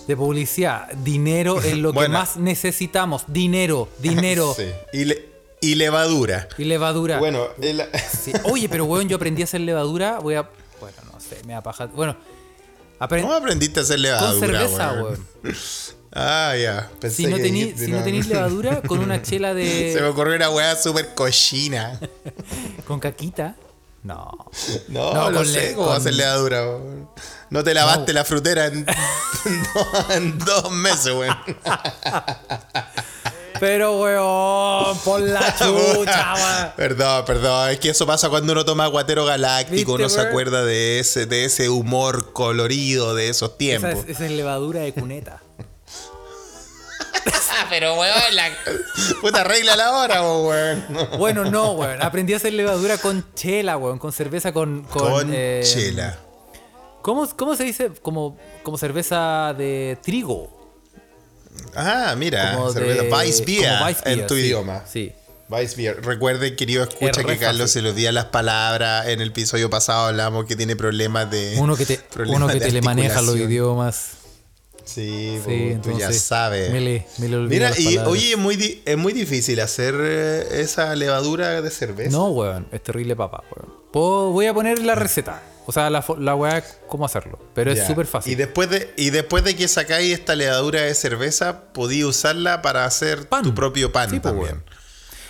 de 0.07 0.15
publicidad. 0.17 0.91
Dinero 0.93 1.61
es 1.61 1.77
lo 1.77 1.93
que 2.01 2.07
más 2.09 2.37
necesitamos. 2.37 3.23
Dinero, 3.27 3.87
dinero 3.99 4.53
Sí. 4.57 4.65
Y, 4.93 5.05
le- 5.05 5.25
y 5.61 5.75
levadura. 5.75 6.47
y 6.57 6.63
levadura. 6.63 7.19
Bueno, 7.19 7.47
el- 7.61 7.83
Sí. 8.23 8.31
Oye, 8.43 8.67
pero 8.69 8.85
weón, 8.85 9.07
yo 9.09 9.15
aprendí 9.17 9.41
a 9.41 9.45
hacer 9.45 9.61
levadura. 9.61 10.19
Voy 10.19 10.35
a. 10.35 10.49
Bueno, 10.79 10.97
no 11.13 11.19
sé, 11.19 11.37
me 11.45 11.53
da 11.53 11.61
paja. 11.61 11.85
Bueno, 11.87 12.15
aprendí. 12.99 13.27
¿cómo 13.27 13.37
aprendiste 13.37 13.79
a 13.79 13.83
hacer 13.83 13.99
levadura? 13.99 14.31
Con 14.31 14.39
cerveza, 14.39 14.93
weón? 14.93 15.27
weón. 15.43 15.55
Ah, 16.13 16.55
ya. 16.61 16.89
Pensé 16.99 17.15
Si 17.23 17.25
no, 17.27 17.37
dijiste, 17.37 17.85
si 17.85 17.89
no 17.89 18.03
tenéis 18.03 18.27
levadura, 18.27 18.81
con 18.81 18.99
una 18.99 19.21
chela 19.21 19.53
Se 19.53 19.53
me 19.55 19.63
de. 20.01 20.03
ocurrió 20.03 20.35
una 20.35 20.49
weá 20.49 20.75
súper 20.75 21.13
cochina. 21.13 21.97
con 22.85 22.99
caquita. 22.99 23.55
No. 24.03 24.31
No, 24.87 25.13
No, 25.13 25.31
con 25.31 25.45
sé 25.45 25.73
cómo 25.75 25.87
con- 25.89 25.97
hacer 25.97 26.13
levadura, 26.15 26.61
weón. 26.67 27.09
No 27.51 27.63
te 27.63 27.73
lavaste 27.73 28.13
la 28.13 28.25
frutera 28.25 28.65
en, 28.65 28.85
en 30.09 30.39
dos- 30.39 30.71
meses, 30.71 31.13
weón. 31.13 31.35
Pero 33.59 33.99
weón, 33.99 34.97
por 34.99 35.21
la 35.21 35.55
chucha, 35.55 36.33
weón. 36.33 36.71
Perdón, 36.75 37.25
perdón. 37.25 37.69
Es 37.69 37.79
que 37.79 37.89
eso 37.91 38.07
pasa 38.07 38.27
cuando 38.29 38.53
uno 38.53 38.65
toma 38.65 38.85
aguatero 38.85 39.23
galáctico. 39.25 39.75
¿Viste, 39.75 39.91
Uno 39.91 40.09
se 40.09 40.21
acuerda 40.21 40.63
de 40.65 40.99
ese, 40.99 41.27
de 41.27 41.45
ese 41.45 41.69
humor 41.69 42.33
colorido 42.33 43.13
de 43.13 43.29
esos 43.29 43.49
Esa 43.49 43.57
tiempos. 43.57 43.91
es, 44.05 44.09
esa 44.15 44.25
es 44.25 44.31
levadura 44.31 44.79
de 44.81 44.93
cuneta. 44.93 45.43
Pero, 47.69 47.95
weón, 47.95 48.35
la 48.35 48.49
puta 49.21 49.43
regla 49.43 49.75
la 49.75 49.91
hora, 49.91 50.21
weón. 50.21 50.83
Bueno, 51.17 51.45
no, 51.45 51.71
weón. 51.73 52.01
Aprendí 52.01 52.33
a 52.33 52.37
hacer 52.37 52.53
levadura 52.53 52.97
con 52.97 53.25
chela, 53.33 53.77
weón. 53.77 53.97
Con 53.99 54.11
cerveza 54.11 54.51
con. 54.51 54.83
Con, 54.83 55.11
Con 55.11 55.31
eh, 55.33 55.61
chela. 55.63 56.17
¿cómo, 57.01 57.27
¿Cómo 57.35 57.55
se 57.55 57.63
dice? 57.63 57.91
Como, 58.01 58.37
como 58.63 58.77
cerveza 58.77 59.53
de 59.57 59.97
trigo. 60.03 60.59
Ah, 61.75 62.15
mira. 62.17 62.55
Como 62.55 62.71
cerveza 62.71 63.03
de- 63.03 63.11
Weissbier 63.11 63.69
como 63.73 63.85
Weissbier, 63.85 64.19
en 64.19 64.27
tu 64.27 64.35
sí, 64.35 64.41
idioma. 64.41 64.83
Sí. 64.85 65.13
Weissbier. 65.49 66.03
Recuerden, 66.05 66.55
querido 66.55 66.83
escucha, 66.83 67.11
Es 67.21 67.25
que 67.25 67.37
Carlos 67.37 67.63
fácil. 67.63 67.67
se 67.69 67.81
los 67.81 67.91
olvida 67.93 68.11
las 68.11 68.25
palabras. 68.25 69.07
En 69.07 69.21
el 69.21 69.29
episodio 69.29 69.69
pasado 69.69 70.07
hablamos 70.07 70.45
que 70.45 70.55
tiene 70.55 70.75
problemas 70.75 71.29
de. 71.29 71.55
Uno 71.57 71.75
que 71.75 71.85
te, 71.85 71.99
uno 72.27 72.47
que 72.47 72.59
te 72.59 72.71
le 72.71 72.81
maneja 72.81 73.21
los 73.21 73.35
idiomas. 73.35 74.11
Sí, 74.83 75.37
Sí, 75.37 75.39
po, 75.39 75.81
tú 75.83 75.89
ya 75.97 76.05
entonces, 76.07 76.21
sabes. 76.21 76.71
me 76.71 76.81
le- 76.81 77.05
me 77.19 77.27
le 77.29 77.35
olvido 77.37 77.49
Mira, 77.49 77.71
y 77.77 77.85
palabras. 77.95 78.07
oye, 78.07 78.31
es 78.31 78.37
muy, 78.37 78.81
es 78.85 78.97
muy 78.97 79.13
difícil 79.13 79.59
hacer 79.59 79.95
eh, 79.99 80.61
esa 80.61 80.95
levadura 80.95 81.61
de 81.61 81.69
cerveza. 81.71 82.11
No, 82.11 82.27
weón. 82.29 82.67
Es 82.71 82.81
terrible 82.83 83.15
papá, 83.15 83.43
weón. 83.55 83.73
Puedo- 83.91 84.31
voy 84.31 84.47
a 84.47 84.53
poner 84.53 84.79
la 84.79 84.95
receta. 84.95 85.41
O 85.67 85.71
sea, 85.71 85.89
la, 85.91 86.01
weá, 86.35 86.63
cómo 86.87 87.05
hacerlo. 87.05 87.39
Pero 87.53 87.71
Ya. 87.73 87.81
es 87.83 87.87
súper 87.87 88.07
fácil. 88.07 88.33
Y 88.33 88.35
después 88.35 88.69
de, 88.69 88.91
y 88.97 89.11
después 89.11 89.43
de 89.43 89.55
que 89.55 89.67
sacáis 89.67 90.11
esta 90.11 90.35
levadura 90.35 90.81
de 90.81 90.93
cerveza, 90.95 91.71
podí 91.73 92.03
usarla 92.03 92.61
para 92.63 92.83
hacer 92.85 93.29
Pan. 93.29 93.43
tu 93.43 93.53
propio 93.53 93.91
pan 93.91 94.09
Sí, 94.09 94.17
po, 94.19 94.29
también. 94.29 94.47
weón. 94.47 94.63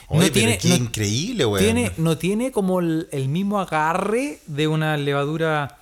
Oye, 0.08 0.26
no 0.28 0.32
tiene, 0.32 0.58
qué 0.58 0.70
no- 0.70 0.76
increíble, 0.76 1.46
weón. 1.46 1.64
tiene- 1.64 1.92
no 1.98 2.18
tiene 2.18 2.52
como 2.52 2.80
el, 2.80 3.08
el 3.12 3.28
mismo 3.28 3.60
agarre 3.60 4.40
de 4.48 4.68
una 4.68 4.96
levadura 4.98 5.78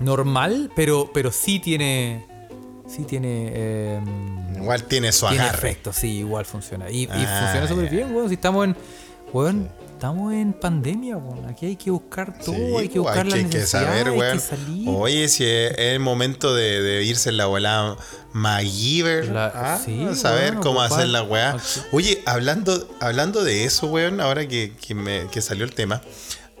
normal, 0.00 0.70
pero, 0.74 1.10
pero 1.12 1.30
sí 1.32 1.58
tiene. 1.58 2.26
Sí 2.88 3.04
tiene. 3.04 3.50
eh, 3.52 4.00
Igual 4.56 4.84
tiene 4.84 5.12
su 5.12 5.26
tiene 5.28 5.42
agarre. 5.44 5.68
efecto, 5.70 5.92
sí, 5.92 6.18
igual 6.18 6.44
funciona. 6.46 6.90
Y, 6.90 7.02
y 7.02 7.08
Ah, 7.10 7.40
funciona 7.42 7.68
súper 7.68 7.84
ya. 7.84 7.90
bien, 7.90 8.14
weón. 8.14 8.28
Si 8.28 8.34
estamos 8.34 8.64
en. 8.66 8.76
Weón, 9.30 9.70
estamos 9.92 10.32
en 10.32 10.54
pandemia, 10.54 11.18
weón. 11.18 11.44
Aquí 11.46 11.66
hay 11.66 11.76
que 11.76 11.90
buscar 11.90 12.38
todo, 12.38 12.54
Sí, 12.54 12.62
hay 12.62 12.88
que 12.88 12.98
pues, 13.00 13.14
buscar 13.14 13.26
hay 13.34 13.44
que, 13.44 13.60
saber, 13.66 14.08
hay 14.08 14.18
weón. 14.18 14.38
que 14.38 14.42
salir. 14.42 14.88
Oye, 14.88 15.28
si 15.28 15.44
es 15.44 15.74
el 15.76 16.00
momento 16.00 16.54
de, 16.54 16.80
de 16.80 17.04
irse 17.04 17.28
en 17.28 17.36
la 17.36 17.44
volada 17.46 17.96
MacGyver. 18.32 19.26
La- 19.28 19.52
ah, 19.54 19.78
sí, 19.84 20.06
saber 20.14 20.46
bueno, 20.54 20.60
cómo 20.62 20.80
hacer 20.80 21.08
la 21.08 21.22
weá. 21.22 21.50
aquí. 21.52 21.62
Oye, 21.92 22.22
hablando, 22.24 22.88
hablando 23.00 23.44
de 23.44 23.64
eso, 23.64 23.86
weón, 23.88 24.20
ahora 24.22 24.48
que, 24.48 24.72
que 24.80 24.94
me- 24.94 25.26
que 25.30 25.40
salió 25.42 25.64
el 25.64 25.74
tema. 25.74 26.00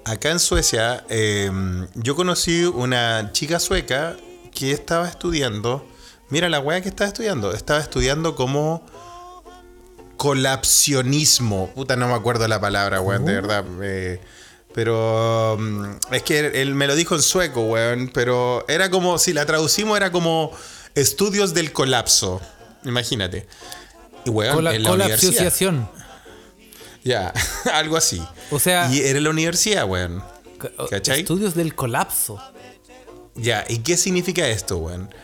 Acá 0.04 0.30
en 0.30 0.38
Suecia, 0.38 1.04
eh, 1.08 1.50
yo 1.94 2.16
conocí 2.16 2.64
una 2.64 3.30
chica 3.32 3.58
sueca 3.60 4.16
que 4.54 4.72
estaba 4.72 5.08
estudiando. 5.08 5.86
Mira 6.30 6.48
la 6.48 6.60
weá 6.60 6.80
que 6.80 6.88
estaba 6.88 7.08
estudiando. 7.08 7.52
Estaba 7.52 7.80
estudiando 7.80 8.34
como 8.34 8.84
colapsionismo. 10.16 11.70
Puta, 11.74 11.96
no 11.96 12.08
me 12.08 12.14
acuerdo 12.14 12.46
la 12.48 12.60
palabra, 12.60 13.00
weón, 13.00 13.24
de 13.24 13.34
verdad. 13.34 13.64
eh, 13.82 14.20
pero 14.74 15.56
mm, 15.58 15.84
es 16.12 16.22
que 16.22 16.60
él, 16.62 16.74
me 16.74 16.86
lo 16.86 16.94
dijo 16.94 17.14
en 17.14 17.22
sueco, 17.22 17.62
weón. 17.62 18.10
Pero 18.12 18.64
era 18.68 18.90
como, 18.90 19.18
si 19.18 19.32
la 19.32 19.46
traducimos, 19.46 19.96
era 19.96 20.12
como 20.12 20.52
estudios 20.94 21.54
del 21.54 21.72
colapso. 21.72 22.40
Imagínate. 22.84 23.46
Y 24.24 24.30
weón, 24.30 24.54
en 24.74 24.82
la. 24.82 24.90
Ya, 27.04 27.32
algo 27.72 27.96
así. 27.96 28.22
O 28.50 28.58
sea, 28.58 28.92
Y 28.92 29.00
era 29.00 29.20
la 29.20 29.30
universidad, 29.30 29.86
weón. 29.86 30.22
ca- 30.58 30.70
¿cachai? 30.90 31.20
estudios 31.20 31.54
del 31.54 31.74
colapso. 31.74 32.38
Ya, 33.34 33.64
¿y 33.68 33.78
qué 33.78 33.96
significa 33.96 34.46
esto, 34.48 34.78
weón? 34.78 35.14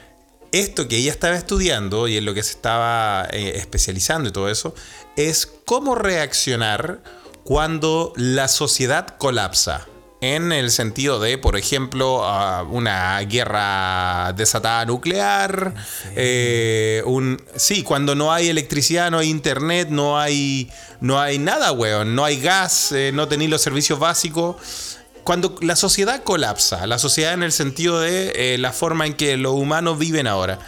Esto 0.54 0.86
que 0.86 0.98
ella 0.98 1.10
estaba 1.10 1.34
estudiando 1.34 2.06
y 2.06 2.16
en 2.16 2.24
lo 2.24 2.32
que 2.32 2.44
se 2.44 2.52
estaba 2.52 3.26
eh, 3.32 3.54
especializando 3.56 4.28
y 4.28 4.32
todo 4.32 4.48
eso, 4.48 4.72
es 5.16 5.46
cómo 5.46 5.96
reaccionar 5.96 7.02
cuando 7.42 8.12
la 8.14 8.46
sociedad 8.46 9.16
colapsa. 9.18 9.88
En 10.20 10.52
el 10.52 10.70
sentido 10.70 11.18
de, 11.18 11.38
por 11.38 11.56
ejemplo, 11.56 12.24
ah, 12.24 12.62
una 12.70 13.18
guerra 13.22 14.32
desatada 14.36 14.86
nuclear, 14.86 15.74
eh, 16.14 17.02
un, 17.04 17.42
sí, 17.56 17.82
cuando 17.82 18.14
no 18.14 18.32
hay 18.32 18.48
electricidad, 18.48 19.10
no 19.10 19.18
hay 19.18 19.30
internet, 19.30 19.88
no 19.90 20.20
hay, 20.20 20.70
no 21.00 21.20
hay 21.20 21.38
nada, 21.38 21.72
weón, 21.72 22.14
no 22.14 22.24
hay 22.24 22.40
gas, 22.40 22.92
eh, 22.92 23.10
no 23.12 23.26
tenéis 23.26 23.50
los 23.50 23.60
servicios 23.60 23.98
básicos 23.98 24.94
cuando 25.24 25.56
la 25.62 25.74
sociedad 25.74 26.22
colapsa, 26.22 26.86
la 26.86 26.98
sociedad 26.98 27.32
en 27.32 27.42
el 27.42 27.52
sentido 27.52 28.00
de 28.00 28.54
eh, 28.54 28.58
la 28.58 28.72
forma 28.72 29.06
en 29.06 29.14
que 29.14 29.36
los 29.36 29.54
humanos 29.54 29.98
viven 29.98 30.26
ahora. 30.26 30.58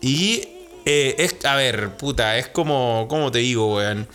Y 0.00 0.48
eh, 0.86 1.16
es, 1.18 1.44
a 1.44 1.56
ver, 1.56 1.96
puta, 1.96 2.38
es 2.38 2.48
como, 2.48 3.06
¿cómo 3.10 3.32
te 3.32 3.40
digo, 3.40 3.76
weón? 3.76 4.08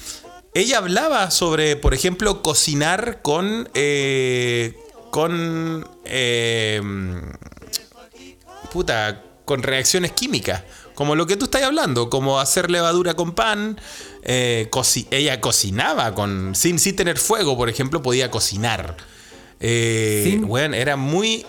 Ella 0.54 0.78
hablaba 0.78 1.30
sobre, 1.32 1.76
por 1.76 1.94
ejemplo, 1.94 2.42
cocinar 2.42 3.22
con, 3.22 3.70
eh, 3.74 4.78
con, 5.12 5.86
puta, 8.72 9.22
con 9.46 9.64
reacciones 9.64 10.14
químicas. 10.14 10.64
Como 10.96 11.16
lo 11.16 11.26
que 11.26 11.36
tú 11.36 11.46
estás 11.46 11.64
hablando, 11.64 12.10
como 12.10 12.40
hacer 12.40 12.72
levadura 12.72 13.16
con 13.16 13.34
pan. 13.34 13.82
ella 14.24 15.42
cocinaba 15.42 16.14
con, 16.14 16.54
sin, 16.56 16.80
sin 16.80 16.96
tener 16.96 17.18
fuego, 17.18 17.58
por 17.58 17.68
ejemplo, 17.68 18.02
podía 18.02 18.32
cocinar. 18.32 18.96
Eh, 19.60 20.40
weón, 20.46 20.74
era 20.74 20.96
muy. 20.96 21.46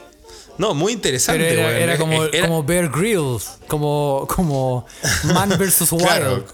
No, 0.57 0.73
muy 0.73 0.93
interesante, 0.93 1.43
Pero 1.49 1.61
era, 1.63 1.69
weón. 1.69 1.83
era 1.83 1.99
como, 1.99 2.25
era- 2.25 2.47
como 2.47 2.63
Bear 2.63 2.89
Grylls, 2.91 3.59
como, 3.67 4.27
como 4.35 4.87
Man 5.35 5.49
vs. 5.59 5.91
Wild. 5.93 6.05
Claro, 6.07 6.45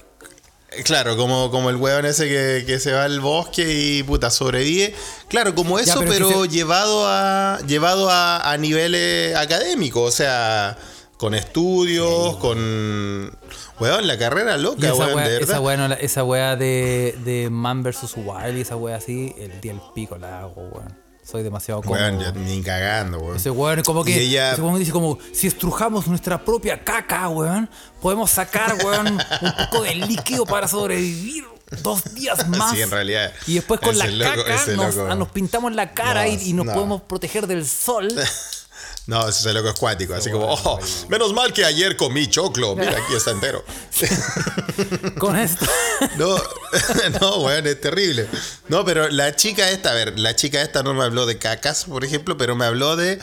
claro 0.85 1.17
como, 1.19 1.51
como 1.51 1.69
el 1.69 1.77
weón 1.77 2.07
ese 2.07 2.27
que, 2.29 2.65
que 2.67 2.79
se 2.79 2.93
va 2.93 3.05
al 3.05 3.21
bosque 3.21 3.67
y 3.75 4.03
puta 4.03 4.31
sobrevive. 4.31 4.95
Claro, 5.29 5.55
como 5.55 5.79
Ya, 5.79 5.85
eso, 5.85 6.01
pero 6.01 6.13
pero, 6.13 6.29
que 6.29 6.49
se- 6.49 6.49
llevado 6.49 7.05
a. 7.07 7.59
llevado 7.67 8.09
a, 8.11 8.51
a 8.51 8.57
niveles 8.57 9.37
académicos. 9.37 10.09
O 10.09 10.17
sea, 10.17 10.79
con 11.19 11.35
estudios, 11.35 12.37
con. 12.39 13.37
Weón, 13.81 14.07
la 14.07 14.17
carrera 14.19 14.57
loca, 14.57 14.87
esa 14.89 14.95
weón, 14.97 15.15
wea, 15.17 15.29
de 15.29 15.33
verdad. 15.41 15.61
esa 15.63 15.77
no 15.77 15.89
la- 15.89 15.95
esa 15.97 16.25
wea 16.25 16.57
de, 16.57 17.15
de 17.25 17.51
Man 17.51 17.83
vs. 17.83 18.15
Wild 18.17 18.57
y 18.57 18.61
esa 18.63 18.77
wea 18.77 18.97
así, 18.97 19.35
el 19.39 19.61
día 19.61 19.73
del 19.73 19.83
pico 19.95 20.17
la 20.17 20.41
hago, 20.41 20.63
weón. 20.73 21.00
Soy 21.31 21.43
demasiado 21.43 21.81
cómodo. 21.83 22.21
Ya 22.21 22.33
ni 22.33 22.61
cagando, 22.63 23.19
weón. 23.19 23.37
Ese 23.37 23.51
weón 23.51 23.83
como 23.83 24.05
que 24.05 24.11
Y 24.13 24.29
ella- 24.31 24.53
ese 24.53 24.63
weón 24.63 24.79
dice 24.79 24.91
como 24.93 25.19
si 25.33 25.47
estrujamos 25.47 26.07
nuestra 26.09 26.45
propia 26.45 26.83
caca, 26.83 27.29
weón, 27.29 27.69
podemos 28.01 28.31
sacar, 28.31 28.75
weón, 28.85 29.07
un 29.09 29.21
poco 29.71 29.85
de 29.85 29.95
líquido 29.95 30.45
para 30.45 30.67
sobrevivir 30.67 31.45
dos 31.83 32.03
días 32.15 32.49
más. 32.49 32.73
Sí, 32.75 32.81
en 32.83 32.91
realidad, 32.91 33.33
Y 33.47 33.55
después 33.55 33.79
con 33.81 33.97
la 33.97 34.07
loco- 34.07 34.43
caca 34.45 34.67
nos, 34.75 34.97
nos 34.97 35.29
pintamos 35.29 35.73
la 35.73 35.93
cara 35.93 36.25
No, 36.25 36.33
y, 36.33 36.51
y 36.51 36.53
nos 36.53 36.67
no. 36.67 36.73
podemos 36.73 37.03
proteger 37.03 37.47
del 37.47 37.65
sol. 37.67 38.09
No, 39.07 39.29
ese 39.29 39.49
es 39.49 39.55
loco 39.55 39.69
es 39.69 39.75
cuático. 39.79 40.15
Así 40.15 40.31
como, 40.31 40.47
oh, 40.53 40.79
menos 41.09 41.33
mal 41.33 41.53
que 41.53 41.65
ayer 41.65 41.97
comí 41.97 42.29
choclo. 42.29 42.77
Mira, 42.77 42.93
aquí 42.93 43.15
está 43.15 43.33
entero. 43.33 43.65
con 45.19 45.39
esto. 45.39 45.67
No, 46.17 46.35
no, 47.21 47.37
weón, 47.41 47.67
es 47.67 47.79
terrible. 47.79 48.27
No, 48.69 48.87
pero 48.87 49.11
la 49.11 49.37
chica 49.37 49.71
esta, 49.71 49.91
a 49.91 49.95
ver, 49.95 50.19
la 50.19 50.35
chica 50.35 50.63
esta 50.63 50.83
no 50.83 50.95
me 50.95 51.05
habló 51.05 51.27
de 51.27 51.37
cacas, 51.37 51.85
por 51.85 52.07
ejemplo, 52.07 52.39
pero 52.39 52.57
me 52.57 52.65
habló 52.65 52.97
de, 52.97 53.19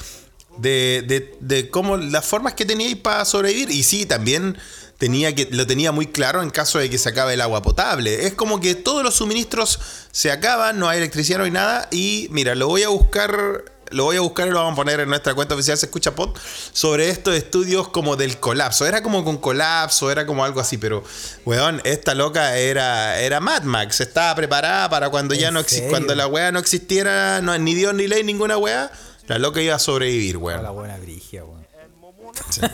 de, 0.57 1.03
de, 1.07 1.35
de 1.39 1.69
cómo 1.71 1.97
las 1.97 2.23
formas 2.23 2.53
que 2.53 2.65
teníais 2.65 2.97
para 2.97 3.25
sobrevivir. 3.25 3.71
Y 3.71 3.81
sí, 3.81 4.05
también 4.05 4.59
tenía 4.97 5.33
que, 5.33 5.47
lo 5.51 5.65
tenía 5.65 5.91
muy 5.91 6.07
claro 6.07 6.41
en 6.41 6.49
caso 6.49 6.79
de 6.79 6.89
que 6.89 6.97
se 6.97 7.09
acabe 7.09 7.33
el 7.33 7.41
agua 7.41 7.61
potable. 7.61 8.27
Es 8.27 8.33
como 8.33 8.59
que 8.59 8.75
todos 8.75 9.03
los 9.03 9.15
suministros 9.15 9.79
se 10.11 10.31
acaban, 10.31 10.79
no 10.79 10.89
hay 10.89 10.97
electricidad, 10.97 11.39
no 11.39 11.45
hay 11.45 11.51
nada. 11.51 11.87
Y 11.91 12.27
mira, 12.31 12.55
lo 12.55 12.67
voy 12.67 12.83
a 12.83 12.89
buscar. 12.89 13.65
Lo 13.91 14.03
voy 14.05 14.17
a 14.17 14.21
buscar 14.21 14.47
y 14.47 14.51
lo 14.51 14.57
vamos 14.57 14.73
a 14.73 14.75
poner 14.75 14.99
en 14.99 15.09
nuestra 15.09 15.33
cuenta 15.33 15.55
oficial 15.55 15.77
Se 15.77 15.85
Escucha 15.85 16.13
Pod 16.15 16.37
sobre 16.73 17.09
estos 17.09 17.35
estudios 17.35 17.87
como 17.89 18.15
del 18.15 18.39
colapso. 18.39 18.85
Era 18.85 19.01
como 19.03 19.23
con 19.23 19.37
colapso, 19.37 20.11
era 20.11 20.25
como 20.25 20.43
algo 20.43 20.59
así, 20.59 20.77
pero, 20.77 21.03
weón, 21.45 21.81
esta 21.83 22.13
loca 22.15 22.57
era, 22.57 23.19
era 23.19 23.39
Mad 23.39 23.63
Max. 23.63 24.01
Estaba 24.01 24.33
preparada 24.35 24.89
para 24.89 25.09
cuando 25.09 25.33
ya 25.35 25.49
¿En 25.49 25.53
no 25.55 25.61
exi- 25.61 25.89
cuando 25.89 26.13
la 26.15 26.27
weá 26.27 26.51
no 26.51 26.59
existiera, 26.59 27.41
no, 27.41 27.57
ni 27.57 27.73
Dios 27.75 27.93
ni 27.93 28.07
ley, 28.07 28.23
ninguna 28.23 28.57
weá, 28.57 28.91
la 29.27 29.39
loca 29.39 29.61
iba 29.61 29.75
a 29.75 29.79
sobrevivir, 29.79 30.35
la 30.35 30.39
weón. 30.41 30.75
buena 30.75 30.97
brigia, 30.97 31.43
weón. 31.45 31.65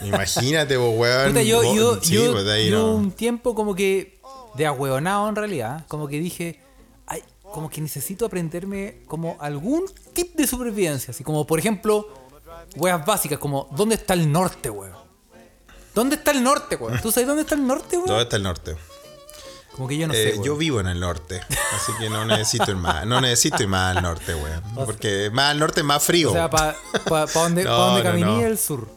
Imagínate, 0.03 0.78
vos, 0.78 0.93
weón. 0.97 1.30
Puta, 1.30 1.43
yo, 1.43 1.76
yo, 1.76 1.99
sí, 2.01 2.14
yo- 2.16 2.32
pues, 2.32 2.45
de 2.45 2.53
ahí 2.53 2.70
yo 2.70 2.78
no. 2.80 2.95
un 2.95 3.11
tiempo 3.11 3.55
como 3.55 3.76
que 3.76 4.20
de 4.55 4.66
ahueonado 4.66 5.30
en 5.30 5.36
realidad, 5.36 5.86
como 5.88 6.07
que 6.07 6.20
dije, 6.20 6.59
como 7.54 7.70
que 7.70 7.80
necesito 7.80 8.26
aprenderme 8.26 9.04
como 9.08 9.38
algún 9.39 9.86
tip 10.14 10.36
de 10.36 10.47
supervivencia, 10.47 11.12
así 11.12 11.24
como 11.24 11.45
por 11.45 11.60
ejemplo, 11.60 12.10
weas 12.76 13.06
básicas 13.06 13.38
como 13.39 13.70
¿dónde 13.72 13.95
está 13.95 14.16
el 14.16 14.30
norte, 14.32 14.70
weón? 14.70 14.97
¿Dónde 15.93 16.16
está 16.16 16.32
el 16.32 16.43
norte, 16.43 16.76
weón? 16.76 16.99
¿Tú 16.99 17.12
sabes 17.12 17.28
dónde 17.28 17.43
está 17.43 17.54
el 17.56 17.66
norte, 17.68 17.95
weón? 17.97 18.08
¿Dónde 18.08 18.24
está 18.24 18.36
el 18.38 18.43
norte? 18.43 18.76
Como 19.76 19.88
que 19.88 19.97
yo 19.97 20.08
no 20.08 20.14
Eh, 20.14 20.18
sé, 20.24 20.32
weón. 20.34 20.43
yo 20.43 20.58
vivo 20.58 20.80
en 20.80 20.88
el 20.88 20.99
norte, 20.99 21.41
así 21.76 21.91
que 21.99 22.10
no 22.10 22.26
necesito 22.26 22.72
ir 22.72 22.78
más, 22.78 23.06
no 23.06 23.22
necesito 23.22 23.62
ir 23.62 23.70
más 23.70 23.95
al 23.95 24.04
norte, 24.04 24.34
weón. 24.34 24.64
Porque 24.86 25.30
más 25.32 25.51
al 25.51 25.60
norte 25.60 25.82
es 25.82 25.86
más 25.86 26.04
frío. 26.04 26.32
O 26.32 26.34
sea, 26.34 26.49
para 26.49 26.76
pa, 27.06 27.28
pa 27.28 27.39
donde, 27.43 27.64
No, 27.66 27.70
pa 27.70 27.78
donde 27.86 28.04
no, 28.04 28.10
caminé 28.10 28.41
no. 28.41 28.47
el 28.47 28.58
sur. 28.58 28.89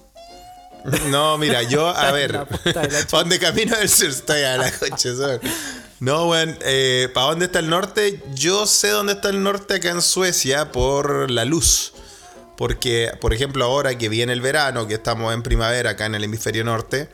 No, 1.10 1.36
mira, 1.36 1.62
yo, 1.62 1.88
a 1.88 2.10
ver. 2.18 2.46
¿para 2.74 2.88
dónde 3.10 3.38
camino 3.38 3.76
del 3.76 3.88
sur? 3.88 4.08
Estoy 4.08 4.42
a 4.42 4.56
la 4.56 4.70
coche, 4.72 5.14
¿sabes? 5.14 5.40
No, 5.98 6.28
weón, 6.28 6.58
eh, 6.60 7.08
¿para 7.14 7.28
dónde 7.28 7.46
está 7.46 7.58
el 7.58 7.70
norte? 7.70 8.22
Yo 8.34 8.66
sé 8.66 8.88
dónde 8.88 9.14
está 9.14 9.30
el 9.30 9.42
norte 9.42 9.74
acá 9.74 9.90
en 9.90 10.02
Suecia 10.02 10.70
por 10.70 11.30
la 11.30 11.44
luz. 11.44 11.94
Porque, 12.56 13.12
por 13.20 13.32
ejemplo, 13.32 13.64
ahora 13.64 13.96
que 13.96 14.08
viene 14.08 14.32
el 14.32 14.40
verano, 14.40 14.86
que 14.86 14.94
estamos 14.94 15.32
en 15.32 15.42
primavera 15.42 15.90
acá 15.90 16.06
en 16.06 16.14
el 16.14 16.24
hemisferio 16.24 16.64
norte, 16.64 17.08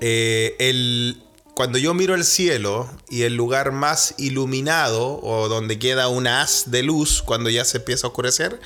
eh, 0.00 0.56
el, 0.58 1.22
cuando 1.54 1.78
yo 1.78 1.94
miro 1.94 2.14
el 2.14 2.24
cielo 2.24 2.88
y 3.08 3.22
el 3.22 3.36
lugar 3.36 3.72
más 3.72 4.14
iluminado 4.18 5.20
o 5.22 5.48
donde 5.48 5.78
queda 5.78 6.08
un 6.08 6.26
haz 6.26 6.70
de 6.70 6.82
luz 6.82 7.22
cuando 7.22 7.50
ya 7.50 7.64
se 7.64 7.78
empieza 7.78 8.06
a 8.06 8.10
oscurecer 8.10 8.60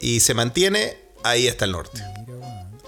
y 0.00 0.20
se 0.20 0.34
mantiene, 0.34 0.98
ahí 1.22 1.46
está 1.46 1.64
el 1.64 1.72
norte. 1.72 2.02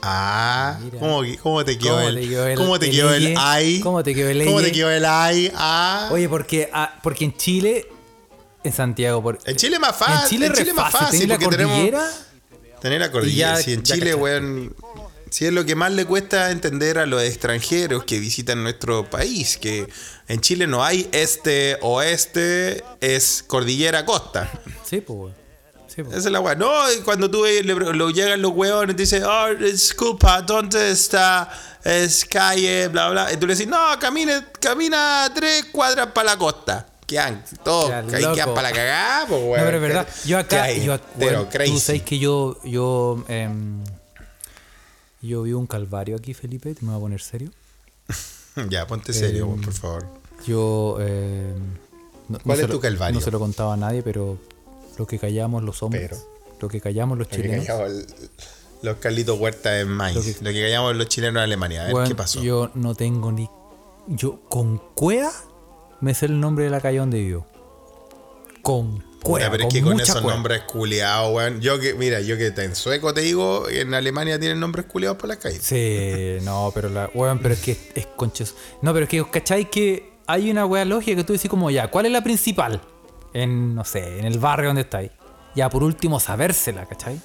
Ah. 0.03 0.79
¿cómo, 0.99 1.23
cómo 1.43 1.65
te 1.65 1.77
quedó 1.79 1.97
¿Cómo 1.97 2.09
el, 2.09 2.19
el- 2.19 2.57
¿Cómo 2.57 2.79
te 2.79 2.87
el 2.87 2.93
quedó 2.93 3.13
el 3.15 3.27
eye? 3.29 3.35
ay? 3.39 3.81
¿Cómo 3.81 4.03
te 4.03 4.15
quedó 4.15 4.29
el 4.31 4.45
¿Cómo 4.45 4.61
te 4.63 4.73
quedó 4.73 4.91
el 4.91 5.05
ay? 5.05 5.53
Ah. 5.55 6.09
Oye, 6.13 6.29
porque, 6.29 6.71
ah, 6.73 6.99
porque 7.03 7.25
en 7.27 7.37
Chile, 7.37 7.87
en 8.65 8.73
Santiago, 8.73 9.23
por, 9.23 9.39
en 9.45 9.57
Chile 9.57 9.75
es 9.77 9.81
más 9.81 9.97
fácil. 9.97 10.43
en 10.43 10.53
Chile 10.53 10.71
es 10.71 10.75
más 10.77 10.93
fácil, 10.93 11.29
la 11.29 11.39
porque 11.39 11.57
tenemos 11.57 11.77
cordillera 11.77 12.11
tener 12.81 13.01
la 13.01 13.11
cordillera. 13.13 13.57
ya- 13.59 13.63
sí, 13.63 13.73
en 13.75 13.83
Chile, 13.83 14.15
weón. 14.15 14.75
Sí, 15.29 15.47
es 15.47 15.53
lo 15.53 15.65
que 15.65 15.77
más 15.77 15.93
le 15.93 16.07
cuesta 16.07 16.51
entender 16.51 16.99
a 16.99 17.07
los 17.07 17.23
extranjeros 17.23 18.03
que 18.03 18.19
visitan 18.19 18.65
nuestro 18.65 19.09
país, 19.09 19.59
que 19.59 19.87
en 20.27 20.41
Chile 20.41 20.67
no 20.67 20.83
hay 20.83 21.09
este, 21.13 21.79
oeste, 21.83 22.83
es 23.01 23.45
cordillera, 23.47 24.05
costa. 24.05 24.51
Sí, 24.85 25.01
pues, 25.01 25.19
weón. 25.21 25.40
Sí. 25.95 26.03
Esa 26.03 26.17
es 26.17 26.25
la 26.27 26.41
weá. 26.41 26.55
No, 26.55 26.71
cuando 27.05 27.29
tú 27.31 27.43
le- 27.45 27.63
lo 27.65 28.11
llegan 28.11 28.41
los 28.41 28.53
huevones 28.53 28.95
y 28.95 28.97
te 28.97 29.03
dicen, 29.03 29.25
oh, 29.25 29.49
disculpa, 29.55 30.41
¿dónde 30.43 30.91
está? 30.93 31.51
Es 31.83 32.25
calle, 32.25 32.87
bla, 32.89 33.09
bla. 33.11 33.33
Y 33.33 33.37
tú 33.37 33.47
le 33.47 33.55
dices, 33.55 33.67
no, 33.67 33.79
camine, 33.99 34.45
camina 34.61 35.31
tres 35.35 35.65
cuadras 35.73 36.07
para 36.13 36.33
la 36.33 36.37
costa. 36.39 36.87
Quedan 37.07 37.45
todos, 37.65 37.91
ahí 37.91 38.25
quedan 38.35 38.55
para 38.55 38.71
la 38.71 38.73
cagada, 38.73 39.27
pues, 39.27 39.41
weón. 39.43 39.59
No, 39.59 39.65
pero 39.65 39.77
es 39.79 39.83
verdad. 39.83 40.09
Yo 40.25 40.39
acá, 40.39 40.71
yo, 40.73 40.97
Pero 41.19 41.49
crazy. 41.49 41.73
tú 41.73 41.81
sabes 41.81 42.03
que 42.03 42.19
yo, 42.21 42.57
yo, 42.63 43.25
em, 43.27 43.83
yo 45.21 45.43
vi 45.43 45.53
un 45.53 45.67
calvario 45.67 46.17
aquí, 46.17 46.35
Felipe, 46.35 46.73
te 46.75 46.83
me 46.85 46.93
voy 46.93 46.99
a 46.99 47.01
poner 47.01 47.21
serio. 47.21 47.51
Ya, 48.69 48.87
ponte 48.87 49.13
serio, 49.13 49.47
Em, 49.55 49.61
por 49.61 49.73
favor. 49.73 50.07
Yo, 50.47 50.99
em, 51.01 51.55
no, 52.29 52.39
¿Cuál 52.41 52.61
es 52.61 52.69
lo- 52.69 52.75
tu 52.75 52.81
calvario? 52.81 53.19
No 53.19 53.25
se 53.25 53.31
lo 53.31 53.39
contaba 53.39 53.75
a 53.75 53.77
nadie, 53.77 54.03
pero 54.03 54.39
lo 55.01 55.07
que 55.07 55.19
callamos 55.19 55.63
los 55.65 55.83
hombres, 55.83 56.09
Pero. 56.11 56.21
lo 56.61 56.69
que 56.69 56.81
callamos 56.81 57.17
los 57.19 57.27
Lo 57.27 57.31
que 57.37 57.43
chilenos. 57.43 57.67
callamos 57.67 57.91
el- 57.91 58.07
los 58.83 58.97
Carlitos 58.97 59.39
Huerta 59.41 59.81
en 59.81 59.89
maíz. 59.89 60.15
Lo 60.17 60.21
Lo 60.23 60.27
que, 60.51 60.55
que- 60.55 60.63
callamos 60.63 60.95
los 60.97 61.09
chilenos 61.09 61.37
en 61.41 61.45
Alemania. 61.45 61.87
A 61.87 61.93
ver, 61.93 62.09
¿qué 62.09 62.15
pasó? 62.15 62.43
Yo 62.43 62.71
no 62.75 62.95
tengo 62.95 63.33
ni. 63.33 63.49
Yo 64.09 64.41
con 64.49 64.79
cueva 64.95 65.33
me 66.01 66.15
sé 66.15 66.27
el 66.27 66.39
nombre 66.39 66.65
de 66.65 66.71
la 66.71 66.81
calle 66.83 66.99
donde 66.99 67.19
vivo. 67.21 67.47
Con 68.63 69.03
cueva. 69.23 69.51
pero 69.51 69.63
es 69.65 69.69
con 69.69 69.73
que 69.73 69.83
con 69.83 70.01
esos 70.01 70.23
nombres 70.23 70.63
culiados, 70.63 71.35
weón. 71.35 71.61
Yo 71.61 71.79
que, 71.79 71.95
mira, 71.95 72.21
yo 72.21 72.37
que 72.37 72.49
en 72.49 72.75
sueco 72.77 73.15
te 73.15 73.23
digo, 73.23 73.69
en 73.69 73.95
Alemania 73.95 74.39
tienen 74.39 74.61
nombres 74.61 74.87
culiados 74.87 75.17
por 75.19 75.29
las 75.29 75.39
calles. 75.39 75.63
Sí, 75.63 76.39
no, 76.45 76.71
pero 76.75 76.89
la. 76.91 77.11
Weón, 77.15 77.39
pero 77.39 77.55
es 77.55 77.61
que 77.61 77.77
es 77.95 78.07
conchos. 78.07 78.55
No, 78.83 78.93
pero 78.93 79.05
es 79.05 79.11
que, 79.11 79.25
¿cachai? 79.31 79.71
Que 79.71 80.11
hay 80.27 80.51
una 80.51 80.67
wea 80.67 80.85
lógica 80.85 81.17
que 81.17 81.25
tú 81.25 81.33
decís 81.33 81.51
como 81.51 81.71
ya, 81.71 81.91
¿cuál 81.91 82.07
es 82.07 82.13
la 82.13 82.23
principal? 82.23 82.81
En, 83.33 83.75
no 83.75 83.85
sé, 83.85 84.19
en 84.19 84.25
el 84.25 84.39
barrio 84.39 84.69
donde 84.69 84.83
estáis. 84.83 85.11
Ya, 85.55 85.69
por 85.69 85.83
último, 85.83 86.21
sabérsela, 86.21 86.87
¿cachai? 86.87 87.21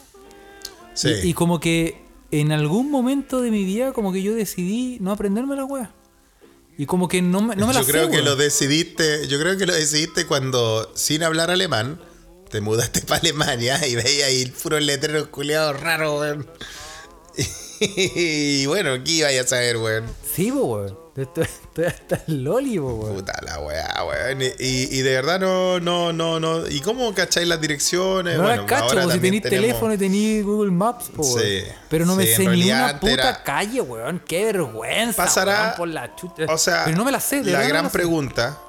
Sí. 0.94 1.10
Y, 1.24 1.30
y 1.30 1.34
como 1.34 1.60
que 1.60 2.06
en 2.32 2.52
algún 2.52 2.92
momento 2.92 3.42
de 3.42 3.52
mi 3.52 3.64
vida, 3.64 3.94
como 3.94 4.12
que 4.12 4.22
yo 4.22 4.34
decidí 4.34 4.98
no 5.00 5.12
aprenderme 5.12 5.56
la 5.56 5.66
wea. 5.66 5.92
Y 6.78 6.86
como 6.86 7.08
que 7.08 7.22
no 7.22 7.42
me, 7.42 7.56
no 7.56 7.68
me 7.68 7.74
la 7.74 7.80
yo 7.80 7.86
sé, 7.86 7.92
creo 7.92 8.10
que 8.10 8.22
lo 8.22 8.36
decidiste, 8.36 9.28
yo 9.28 9.40
creo 9.40 9.58
que 9.58 9.66
lo 9.66 9.74
decidiste 9.74 10.26
cuando, 10.26 10.92
sin 10.96 11.24
hablar 11.24 11.50
alemán, 11.50 12.02
te 12.50 12.60
mudaste 12.62 13.02
para 13.08 13.22
Alemania 13.22 13.86
y 13.88 13.96
veías 13.96 14.28
ahí 14.28 14.46
puros 14.48 14.82
letreros 14.82 15.28
culiados 15.28 15.80
raros, 15.80 16.20
weón. 16.20 16.48
Y 17.80 18.66
bueno, 18.68 19.04
¿qué 19.04 19.12
iba 19.12 19.28
a 19.28 19.48
saber, 19.48 19.78
weón? 19.78 20.06
Sí, 20.34 20.52
weón. 20.52 21.05
Estoy, 21.16 21.46
estoy 21.46 21.86
hasta 21.86 22.22
el 22.28 22.44
loli, 22.44 22.78
weón. 22.78 23.16
Puta 23.16 23.34
la 23.42 23.60
weá, 23.62 24.04
weón. 24.04 24.42
Y, 24.42 24.50
y 24.60 25.02
de 25.02 25.12
verdad 25.14 25.40
no, 25.40 25.80
no, 25.80 26.12
no, 26.12 26.42
no. 26.42 26.68
¿Y 26.68 26.82
cómo 26.82 27.14
cacháis 27.14 27.48
las 27.48 27.62
direcciones? 27.62 28.36
No 28.36 28.44
bueno, 28.44 28.64
las 28.64 28.70
cacho, 28.70 29.00
ahora 29.00 29.14
si 29.14 29.20
tenéis 29.20 29.44
tenemos- 29.44 29.62
teléfono 29.68 29.94
y 29.94 29.98
tenéis 29.98 30.44
Google 30.44 30.72
Maps, 30.72 31.06
po, 31.16 31.22
weón. 31.24 31.40
Sí, 31.40 31.64
Pero 31.90 32.06
no 32.06 32.16
me 32.18 32.26
sí, 32.26 32.36
sé 32.36 32.48
ni 32.50 32.70
una 32.70 33.00
puta 33.00 33.14
era- 33.14 33.44
calle, 33.44 33.80
weón. 33.80 34.22
Qué 34.28 34.44
vergüenza, 34.44 35.24
Pasará- 35.24 35.62
weón, 35.62 35.74
por 35.78 35.88
la 35.88 36.16
chucha. 36.18 36.46
O 36.50 36.58
sea, 36.58 36.84
Pero 36.84 36.98
no 36.98 37.06
me 37.06 37.12
la 37.14 37.22
sé, 37.22 37.42
de 37.44 37.52
la 37.52 37.62
no 37.62 37.68
gran 37.70 37.84
la 37.86 37.92
pregunta. 37.92 38.60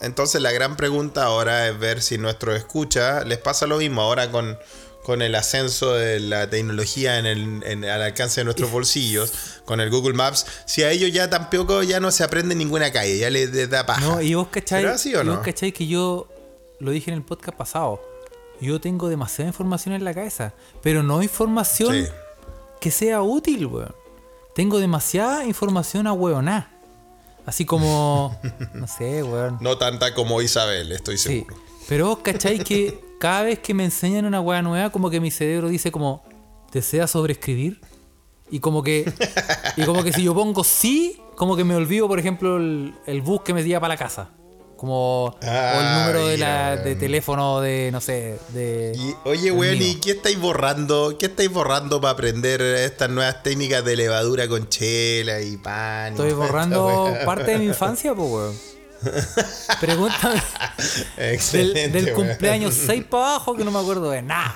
Entonces, 0.00 0.40
la 0.40 0.52
gran 0.52 0.76
pregunta 0.76 1.24
ahora 1.24 1.66
es 1.66 1.76
ver 1.76 2.00
si 2.00 2.16
nuestros 2.18 2.56
escuchas 2.56 3.26
les 3.26 3.38
pasa 3.38 3.66
lo 3.66 3.78
mismo 3.78 4.02
ahora 4.02 4.30
con, 4.30 4.56
con 5.08 5.22
el 5.22 5.34
ascenso 5.36 5.94
de 5.94 6.20
la 6.20 6.50
tecnología 6.50 7.18
en 7.18 7.24
el, 7.24 7.62
en- 7.64 7.82
al 7.86 8.02
alcance 8.02 8.42
de 8.42 8.44
nuestros 8.44 8.70
bolsillos, 8.70 9.32
con 9.64 9.80
el 9.80 9.88
Google 9.88 10.12
Maps. 10.12 10.44
Si 10.66 10.82
a 10.82 10.90
ellos 10.90 11.10
ya 11.10 11.30
tampoco 11.30 11.82
ya 11.82 11.98
no 11.98 12.10
se 12.10 12.24
aprende 12.24 12.54
ninguna 12.54 12.92
calle, 12.92 13.16
ya 13.16 13.30
les, 13.30 13.50
les 13.50 13.70
da 13.70 13.86
paja. 13.86 14.02
No, 14.02 14.20
y 14.20 14.34
vos 14.34 14.48
cacháis, 14.48 14.82
¿Será 14.82 14.94
así 14.96 15.14
o 15.14 15.24
no? 15.24 15.36
vos 15.36 15.40
cacháis 15.42 15.72
que 15.72 15.86
yo 15.86 16.28
lo 16.78 16.90
dije 16.90 17.10
en 17.10 17.16
el 17.16 17.22
podcast 17.22 17.56
pasado. 17.56 18.02
Yo 18.60 18.82
tengo 18.82 19.08
demasiada 19.08 19.48
información 19.48 19.94
en 19.94 20.04
la 20.04 20.12
cabeza, 20.12 20.52
pero 20.82 21.02
no 21.02 21.22
información 21.22 21.94
Sí. 21.94 22.12
que 22.78 22.90
sea 22.90 23.22
útil, 23.22 23.64
weón. 23.64 23.94
Tengo 24.54 24.78
demasiada 24.78 25.46
información 25.46 26.06
a 26.06 26.12
weoná. 26.12 26.70
Así 27.46 27.64
como, 27.64 28.38
no 28.74 28.86
sé, 28.86 29.22
weón. 29.22 29.56
No 29.62 29.78
tanta 29.78 30.12
como 30.12 30.42
Isabel, 30.42 30.92
estoy 30.92 31.16
Sí. 31.16 31.38
seguro. 31.38 31.56
Pero 31.88 32.08
vos 32.08 32.18
cacháis 32.22 32.62
que 32.62 33.07
cada 33.18 33.42
vez 33.42 33.58
que 33.58 33.74
me 33.74 33.84
enseñan 33.84 34.24
una 34.24 34.40
weá 34.40 34.62
nueva, 34.62 34.90
como 34.90 35.10
que 35.10 35.20
mi 35.20 35.30
cerebro 35.30 35.68
dice 35.68 35.90
como, 35.90 36.22
¿desea 36.72 37.06
sobreescribir? 37.06 37.80
Y 38.50 38.60
como 38.60 38.82
que, 38.82 39.12
y 39.76 39.82
como 39.82 40.02
que 40.02 40.12
si 40.12 40.24
yo 40.24 40.34
pongo 40.34 40.64
sí, 40.64 41.20
como 41.36 41.56
que 41.56 41.64
me 41.64 41.74
olvido, 41.74 42.08
por 42.08 42.18
ejemplo, 42.18 42.56
el, 42.56 42.94
el 43.06 43.20
bus 43.20 43.42
que 43.42 43.52
me 43.52 43.62
lleva 43.62 43.80
para 43.80 43.94
la 43.94 43.98
casa. 43.98 44.30
Como, 44.76 45.24
o 45.24 45.36
el 45.42 45.94
número 45.98 46.28
de, 46.28 46.38
la, 46.38 46.76
de 46.76 46.94
teléfono 46.94 47.60
de, 47.60 47.90
no 47.90 48.00
sé, 48.00 48.38
de... 48.50 48.92
Y, 48.96 49.12
oye, 49.24 49.50
weón. 49.50 49.76
¿y 49.82 49.96
qué 49.96 50.12
estáis 50.12 50.38
borrando? 50.38 51.16
¿Qué 51.18 51.26
estáis 51.26 51.50
borrando 51.50 52.00
para 52.00 52.12
aprender 52.12 52.62
estas 52.62 53.10
nuevas 53.10 53.42
técnicas 53.42 53.84
de 53.84 53.96
levadura 53.96 54.46
con 54.46 54.68
chela 54.68 55.40
y 55.40 55.56
pan? 55.56 56.12
Estoy 56.12 56.32
borrando 56.32 57.12
parte 57.26 57.50
de 57.50 57.58
mi 57.58 57.64
infancia, 57.64 58.14
pues, 58.16 58.30
weón. 58.30 58.77
Pregúntame 59.80 60.42
del, 61.16 61.34
Excelente, 61.34 62.02
del 62.02 62.12
cumpleaños 62.14 62.74
6 62.86 63.04
para 63.04 63.24
abajo 63.30 63.54
que 63.56 63.64
no 63.64 63.70
me 63.70 63.78
acuerdo 63.78 64.10
de 64.10 64.22
nada. 64.22 64.54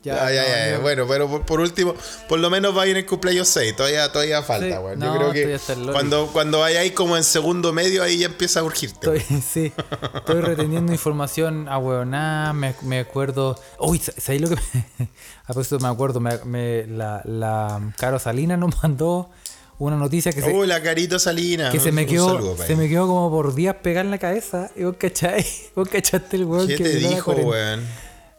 Ya, 0.00 0.30
ya, 0.30 0.42
no, 0.42 0.70
ya, 0.76 0.78
Bueno, 0.78 1.06
pero 1.08 1.28
por, 1.28 1.42
por 1.44 1.60
último, 1.60 1.92
por 2.28 2.38
lo 2.38 2.48
menos 2.50 2.72
vaya 2.72 2.92
en 2.92 2.98
el 2.98 3.04
cumpleaños 3.06 3.48
6. 3.48 3.76
Todavía, 3.76 4.10
todavía 4.12 4.42
falta, 4.42 4.76
Sí, 4.76 4.82
no, 4.96 5.06
Yo 5.18 5.32
creo 5.32 5.32
que 5.32 5.58
cuando, 5.92 6.28
cuando 6.28 6.60
vayáis 6.60 6.92
como 6.92 7.16
en 7.16 7.24
segundo 7.24 7.72
medio, 7.72 8.04
ahí 8.04 8.18
ya 8.18 8.26
empieza 8.26 8.60
a 8.60 8.62
urgirte. 8.62 9.16
Estoy, 9.16 9.42
sí, 9.42 9.72
estoy 10.14 10.40
reteniendo 10.40 10.92
información 10.92 11.68
a 11.68 11.78
huevoná, 11.78 12.52
me, 12.54 12.74
me 12.82 13.00
acuerdo. 13.00 13.60
Uy, 13.80 13.98
¿sabéis 13.98 14.40
lo 14.42 14.48
que 14.50 14.54
me, 14.54 15.08
A 15.44 15.46
propósito, 15.46 15.80
me 15.80 15.88
acuerdo, 15.88 16.20
me, 16.20 16.38
me- 16.44 16.86
la, 16.86 17.20
la 17.24 17.92
Caro 17.98 18.18
Salina 18.20 18.56
nos 18.56 18.80
mandó 18.82 19.30
una 19.78 19.96
noticia 19.96 20.32
que, 20.32 20.42
se, 20.42 20.52
Uy, 20.52 20.66
la 20.66 20.82
Carito 20.82 21.18
Salina. 21.18 21.70
que 21.70 21.78
se 21.78 21.92
me 21.92 22.04
quedó 22.04 22.34
saludo 22.34 22.56
se 22.56 22.74
me 22.74 22.88
quedó 22.88 23.06
como 23.06 23.30
por 23.30 23.54
días 23.54 23.76
pegada 23.76 24.04
en 24.04 24.10
la 24.10 24.18
cabeza. 24.18 24.70
Y 24.76 24.84
vos 24.84 24.96
cachai, 24.98 25.44
vos 25.74 25.88
cachaste 25.88 26.36
el 26.36 26.44
hueón 26.44 26.66
¿Qué 26.66 26.76
que 26.76 26.84
te 26.84 26.96
dijo, 26.96 27.32
weón? 27.32 27.86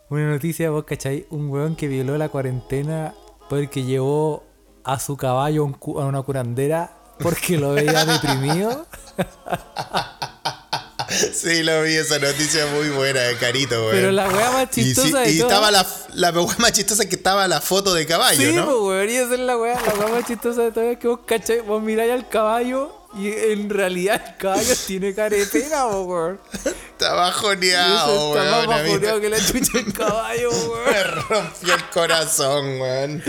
Una 0.09 0.31
noticia, 0.31 0.69
vos 0.69 0.83
cachai, 0.83 1.25
un 1.29 1.49
hueón 1.49 1.75
que 1.75 1.87
violó 1.87 2.17
la 2.17 2.29
cuarentena 2.29 3.13
porque 3.49 3.83
llevó 3.83 4.43
a 4.83 4.99
su 4.99 5.17
caballo 5.17 5.71
a 5.97 6.05
una 6.05 6.21
curandera 6.23 6.91
porque 7.19 7.57
lo 7.57 7.73
veía 7.73 8.05
deprimido. 8.05 8.85
Sí, 11.33 11.63
lo 11.63 11.81
vi, 11.83 11.95
esa 11.95 12.19
noticia 12.19 12.65
muy 12.67 12.89
buena 12.89 13.21
de 13.21 13.35
Carito, 13.37 13.79
weón. 13.81 13.91
Pero 13.91 14.11
la 14.11 14.27
weá 14.29 14.51
más 14.51 14.67
Y, 14.77 14.83
sí- 14.83 14.93
chistosa 14.93 15.19
de 15.21 15.31
y 15.31 15.39
estaba 15.41 15.71
la, 15.71 15.85
la 16.13 16.31
weá 16.31 16.55
más 16.59 16.71
chistosa 16.73 17.07
que 17.07 17.15
estaba 17.15 17.47
la 17.47 17.61
foto 17.61 17.93
de 17.93 18.05
caballo, 18.05 18.39
Sí, 18.49 18.53
¿no? 18.55 18.65
pues, 18.65 18.77
weón, 18.81 19.09
y 19.09 19.15
esa 19.15 19.33
es 19.33 19.39
la 19.39 19.57
weá. 19.57 19.79
La 19.85 19.93
weá 19.95 20.07
más 20.09 20.25
chistosa 20.25 20.61
de 20.63 20.71
todo 20.71 20.83
es 20.83 20.97
que 20.99 21.07
vos 21.07 21.19
cachai, 21.25 21.61
vos 21.61 21.81
miráis 21.81 22.11
al 22.11 22.27
caballo 22.29 22.95
y 23.15 23.27
en 23.27 23.69
realidad 23.69 24.21
el 24.27 24.37
caballo 24.37 24.73
tiene 24.85 25.13
caretera, 25.15 25.83
po, 25.89 26.01
weón. 26.03 26.39
Está 26.53 27.13
bajoneado, 27.13 28.33
eso 28.33 28.37
está 28.37 28.51
más 28.51 28.67
weón. 28.67 28.83
bajoneado 28.85 29.21
que 29.21 29.29
la 29.29 29.37
chucha 29.39 29.71
del 29.73 29.93
caballo, 29.93 30.51
Me 30.51 30.57
weón. 30.91 31.25
rompió 31.29 31.73
el 31.75 31.89
corazón, 31.93 32.79
weón. 32.81 33.23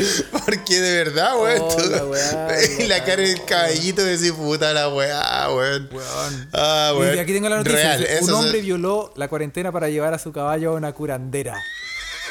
Porque 0.44 0.80
de 0.80 1.04
verdad, 1.04 1.40
weón. 1.40 1.62
Oh, 1.62 1.80
la 1.90 2.04
weá, 2.04 2.48
y 2.78 2.86
la 2.88 3.04
cara 3.04 3.22
del 3.22 3.44
caballito 3.44 4.02
de 4.04 4.10
decir 4.10 4.34
puta 4.34 4.72
la 4.72 4.88
weá, 4.88 5.48
weón. 5.54 5.88
Weón. 5.92 6.48
Ah, 6.52 6.92
weón. 6.98 7.16
Y 7.16 7.18
aquí 7.18 7.32
tengo 7.32 7.48
la 7.48 7.56
noticia. 7.58 7.78
Real, 7.96 8.00
dice, 8.00 8.24
un 8.24 8.30
hombre 8.34 8.52
se- 8.58 8.60
violó 8.62 9.12
la 9.16 9.28
cuarentena 9.28 9.72
para 9.72 9.88
llevar 9.88 10.12
a 10.14 10.18
su 10.18 10.32
caballo 10.32 10.70
a 10.72 10.74
una 10.74 10.92
curandera. 10.92 11.54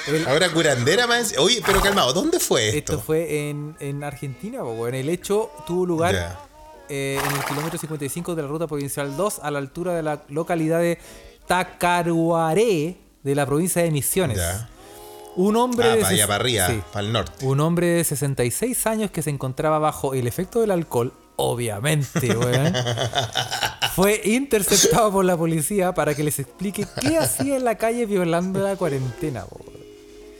El- 0.07 0.27
Ahora 0.27 0.49
curandera 0.51 1.07
más. 1.07 1.33
Oye, 1.37 1.61
pero 1.65 1.81
calmado, 1.81 2.13
¿dónde 2.13 2.39
fue 2.39 2.67
esto? 2.69 2.93
esto 2.93 3.01
fue 3.05 3.49
en, 3.49 3.75
en 3.79 4.03
Argentina, 4.03 4.63
weón. 4.63 4.93
El 4.93 5.09
hecho 5.09 5.51
tuvo 5.65 5.85
lugar. 5.85 6.48
Eh, 6.89 7.19
en 7.23 7.35
el 7.35 7.43
kilómetro 7.45 7.77
55 7.79 8.35
de 8.35 8.41
la 8.41 8.47
ruta 8.47 8.67
provincial 8.67 9.15
2 9.15 9.39
a 9.43 9.51
la 9.51 9.59
altura 9.59 9.93
de 9.93 10.03
la 10.03 10.23
localidad 10.29 10.79
de 10.79 10.97
Tacaruaré 11.47 12.97
de 13.23 13.35
la 13.35 13.45
provincia 13.45 13.81
de 13.83 13.91
Misiones. 13.91 14.37
Ya. 14.37 14.69
Un 15.35 15.55
hombre 15.55 15.87
Ah, 15.87 15.95
de 15.95 16.01
para 16.01 16.09
allá, 16.13 16.23
ses- 16.23 16.27
para 16.27 16.35
arriba, 16.43 16.67
sí. 16.67 16.81
para 16.91 17.05
el 17.05 17.13
norte. 17.13 17.45
Un 17.45 17.59
hombre 17.59 17.87
de 17.87 18.03
66 18.03 18.87
años 18.87 19.11
que 19.11 19.21
se 19.21 19.29
encontraba 19.29 19.79
bajo 19.79 20.13
el 20.13 20.27
efecto 20.27 20.59
del 20.61 20.71
alcohol, 20.71 21.13
obviamente, 21.37 22.35
weón, 22.37 22.73
fue 23.95 24.21
interceptado 24.25 25.11
por 25.11 25.23
la 25.25 25.37
policía 25.37 25.93
para 25.93 26.13
que 26.15 26.23
les 26.23 26.39
explique 26.39 26.85
qué 27.01 27.17
hacía 27.17 27.55
en 27.57 27.63
la 27.63 27.75
calle 27.75 28.05
violando 28.05 28.59
la 28.59 28.75
cuarentena, 28.75 29.45
weón. 29.49 29.78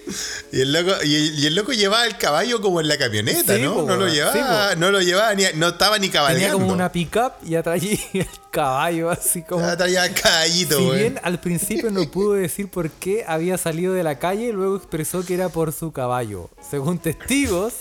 Y 0.51 0.61
el 0.61 0.73
loco, 0.73 0.91
y, 1.03 1.15
y 1.15 1.45
el 1.45 1.55
loco 1.55 1.71
llevaba 1.73 2.05
el 2.07 2.17
caballo 2.17 2.59
como 2.61 2.81
en 2.81 2.87
la 2.87 2.97
camioneta, 2.97 3.55
Sí, 3.55 3.61
¿no? 3.61 3.75
po, 3.75 3.81
no 3.83 3.95
lo 3.95 4.07
llevaba, 4.07 4.71
Sí, 4.73 4.79
no 4.79 4.91
lo 4.91 5.01
llevaba 5.01 5.33
ni, 5.35 5.43
no 5.55 5.67
estaba 5.69 5.99
ni 5.99 6.09
cabalgando. 6.09 6.47
Tenía 6.47 6.53
como 6.53 6.73
una 6.73 6.91
pickup 6.91 7.33
y 7.45 7.55
atrás 7.55 7.81
el 8.13 8.27
caballo, 8.51 9.09
así 9.09 9.43
como. 9.43 9.63
Ah, 9.63 9.77
traía 9.77 10.05
el 10.05 10.13
caballito, 10.13 10.77
Si 10.77 10.89
bien 10.97 11.19
al 11.23 11.39
principio 11.39 11.91
no 11.91 12.03
pudo 12.11 12.33
decir 12.33 12.69
por 12.69 12.89
qué 12.89 13.23
había 13.27 13.57
salido 13.57 13.93
de 13.93 14.03
la 14.03 14.17
calle, 14.19 14.51
luego 14.53 14.75
expresó 14.77 15.23
que 15.25 15.35
era 15.35 15.49
por 15.49 15.71
su 15.71 15.91
caballo. 15.91 16.49
Según 16.67 16.97
testigos, 16.99 17.73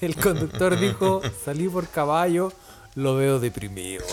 el 0.00 0.16
conductor 0.16 0.78
dijo, 0.78 1.22
salí 1.44 1.68
por 1.68 1.88
caballo, 1.88 2.52
lo 2.94 3.16
veo 3.16 3.38
deprimido. 3.40 4.04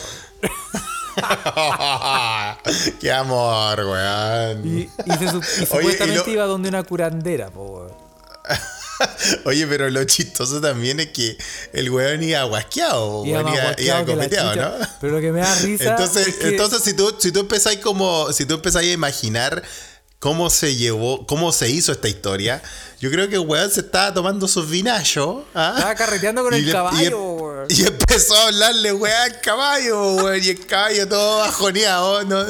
Qué 2.99 3.11
amor, 3.11 3.79
weón. 3.79 4.65
Y, 4.65 4.81
y 4.81 5.11
se 5.17 5.27
sup- 5.27 5.43
y 5.43 5.61
Oye, 5.61 5.61
y 5.61 5.65
supuestamente 5.65 6.25
lo- 6.27 6.33
iba 6.33 6.45
donde 6.45 6.69
una 6.69 6.83
curandera, 6.83 7.49
po, 7.49 7.63
weón. 7.65 7.91
Oye, 9.45 9.67
pero 9.67 9.89
lo 9.89 10.03
chistoso 10.05 10.59
también 10.61 10.99
es 10.99 11.07
que 11.09 11.37
el 11.73 11.89
weón 11.91 12.23
iba 12.23 12.43
guasqueado, 12.43 13.25
Iba 13.25 13.41
iba, 13.77 14.05
copeteado. 14.05 14.55
¿no? 14.55 14.71
Pero 14.99 15.13
lo 15.13 15.21
que 15.21 15.31
me 15.31 15.41
da 15.41 15.53
risa 15.55 15.91
Entonces, 15.91 16.27
es 16.29 16.35
que- 16.37 16.47
entonces 16.49 16.81
si 16.83 16.93
tú, 16.95 17.13
si 17.19 17.31
tú 17.31 17.41
empezáis 17.41 17.79
como, 17.79 18.31
si 18.33 18.45
tú 18.45 18.55
empezáis 18.55 18.89
a 18.89 18.93
imaginar 18.93 19.61
cómo 20.19 20.49
se 20.49 20.75
llevó, 20.75 21.25
cómo 21.27 21.51
se 21.51 21.69
hizo 21.69 21.91
esta 21.91 22.07
historia, 22.07 22.61
yo 22.99 23.11
creo 23.11 23.29
que 23.29 23.35
el 23.35 23.41
weón 23.41 23.69
se 23.69 23.81
estaba 23.81 24.11
tomando 24.13 24.47
sus 24.47 24.67
vinachos. 24.69 25.43
¿ah? 25.53 25.73
Estaba 25.75 25.93
carreteando 25.95 26.43
con 26.43 26.53
Y 26.55 26.57
el 26.57 26.65
le- 26.65 26.71
caballo, 26.71 26.99
y, 26.99 27.05
em- 27.05 27.13
weón. 27.15 27.65
y 27.69 27.83
empezó 27.85 28.35
a 28.35 28.47
hablarle, 28.47 28.93
weón, 28.93 29.15
al 29.15 29.41
caballo, 29.41 30.13
weón, 30.15 30.43
y 30.43 30.49
el 30.49 30.65
caballo 30.65 31.07
todo 31.07 31.37
bajoneado, 31.39 32.23
¿no? 32.25 32.49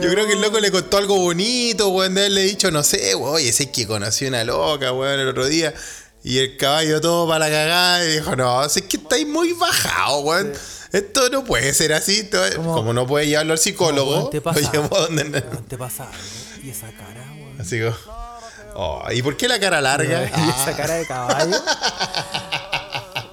Yo 0.00 0.10
creo 0.10 0.26
que 0.26 0.34
el 0.34 0.40
loco 0.42 0.60
le 0.60 0.70
contó 0.70 0.98
algo 0.98 1.16
bonito, 1.18 1.88
weón, 1.88 2.14
de 2.14 2.20
haberle 2.22 2.42
dicho, 2.42 2.70
no 2.70 2.82
sé, 2.82 3.14
weón, 3.14 3.36
oye, 3.36 3.50
sé 3.52 3.70
que 3.70 3.86
conocí 3.86 4.26
una 4.26 4.44
loca, 4.44 4.92
weón, 4.92 5.18
el 5.18 5.28
otro 5.28 5.46
día. 5.46 5.72
Y 6.22 6.38
el 6.38 6.56
caballo 6.56 7.00
todo 7.00 7.26
para 7.28 7.48
la 7.48 7.50
cagada 7.50 8.04
y 8.04 8.12
dijo, 8.16 8.34
no, 8.36 8.64
es 8.64 8.72
que 8.82 8.96
estáis 8.98 9.26
muy 9.26 9.52
bajado, 9.54 10.18
weón. 10.18 10.52
Esto 10.96 11.28
no 11.30 11.44
puede 11.44 11.74
ser 11.74 11.92
así. 11.92 12.28
Como- 12.56 12.74
como 12.74 12.92
no 12.92 13.06
puede 13.06 13.26
llevarlo 13.26 13.52
al 13.52 13.58
psicólogo, 13.58 14.30
lo 14.32 14.52
llevó 14.72 14.98
donde... 15.00 15.42
pasa 15.78 16.04
algo. 16.04 16.16
Y 16.62 16.70
esa 16.70 16.90
cara, 16.92 17.32
weón. 17.38 17.60
Así 17.60 17.80
como... 17.80 17.94
oh, 18.74 19.02
¿Y 19.12 19.22
por 19.22 19.36
qué 19.36 19.46
la 19.46 19.60
cara 19.60 19.80
larga? 19.80 20.22
Y 20.36 20.48
esa 20.50 20.74
cara 20.76 20.94
de 20.94 21.06
caballo. 21.06 21.56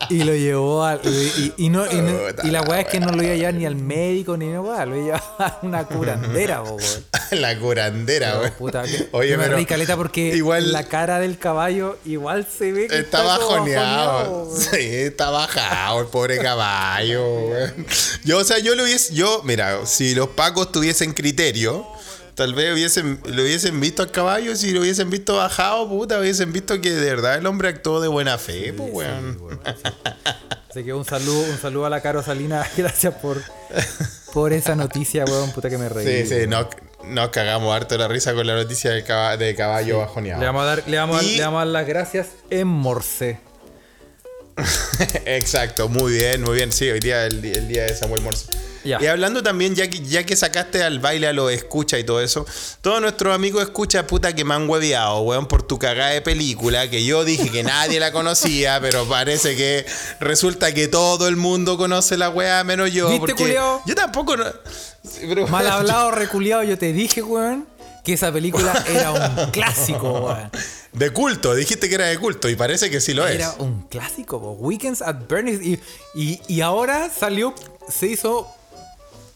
Y 0.10 0.24
lo 0.24 0.34
llevó 0.34 0.84
al. 0.84 0.99
Y, 1.06 1.54
y 1.58 1.70
no, 1.70 1.86
y, 1.91 1.95
no- 2.01 2.51
la 2.51 2.62
weá 2.62 2.82
es 2.82 2.88
que 2.88 2.99
no 2.99 3.12
lo 3.12 3.24
iba 3.24 3.34
a 3.34 3.36
llevar 3.36 3.54
ni 3.54 3.66
al 3.66 3.76
médico 3.76 4.36
ni 4.38 4.47
nada, 4.47 4.62
weá. 4.62 4.86
Lo 4.86 4.95
iba 4.95 5.16
a 5.16 5.20
llevar 5.20 5.32
a 5.39 5.60
una 5.64 5.86
curandera, 5.88 6.62
weón. 6.62 6.78
la 7.32 7.58
curandera, 7.60 8.39
weón. 8.39 8.51
puta, 8.58 8.84
que- 8.84 9.10
Oye, 9.12 9.38
me 9.38 9.43
pero 9.43 9.56
reí 9.56 9.66
caleta 9.66 9.95
porque 9.97 10.36
igual 10.36 10.72
la 10.72 10.88
cara 10.88 11.20
del 11.20 11.38
caballo 11.38 11.97
igual 12.06 12.45
se 12.45 12.72
ve 12.72 12.88
que 12.88 12.99
está, 12.99 13.24
bajoneado. 13.24 14.20
bajoneado. 14.24 14.54
Sí, 14.74 14.78
está 14.80 15.30
bajado 15.30 16.01
el 16.01 16.08
pobre 16.08 16.38
caballo, 16.39 17.26
weón. 17.47 17.86
Yo, 18.24 18.38
o 18.39 18.43
sea, 18.43 18.60
yo 18.60 18.76
lo 18.76 18.84
hubiese, 18.84 19.14
yo, 19.14 19.41
mira, 19.43 19.86
si 19.86 20.14
los 20.16 20.30
pacos 20.30 20.72
tuviesen 20.72 21.14
criterio, 21.14 21.86
tal 22.36 22.54
vez 22.54 22.74
hubiesen, 22.74 23.20
lo 23.26 23.44
hubiesen 23.44 23.80
visto 23.80 24.02
al 24.04 24.12
caballo, 24.12 24.56
si 24.56 24.72
lo 24.72 24.82
hubiesen 24.82 25.10
visto 25.10 25.36
bajado, 25.36 25.88
puta, 25.88 26.20
hubiesen 26.20 26.52
visto 26.54 26.80
que 26.82 26.92
de 26.92 27.06
verdad 27.10 27.36
el 27.36 27.46
hombre 27.46 27.70
actuó 27.70 28.02
de 28.02 28.08
buena 28.08 28.38
fe, 28.38 28.74
pues, 28.74 28.90
weón. 28.92 29.40
Sí, 29.40 29.56
sí. 29.84 29.92
Así 30.70 30.84
que 30.84 30.94
un 30.94 31.06
saludo, 31.06 31.40
un 31.52 31.58
saludo 31.60 31.86
a 31.86 31.90
la 31.90 32.02
Caro 32.02 32.24
Salina. 32.24 32.68
Gracias 32.78 33.14
por, 33.16 33.42
por 34.34 34.54
esa 34.54 34.76
noticia, 34.76 35.24
weón. 35.26 35.52
Puta 35.52 35.70
que 35.70 35.78
me 35.78 35.88
reí. 35.90 36.24
Sí, 36.24 36.28
sí, 36.28 36.36
weón. 36.48 36.68
nos, 37.10 37.30
cagamos 37.30 37.76
harto 37.76 37.96
la 37.98 38.08
risa 38.08 38.34
con 38.34 38.48
la 38.48 38.56
noticia 38.56 38.90
del 38.92 39.04
caba- 39.04 39.38
de 39.38 39.54
caballo 39.56 40.00
bajoneado. 40.00 40.40
Le 40.40 40.46
vamos 40.48 40.64
a 40.64 40.66
dar, 40.66 40.84
le 40.88 40.98
vamos 40.98 41.20
a, 41.20 41.22
le 41.22 41.42
vamos 41.42 41.58
a 41.58 41.66
dar 41.66 41.68
las 41.68 41.88
gracias 41.88 42.28
en 42.50 42.68
Morse. 42.68 43.40
Exacto, 45.26 45.90
muy 45.90 46.14
bien, 46.14 46.42
muy 46.42 46.56
bien. 46.56 46.72
Sí, 46.72 46.90
hoy 46.90 47.00
día 47.00 47.26
el, 47.26 47.44
el 47.44 47.68
día 47.68 47.84
de 47.84 47.96
Samuel 47.96 48.22
Morse. 48.22 48.48
Y 48.84 49.06
hablando 49.06 49.42
también, 49.42 49.76
ya 49.76 49.90
que, 49.90 50.00
ya 50.04 50.26
que 50.26 50.36
sacaste 50.36 50.84
al 50.84 51.00
baile 51.00 51.28
a 51.28 51.34
los 51.34 51.52
escucha 51.52 51.98
y 52.00 52.04
todo 52.04 52.22
eso, 52.22 52.46
todos 52.82 53.00
nuestros 53.02 53.34
amigos 53.34 53.64
escucha 53.64 54.06
puta 54.08 54.34
que 54.36 54.44
me 54.44 54.54
han 54.54 54.70
hueveado, 54.70 55.22
weón, 55.22 55.48
por 55.48 55.64
tu 55.64 55.80
cagada 55.80 56.10
de 56.12 56.22
película, 56.22 56.90
que 56.90 57.06
yo 57.06 57.24
dije 57.24 57.50
que 57.50 57.64
nadie 57.64 58.00
la 58.00 58.12
conocía, 58.12 58.80
pero 58.82 59.06
parece 59.06 59.56
que 59.56 59.86
resulta 60.20 60.74
que 60.74 60.88
todo 60.88 61.28
el 61.28 61.36
mundo 61.38 61.78
conoce 61.78 62.18
la 62.18 62.30
weá, 62.30 62.64
menos 62.64 62.92
yo. 62.92 63.08
¿Viste, 63.08 63.20
porque 63.20 63.34
culiao? 63.36 63.82
Yo 63.86 63.96
tampoco. 63.96 64.36
No, 64.38 64.46
Sí, 65.04 65.22
pero- 65.28 65.48
Mal 65.48 65.68
hablado, 65.68 66.12
reculeado, 66.12 66.64
yo 66.64 66.78
te 66.78 66.94
dije, 66.94 67.22
weón, 67.22 67.68
que 68.06 68.14
esa 68.14 68.32
película 68.32 68.74
era 68.88 69.12
un 69.12 69.52
clásico, 69.52 70.12
weón. 70.12 70.50
De 70.94 71.10
culto, 71.12 71.56
dijiste 71.56 71.90
que 71.90 71.96
era 71.96 72.06
de 72.06 72.18
culto 72.20 72.48
y 72.50 72.56
parece 72.56 72.90
que 72.90 73.02
sí 73.02 73.14
lo 73.14 73.28
es. 73.28 73.36
Era 73.36 73.52
un 73.60 73.82
clásico, 73.88 74.40
po. 74.40 74.52
Weekends 74.52 75.02
at 75.02 75.16
Bernie's. 75.28 75.60
Y, 75.62 75.80
y, 76.14 76.40
y 76.48 76.62
ahora 76.62 77.10
salió, 77.10 77.54
se 77.90 78.08
hizo. 78.08 78.48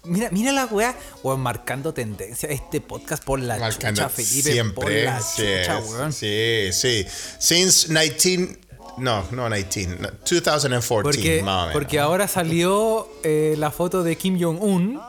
Mira, 0.07 0.29
mira 0.31 0.51
la 0.51 0.65
weá, 0.65 0.95
weón, 1.23 1.39
marcando 1.41 1.93
tendencia. 1.93 2.49
Este 2.49 2.81
podcast 2.81 3.23
por 3.23 3.39
la 3.39 3.57
Marcando 3.57 4.01
chucha, 4.01 4.09
Felipe. 4.09 4.51
siempre. 4.51 4.83
por 4.83 4.91
la 4.91 5.21
sí, 5.21 5.43
chucha, 5.59 5.79
weón. 5.79 6.13
sí, 6.13 6.69
sí. 6.71 7.05
Since 7.39 7.93
19. 7.93 8.59
No, 8.97 9.23
no 9.31 9.47
19. 9.49 9.99
no, 10.01 10.09
2014, 10.09 10.69
Porque, 11.03 11.43
más 11.43 11.55
o 11.55 11.59
menos. 11.67 11.73
porque 11.73 11.99
ahora 11.99 12.27
salió 12.27 13.07
eh, 13.23 13.53
la 13.57 13.69
foto 13.69 14.01
de 14.01 14.15
Kim 14.17 14.41
Jong-un 14.41 14.99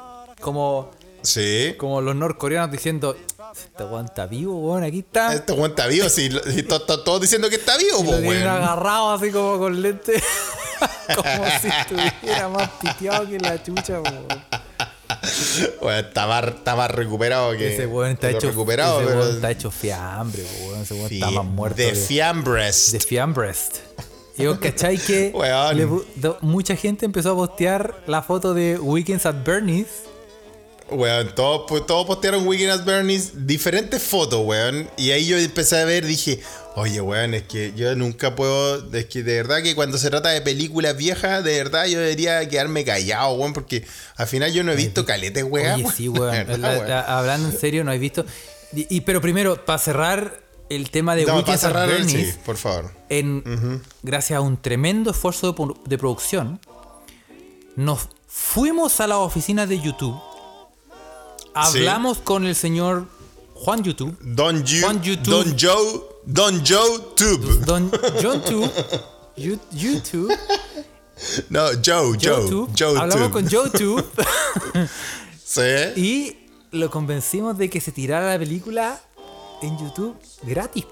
como, 0.41 0.91
Sí. 1.23 1.75
como 1.79 2.01
los 2.03 2.15
norcoreanos 2.15 2.71
diciendo: 2.71 3.17
Este 3.57 3.85
weón 3.85 4.05
está 4.05 4.27
vivo, 4.27 4.59
weón, 4.61 4.85
aquí 4.85 4.99
está. 4.99 5.33
Este 5.35 5.53
weón 5.53 5.71
está 5.71 5.87
vivo, 5.87 6.09
sí. 6.11 6.29
Todos 6.69 7.21
diciendo 7.21 7.49
que 7.49 7.57
está 7.57 7.77
vivo, 7.79 8.01
Y 8.01 8.05
po, 8.05 8.11
lo 8.13 8.19
tienen 8.19 8.43
weón. 8.43 8.49
agarrado 8.49 9.13
así 9.13 9.31
como 9.31 9.59
con 9.59 9.81
lente. 9.81 10.23
como 11.17 11.45
si 11.63 11.69
estuviera 11.69 12.49
más 12.51 12.69
piteado 12.81 13.27
que 13.27 13.39
la 13.39 13.63
chucha, 13.63 14.01
weón. 14.03 14.27
Más, 16.27 16.45
está 16.45 16.77
más 16.77 16.91
recuperado 16.91 17.53
que. 17.57 17.75
Ese 17.75 17.87
weón 17.87 18.13
está 18.13 18.31
hecho. 18.31 18.49
recuperado, 18.49 19.01
ese 19.01 19.09
pero. 19.11 19.29
está 19.31 19.51
hecho 19.51 19.71
fiambre, 19.71 20.45
weón. 20.67 20.83
Ese 20.83 20.95
weón 20.95 21.09
Sí, 21.09 21.15
está 21.17 21.31
más 21.31 21.45
muerto. 21.45 21.77
de 21.77 21.95
fiambres. 21.95 22.93
de 22.93 23.01
fiambrest. 23.01 23.77
Y 24.37 24.47
vos 24.47 24.59
cachai 24.59 24.99
que 24.99 25.33
le 25.75 25.89
mucha 26.43 26.77
gente 26.77 27.05
empezó 27.07 27.33
a 27.33 27.35
postear 27.35 28.03
la 28.07 28.23
foto 28.23 28.55
de 28.55 28.79
Weekends 28.79 29.27
at 29.27 29.37
Bernie's. 29.45 29.87
Weón, 30.91 31.35
todos 31.35 31.65
pues, 31.69 31.85
todos 31.87 32.07
postearon 32.07 32.47
Weekend 32.47 32.71
at 32.71 32.85
Bernie's 32.85 33.47
diferentes 33.47 34.03
fotos, 34.03 34.41
weón. 34.45 34.89
Y 34.97 35.11
ahí 35.11 35.27
yo 35.27 35.37
empecé 35.37 35.79
a 35.81 35.85
ver, 35.85 36.07
dije, 36.07 36.41
oye, 36.77 37.01
weón, 37.03 37.35
es 37.35 37.43
que 37.43 37.75
yo 37.77 37.95
nunca 37.95 38.35
puedo. 38.35 38.91
Es 38.95 39.05
que 39.07 39.23
de 39.23 39.35
verdad 39.35 39.63
que 39.63 39.75
cuando 39.75 39.99
se 39.99 40.09
trata 40.09 40.31
de 40.31 40.41
películas 40.41 40.97
viejas, 40.97 41.45
de 41.45 41.59
verdad 41.63 41.85
yo 41.87 41.99
debería 42.01 42.49
quedarme 42.49 42.85
callado, 42.85 43.35
weón, 43.35 43.53
porque 43.53 43.85
al 44.17 44.27
final 44.27 44.51
yo 44.53 44.65
no 44.65 44.73
he 44.73 44.77
visto 44.77 45.05
caletes, 45.05 45.45
weón. 45.45 45.85
Oye, 45.85 45.87
sí, 45.95 46.09
weón. 46.09 46.33
De 46.37 46.45
verdad, 46.45 46.59
La- 46.59 46.79
weón. 46.79 46.89
la- 46.89 47.19
hablando 47.19 47.49
en 47.51 47.59
serio, 47.59 47.85
no 47.85 47.93
he 47.93 47.99
visto. 47.99 48.25
Y, 48.75 48.87
y- 48.97 49.01
pero 49.03 49.21
primero, 49.21 49.65
para 49.67 49.79
cerrar 49.79 50.41
el 50.71 50.91
tema 50.91 51.15
de 51.17 51.23
No, 51.23 51.27
para 51.29 51.39
Weekends 51.39 51.65
at 51.65 51.69
cerrar, 51.71 51.89
Bernie's, 51.89 52.33
sí, 52.33 52.39
por 52.47 52.57
favor. 52.57 52.93
en, 53.11 53.83
gracias 54.03 54.37
a 54.39 54.41
un 54.41 54.57
tremendo 54.61 55.11
esfuerzo 55.11 55.53
de, 55.53 55.75
de 55.85 55.99
producción, 55.99 56.61
nos 57.77 58.09
fuimos 58.27 59.01
a 59.01 59.07
las 59.07 59.19
oficinas 59.19 59.69
de 59.69 59.81
YouTube. 59.81 60.19
Hablamos 61.55 62.19
con 62.19 62.47
el 62.47 62.55
señor 62.55 63.07
Juan 63.55 63.83
YouTube. 63.83 64.17
Don, 64.21 64.65
Juan 64.81 65.03
YouTube. 65.03 65.45
Don 65.45 65.57
Joe. 65.59 66.03
Don 66.25 66.65
Joe 66.67 67.01
Tube. 67.17 67.65
Don 67.65 67.91
John 68.23 68.43
Tube. 68.45 68.71
You- 69.37 69.59
YouTube. 69.73 70.33
No, 71.49 71.67
Joe, 71.85 72.17
Joe. 72.23 72.69
Joe 72.79 72.99
Hablamos 72.99 73.31
Tube. 73.31 73.33
con 73.33 73.49
YouTube 73.49 74.05
Sí. 75.45 75.61
y 75.97 76.37
lo 76.71 76.91
convencimos 76.91 77.57
de 77.59 77.69
que 77.71 77.81
se 77.81 77.91
tirara 77.93 78.31
la 78.33 78.39
película 78.39 79.01
en 79.63 79.77
YouTube 79.79 80.17
gratis. 80.43 80.85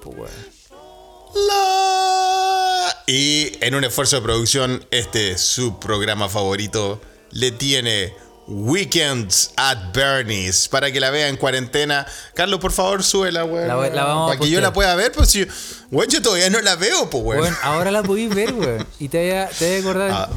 La- 1.34 2.96
Y 3.06 3.52
en 3.60 3.74
un 3.74 3.84
esfuerzo 3.84 4.16
de 4.16 4.22
producción, 4.22 4.84
este 4.90 5.38
su 5.38 5.78
programa 5.78 6.28
favorito 6.28 7.00
le 7.30 7.50
tiene 7.52 8.14
Weekends 8.48 9.50
at 9.56 9.92
Bernie's 9.92 10.68
para 10.68 10.90
que 10.92 11.00
la 11.00 11.10
vea 11.10 11.28
en 11.28 11.36
cuarentena. 11.36 12.06
Carlos, 12.34 12.60
por 12.60 12.72
favor, 12.72 13.02
súbela, 13.02 13.44
weón. 13.44 13.66
La 13.68 13.74
voy- 13.76 13.90
la 13.90 14.04
vamos 14.04 14.30
a 14.30 14.34
para 14.34 14.40
que 14.44 14.50
yo 14.50 14.60
la 14.60 14.72
pueda 14.72 14.94
ver, 14.94 15.12
pues 15.12 15.30
si. 15.30 15.46
Weón, 15.90 16.08
yo 16.08 16.22
todavía 16.22 16.48
no 16.50 16.60
la 16.60 16.76
veo, 16.76 17.10
pues, 17.10 17.24
weón. 17.24 17.42
Weón, 17.42 17.56
ahora 17.62 17.90
la 17.90 18.02
podéis 18.02 18.34
ver, 18.34 18.52
weón. 18.54 18.86
Y 18.98 19.08
te 19.08 19.18
vaya, 19.18 19.48
te 19.48 19.64
vaya 19.66 19.76
a 19.76 19.80
acordar. 19.80 20.10
Ah. 20.12 20.28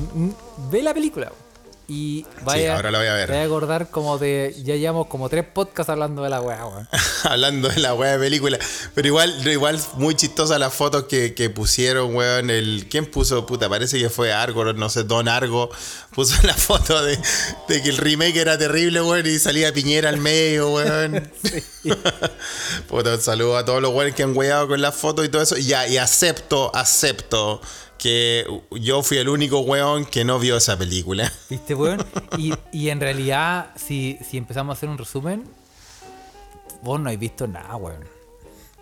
Ve 0.72 0.82
la 0.82 0.94
película, 0.94 1.28
weón. 1.28 1.49
Y 1.92 2.24
vaya, 2.44 2.76
ahora 2.76 2.92
la 2.92 3.00
voy 3.00 3.08
a 3.08 3.14
ver. 3.16 3.26
Te 3.26 3.32
vaya 3.32 3.44
a 3.44 3.48
acordar 3.48 3.90
como 3.90 4.20
de. 4.20 4.56
Ya 4.64 4.76
llevamos 4.76 5.08
como 5.08 5.28
tres 5.28 5.44
podcasts 5.44 5.90
hablando 5.90 6.22
de 6.22 6.30
la 6.30 6.40
weá, 6.40 6.64
weón. 6.68 6.88
Hablando 7.24 7.68
de 7.68 7.80
la 7.80 7.96
weá 7.96 8.12
de 8.12 8.20
película. 8.20 8.60
Pero 8.94 9.08
igual, 9.08 9.48
igual 9.48 9.82
muy 9.96 10.14
chistosa 10.14 10.60
las 10.60 10.72
fotos 10.72 11.06
que, 11.06 11.34
que 11.34 11.50
pusieron, 11.50 12.16
weón. 12.16 12.52
El, 12.52 12.86
¿Quién 12.92 13.10
puso? 13.10 13.48
Puta, 13.48 13.68
parece 13.70 13.98
que 14.00 14.12
fue 14.12 14.32
Argo, 14.32 14.72
no 14.74 14.88
sé, 14.90 15.04
Don 15.04 15.28
Argo. 15.28 15.72
Puso 16.14 16.36
la 16.44 16.54
foto 16.54 17.04
de, 17.04 17.18
de 17.68 17.82
que 17.82 17.90
el 17.90 17.98
remake 17.98 18.38
era 18.38 18.56
terrible, 18.56 19.02
weón, 19.02 19.26
y 19.26 19.40
salía 19.40 19.74
Piñera 19.74 20.10
al 20.10 20.18
medio, 20.18 20.70
weón. 20.70 21.32
Puta, 22.88 23.16
un 23.16 23.22
saludo 23.22 23.58
a 23.58 23.66
todos 23.66 23.82
los 23.82 23.92
weones 23.92 24.14
que 24.14 24.22
han 24.22 24.38
weado 24.38 24.68
con 24.68 24.80
las 24.80 24.94
fotos 24.94 25.26
y 25.26 25.30
todo 25.30 25.42
eso. 25.42 25.58
Ya, 25.58 25.88
y 25.88 25.98
acepto, 25.98 26.70
acepto 26.76 27.62
que 28.00 28.46
yo 28.72 29.04
fui 29.04 29.18
el 29.18 29.30
único 29.30 29.60
weón 29.60 30.06
que 30.06 30.24
no 30.26 30.40
vio 30.40 30.58
esa 30.58 30.78
película. 30.78 31.32
¿Viste, 31.50 31.76
weón? 31.76 32.04
Y, 32.38 32.54
y 32.72 32.90
en 32.90 33.00
realidad, 33.00 33.72
si, 33.76 34.18
si 34.28 34.38
empezamos 34.38 34.74
a 34.74 34.78
hacer 34.78 34.90
un 34.90 34.98
resumen, 34.98 35.44
vos 36.82 37.00
no 37.00 37.06
habéis 37.08 37.20
visto 37.20 37.46
nada, 37.48 37.76
weón. 37.76 38.04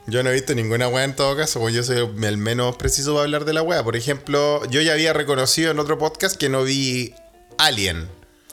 Yo 0.09 0.23
no 0.23 0.29
he 0.29 0.33
visto 0.33 0.55
ninguna 0.55 0.87
weá 0.87 1.03
en 1.03 1.15
todo 1.17 1.35
caso, 1.35 1.59
porque 1.59 1.75
yo 1.75 1.83
soy 1.83 1.97
el 1.97 2.37
menos 2.37 2.77
preciso 2.77 3.11
para 3.11 3.23
hablar 3.25 3.43
de 3.43 3.51
la 3.53 3.61
weá. 3.61 3.83
Por 3.83 3.97
ejemplo, 3.97 4.63
yo 4.69 4.79
ya 4.81 4.93
había 4.93 5.11
reconocido 5.11 5.71
en 5.71 5.79
otro 5.79 5.97
podcast 5.97 6.37
que 6.37 6.47
no 6.47 6.63
vi 6.63 7.13
Alien. 7.57 8.07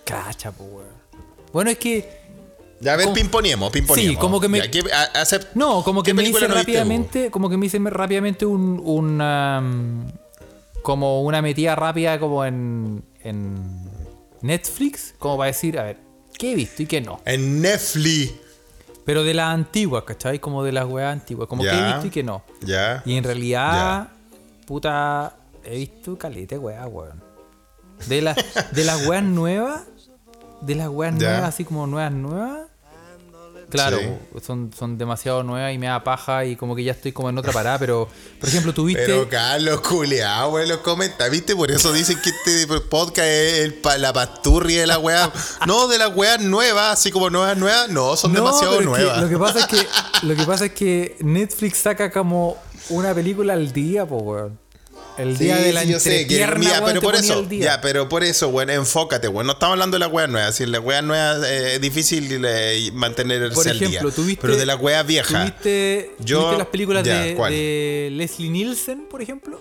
Cacha, 0.05 0.51
pues, 0.51 0.69
weón. 0.73 0.89
Bueno, 1.53 1.71
es 1.71 1.79
que. 1.79 2.25
Ya, 2.81 2.95
a 2.95 2.97
ver, 2.97 3.13
pimponeemos, 3.13 3.71
pimponeemos. 3.71 4.15
Sí, 4.15 4.19
como 4.21 4.41
que 4.41 4.49
me- 4.49 4.59
Ya, 4.59 4.71
¿qué- 4.71 4.81
a- 4.93 5.13
acep- 5.23 5.47
No, 5.55 5.83
como 5.85 6.03
que 6.03 6.11
¿qué 6.11 6.15
me 6.15 6.23
hice 6.25 6.33
no 6.33 6.39
viste, 6.41 6.55
rápidamente, 6.55 7.31
como 7.31 7.49
que 7.49 7.57
me 7.57 7.67
hice 7.67 7.79
rápidamente 7.79 8.45
un, 8.45 9.17
mm, 9.17 10.13
como 10.85 11.23
una 11.23 11.41
metida 11.41 11.75
rápida 11.75 12.21
como 12.21 12.45
en, 12.45 13.03
en 13.23 13.57
Netflix, 14.43 15.15
como 15.19 15.39
para 15.39 15.47
decir, 15.47 15.79
a 15.79 15.83
ver, 15.85 15.97
¿qué 16.39 16.53
he 16.53 16.55
visto 16.55 16.83
y 16.83 16.87
qué 16.87 17.01
no? 17.01 17.23
En 17.25 17.63
Netflix. 17.63 18.35
Pero 19.07 19.25
de 19.25 19.33
las 19.33 19.49
antiguas, 19.55 20.05
¿cachai? 20.05 20.41
Como 20.41 20.63
de 20.63 20.73
las 20.73 20.85
weas 20.85 21.11
antiguas, 21.11 21.49
como 21.49 21.63
qué 21.63 21.71
he 21.71 21.87
visto 21.87 22.07
y 22.09 22.11
qué 22.11 22.23
no. 22.23 22.45
Ya. 22.61 23.03
Y 23.07 23.17
en 23.17 23.25
realidad, 23.25 24.09
puta, 24.67 25.35
he 25.65 25.79
visto 25.79 26.19
calete, 26.19 26.59
weá, 26.59 26.87
weón. 26.87 27.23
De, 28.07 28.21
la, 28.21 28.37
de 28.73 28.85
las 28.85 29.07
weas 29.07 29.25
nuevas, 29.25 29.85
de 30.61 30.75
las 30.75 30.89
weas 30.89 31.15
nuevas, 31.15 31.45
así 31.45 31.65
como 31.65 31.87
nuevas, 31.87 32.13
nuevas. 32.13 32.69
Claro, 33.71 33.99
Sí. 33.99 34.41
son, 34.45 34.71
son 34.77 34.99
demasiado 34.99 35.43
nuevas 35.43 35.73
y 35.75 35.79
me 35.79 35.87
da 35.87 36.03
paja 36.05 36.45
y 36.45 36.57
como 36.57 36.75
que 36.77 36.85
ya 36.85 36.93
estoy 36.93 37.13
como 37.13 37.29
en 37.31 37.39
otra 37.39 37.53
parada, 37.53 37.79
pero, 37.79 38.09
por 38.41 38.49
ejemplo, 38.49 38.73
tuviste... 38.75 39.05
Pero 39.07 39.29
Carlos, 39.29 39.81
culeado, 39.81 40.51
güey, 40.51 40.69
los 40.69 40.79
comenta, 40.79 41.29
¿viste? 41.29 41.55
Por 41.57 41.71
eso 41.71 41.93
dicen 41.93 42.19
que 42.23 42.31
este 42.31 42.67
podcast 42.91 43.27
es 43.29 43.59
el 43.61 43.75
pa- 43.75 43.99
la 43.99 44.13
pasturria 44.13 44.81
de 44.81 44.87
la 44.87 44.99
weá. 44.99 45.31
No, 45.67 45.89
de 45.89 45.99
las 45.99 46.15
weas 46.15 46.41
nuevas, 46.41 46.93
así 46.99 47.11
como 47.11 47.31
nuevas, 47.31 47.57
nuevas, 47.57 47.89
no, 47.89 48.17
son 48.17 48.33
No, 48.33 48.41
demasiado 48.41 48.79
que 48.79 48.85
nuevas. 48.85 49.21
lo 49.23 49.29
que 49.29 49.39
pasa 49.39 49.61
es 49.61 49.67
que 49.67 49.87
lo 50.27 50.37
que 50.37 50.45
pasa 50.45 50.65
es 50.67 50.73
que 50.73 51.17
Netflix 51.21 51.79
saca 51.79 52.11
como 52.11 52.57
una 52.91 53.15
película 53.15 53.55
al 53.55 53.73
día, 53.73 54.07
po, 54.07 54.17
weón. 54.19 54.59
El 55.17 55.39
día 55.39 55.57
Sí, 55.59 55.63
de 55.65 55.73
la 55.73 55.83
sí, 55.83 55.89
yo 55.93 56.01
sé, 56.01 56.11
que 56.11 56.21
entrepierna, 56.43 56.65
ya, 56.71 56.85
pero 56.85 57.01
por 57.01 57.15
eso, 57.15 57.39
al 57.39 57.49
ya, 57.49 57.81
pero 57.81 58.09
por 58.09 58.25
eso, 58.25 58.51
bueno, 58.51 58.73
enfócate, 58.73 59.29
bueno, 59.29 59.47
no 59.49 59.53
estamos 59.53 59.75
hablando 59.75 59.95
de 59.97 60.01
las 60.01 60.13
weas 60.13 60.29
nuevas, 60.29 60.55
si 60.57 60.67
las 60.67 60.81
weas 60.83 61.05
nuevas 61.05 61.45
eh, 61.47 61.75
es 61.77 61.81
difícil 61.81 62.43
eh, 62.45 62.91
mantenerse 62.93 63.55
Por 63.55 63.69
al 63.69 63.77
ejemplo, 63.77 64.09
día. 64.09 64.15
tuviste. 64.17 64.41
pero 64.43 64.57
de 64.57 64.67
las 64.67 64.81
weas 64.81 65.07
viejas. 65.07 65.31
¿Tuviste, 65.51 66.11
Yo- 66.19 66.39
tuviste 66.41 66.59
las 66.59 66.67
películas 66.69 67.05
ya, 67.05 67.21
de, 67.23 67.35
¿cuál? 67.35 67.53
de 67.53 68.09
Leslie 68.13 68.49
Nielsen, 68.51 69.07
por 69.09 69.23
ejemplo? 69.23 69.61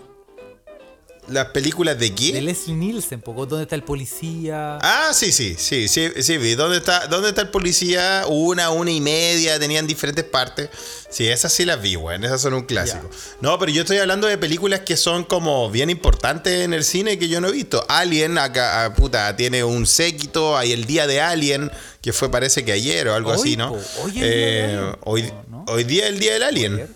¿Las 1.29 1.47
películas 1.47 1.97
de 1.97 2.13
qué? 2.13 2.33
De 2.33 2.41
Leslie 2.41 2.75
Nielsen, 2.75 3.21
poco 3.21 3.45
¿dónde 3.45 3.63
está 3.63 3.75
el 3.75 3.83
policía? 3.83 4.77
Ah, 4.81 5.11
sí, 5.13 5.31
sí, 5.31 5.55
sí, 5.57 5.87
sí, 5.87 6.09
sí, 6.21 6.37
vi. 6.37 6.55
¿Dónde 6.55 6.77
está, 6.77 7.07
¿Dónde 7.07 7.29
está 7.29 7.41
el 7.41 7.49
policía? 7.49 8.25
Una, 8.27 8.71
una 8.71 8.91
y 8.91 8.99
media, 8.99 9.57
tenían 9.57 9.87
diferentes 9.87 10.25
partes. 10.25 10.69
Sí, 11.09 11.27
esas 11.27 11.53
sí 11.53 11.63
las 11.63 11.81
vi, 11.81 11.95
weón. 11.95 12.25
Esas 12.25 12.41
son 12.41 12.53
un 12.53 12.63
clásico. 12.63 13.09
No, 13.39 13.57
pero 13.57 13.71
yo 13.71 13.81
estoy 13.83 13.99
hablando 13.99 14.27
de 14.27 14.37
películas 14.37 14.81
que 14.81 14.97
son 14.97 15.23
como 15.23 15.69
bien 15.71 15.89
importantes 15.89 16.65
en 16.65 16.73
el 16.73 16.83
cine 16.83 17.17
que 17.17 17.29
yo 17.29 17.39
no 17.39 17.47
he 17.47 17.51
visto. 17.53 17.85
Alien, 17.87 18.37
acá, 18.37 18.83
ah, 18.83 18.93
puta, 18.93 19.33
tiene 19.37 19.63
un 19.63 19.85
séquito. 19.85 20.57
Hay 20.57 20.73
el 20.73 20.85
día 20.85 21.07
de 21.07 21.21
Alien, 21.21 21.71
que 22.01 22.11
fue 22.11 22.29
parece 22.31 22.65
que 22.65 22.73
ayer 22.73 23.07
o 23.07 23.15
algo 23.15 23.31
Hoy, 23.31 23.35
así, 23.39 23.57
¿no? 23.57 23.71
po, 23.73 23.81
hoy 24.03 24.11
día 24.11 24.23
Eh, 24.25 24.63
Alien, 24.65 24.95
hoy, 25.05 25.33
¿no? 25.49 25.65
hoy 25.69 25.83
día 25.85 26.03
es 26.05 26.09
el 26.09 26.19
día 26.19 26.33
del 26.33 26.43
Alien. 26.43 26.95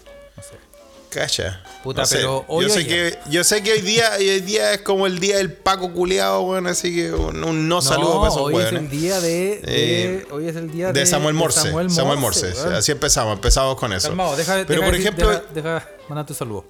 Cacha. 1.10 1.62
Puta, 1.84 2.02
no 2.02 2.06
sé. 2.08 2.18
pero 2.18 2.44
hoy 2.50 2.66
yo 2.68 2.74
sé 2.74 2.86
que 2.86 3.18
yo 3.30 3.44
sé 3.44 3.64
que 3.64 3.72
hoy 3.74 3.82
día 3.82 4.12
hoy 4.18 4.42
día 4.42 4.74
es 4.74 4.82
como 4.82 5.08
el 5.08 5.20
día 5.20 5.38
del 5.38 5.54
Paco 5.54 5.92
culeado, 5.94 6.42
weón, 6.42 6.68
así 6.68 6.94
que 6.94 7.14
un, 7.14 7.44
un 7.44 7.70
no, 7.70 7.82
saludo 7.82 8.18
para 8.20 8.28
esos 8.34 8.42
hoy 8.42 8.56
es 8.58 8.72
el 8.74 8.90
día 8.90 9.20
de, 9.22 9.30
de- 9.30 9.62
Eh, 9.66 10.28
hoy 10.32 10.48
es 10.50 10.56
el 10.58 10.70
día 10.72 10.92
de, 10.92 11.00
De 11.00 11.06
Samuel 11.06 11.34
Morse. 11.34 11.62
Samuel 11.62 11.90
Samuel, 11.90 12.20
Morse. 12.20 12.54
Así 12.74 12.92
empezamos, 12.92 13.34
empezamos 13.36 13.78
con 13.78 13.94
eso. 13.94 14.10
Calmado, 14.10 14.36
deja, 14.36 14.64
Pero 14.68 14.82
deja 14.82 14.86
por 14.86 14.96
ejemplo, 14.96 15.30
deja, 15.30 15.44
deja 15.54 15.90
mandar 16.10 16.26
tu 16.26 16.34
saludo. 16.34 16.66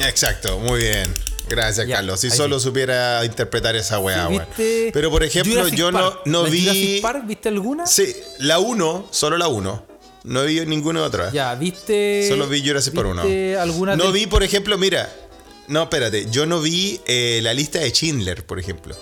exacto, 0.00 0.58
muy 0.58 0.80
bien. 0.80 1.12
Gracias, 1.48 1.86
Ya, 1.86 1.96
Carlos. 1.96 2.18
Si 2.20 2.30
solo 2.30 2.58
supiera 2.58 3.24
interpretar 3.24 3.76
esa 3.76 3.98
weá, 4.00 4.26
Sí, 4.26 4.34
weón. 4.34 4.46
¿viste 4.48 4.90
Pero 4.92 5.10
por 5.10 5.22
ejemplo, 5.22 5.52
Jurassic 5.54 5.78
yo 5.78 5.92
Park? 5.92 6.20
no, 6.24 6.32
no 6.40 6.42
¿La 6.44 6.50
vi. 6.50 6.60
Jurassic 6.62 7.02
Park, 7.02 7.22
¿Viste 7.26 7.48
alguna? 7.50 7.86
Sí, 7.86 8.16
la 8.38 8.58
1, 8.58 9.06
solo 9.12 9.36
la 9.36 9.46
1. 9.46 9.86
No 10.26 10.42
vi 10.44 10.60
ninguna 10.66 11.02
otra. 11.04 11.30
Ya, 11.30 11.54
¿viste. 11.54 12.26
Solo 12.28 12.48
vi 12.48 12.66
Jurassic 12.66 12.94
1. 12.94 13.22
¿Viste 13.22 13.56
alguna 13.56 13.96
No 13.96 14.10
vi, 14.10 14.26
por 14.26 14.42
ejemplo, 14.42 14.76
mira. 14.76 15.08
No, 15.68 15.84
espérate. 15.84 16.26
Yo 16.30 16.46
no 16.46 16.60
vi 16.60 17.00
eh, 17.06 17.40
la 17.42 17.54
lista 17.54 17.78
de 17.78 17.90
Schindler, 17.90 18.44
por 18.44 18.58
ejemplo. 18.58 18.94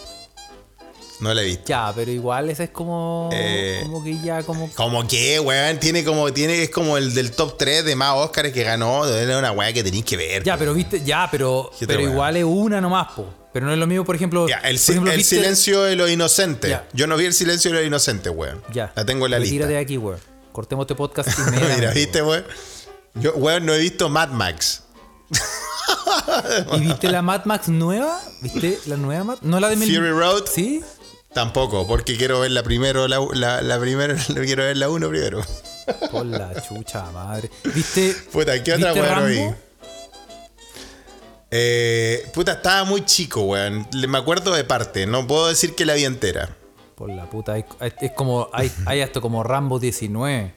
No 1.20 1.32
la 1.32 1.42
he 1.42 1.46
visto. 1.46 1.64
Ya, 1.66 1.92
pero 1.94 2.10
igual 2.10 2.50
esa 2.50 2.64
es 2.64 2.70
como. 2.70 3.30
Eh, 3.32 3.80
como 3.84 4.04
que 4.04 4.18
ya, 4.20 4.42
como. 4.42 4.70
Como 4.74 5.06
que, 5.08 5.40
weón, 5.40 5.78
tiene 5.80 6.04
como, 6.04 6.30
tiene, 6.32 6.62
es 6.64 6.70
como 6.70 6.98
el 6.98 7.14
del 7.14 7.30
top 7.30 7.56
3 7.56 7.84
de 7.84 7.96
más 7.96 8.14
Oscars 8.16 8.52
que 8.52 8.62
ganó. 8.64 9.06
Es 9.06 9.26
una 9.34 9.52
weá 9.52 9.72
que 9.72 9.82
tenéis 9.82 10.04
que 10.04 10.16
ver. 10.18 10.42
Ya, 10.42 10.58
pero 10.58 10.74
viste. 10.74 11.02
Ya, 11.04 11.28
pero. 11.30 11.70
¿Qué 11.78 11.86
otra 11.86 11.96
Pero 11.96 12.10
igual 12.10 12.36
es 12.36 12.44
una 12.44 12.80
nomás, 12.80 13.12
po. 13.12 13.32
Pero 13.52 13.64
no 13.66 13.72
es 13.72 13.78
lo 13.78 13.86
mismo, 13.86 14.04
por 14.04 14.16
ejemplo. 14.16 14.46
Ya, 14.48 14.58
el, 14.58 14.76
por 14.78 14.90
ejemplo, 14.90 15.12
el 15.12 15.18
¿viste- 15.18 15.36
silencio 15.36 15.82
de 15.84 15.94
los 15.96 16.10
inocentes. 16.10 16.68
Ya. 16.70 16.86
Yo 16.92 17.06
no 17.06 17.16
vi 17.16 17.24
el 17.26 17.32
silencio 17.32 17.70
de 17.70 17.78
los 17.78 17.86
inocentes, 17.86 18.32
weón. 18.34 18.60
Ya. 18.72 18.92
La 18.96 19.06
tengo 19.06 19.24
en 19.26 19.30
la 19.30 19.38
Retírate 19.38 19.58
lista. 19.58 19.68
de 19.68 19.78
aquí, 19.78 19.96
weón. 19.96 20.18
Cortemos 20.54 20.84
este 20.84 20.94
podcast. 20.94 21.36
Mira, 21.76 21.90
¿viste, 21.90 22.22
weón? 22.22 22.44
Yo, 23.14 23.34
weón, 23.34 23.66
no 23.66 23.74
he 23.74 23.78
visto 23.80 24.08
Mad 24.08 24.28
Max. 24.28 24.84
¿Y 26.74 26.80
viste 26.80 27.10
la 27.10 27.22
Mad 27.22 27.44
Max 27.44 27.66
nueva? 27.66 28.20
¿Viste 28.40 28.78
la 28.86 28.96
nueva 28.96 29.24
Mad 29.24 29.38
No 29.42 29.58
la 29.58 29.68
de 29.68 29.76
Fury 29.76 30.10
Road. 30.10 30.44
¿Sí? 30.46 30.80
Tampoco, 31.32 31.88
porque 31.88 32.16
quiero 32.16 32.38
ver 32.38 32.52
la 32.52 32.62
primero, 32.62 33.08
la, 33.08 33.18
la, 33.32 33.62
la 33.62 33.80
primera, 33.80 34.14
quiero 34.26 34.62
ver 34.62 34.76
la 34.76 34.88
1 34.88 35.08
primero. 35.08 35.42
Por 36.12 36.24
la 36.24 36.62
chucha 36.62 37.10
madre. 37.10 37.50
¿Viste. 37.74 38.14
Puta, 38.32 38.62
¿qué 38.62 38.74
otra 38.74 38.92
¿viste 38.92 39.08
weá 39.08 39.20
no 39.20 39.26
vi? 39.26 39.54
Eh, 41.50 42.30
puta, 42.32 42.52
estaba 42.52 42.84
muy 42.84 43.04
chico, 43.04 43.40
weón. 43.40 43.88
Me 44.08 44.18
acuerdo 44.18 44.54
de 44.54 44.62
parte, 44.62 45.04
no 45.08 45.26
puedo 45.26 45.48
decir 45.48 45.74
que 45.74 45.84
la 45.84 45.94
vi 45.94 46.04
entera. 46.04 46.56
Por 46.94 47.10
la 47.10 47.28
puta. 47.28 47.56
Es 47.58 48.12
como. 48.16 48.48
Hay, 48.52 48.70
hay 48.86 49.00
hasta 49.00 49.20
como 49.20 49.42
Rambo 49.42 49.78
19. 49.78 50.54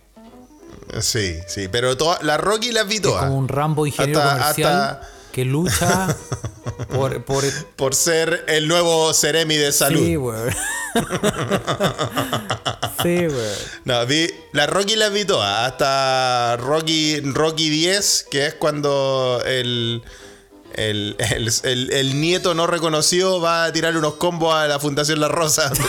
Sí, 1.01 1.35
sí, 1.47 1.67
pero 1.69 1.97
toda, 1.97 2.19
la 2.21 2.37
Rocky 2.37 2.71
las 2.71 2.87
vi 2.87 2.99
todas. 2.99 3.23
Como 3.25 3.37
un 3.37 3.47
Rambo 3.47 3.85
ingeniero 3.87 4.21
Hasta- 4.21 4.37
comercial 4.39 4.73
hasta- 4.73 5.09
que 5.31 5.45
lucha 5.45 6.15
por, 6.95 7.23
por 7.23 7.43
Por 7.75 7.93
ser 7.93 8.43
el 8.47 8.67
nuevo 8.67 9.13
Ceremi 9.13 9.55
de 9.55 9.71
salud. 9.71 9.99
Sí, 10.03 10.17
weón. 10.17 10.49
sí, 13.03 13.27
weón. 13.27 13.55
No, 13.85 14.05
vi, 14.05 14.29
la 14.53 14.67
Rocky 14.67 14.95
las 14.95 15.11
vi 15.11 15.25
todas. 15.25 15.67
Hasta 15.71 16.57
Rocky, 16.57 17.19
Rocky 17.21 17.69
10, 17.69 18.27
que 18.31 18.47
es 18.47 18.53
cuando 18.55 19.41
el, 19.45 20.03
el, 20.77 21.15
el- 21.19 21.49
el- 21.63 21.91
el 21.91 22.21
nieto 22.21 22.53
no 22.53 22.67
reconocido 22.67 23.41
va 23.41 23.65
a 23.65 23.71
tirar 23.73 23.97
unos 23.97 24.13
combos 24.15 24.53
a 24.55 24.67
la 24.67 24.79
Fundación 24.79 25.19
La 25.19 25.27
Rosa. 25.27 25.71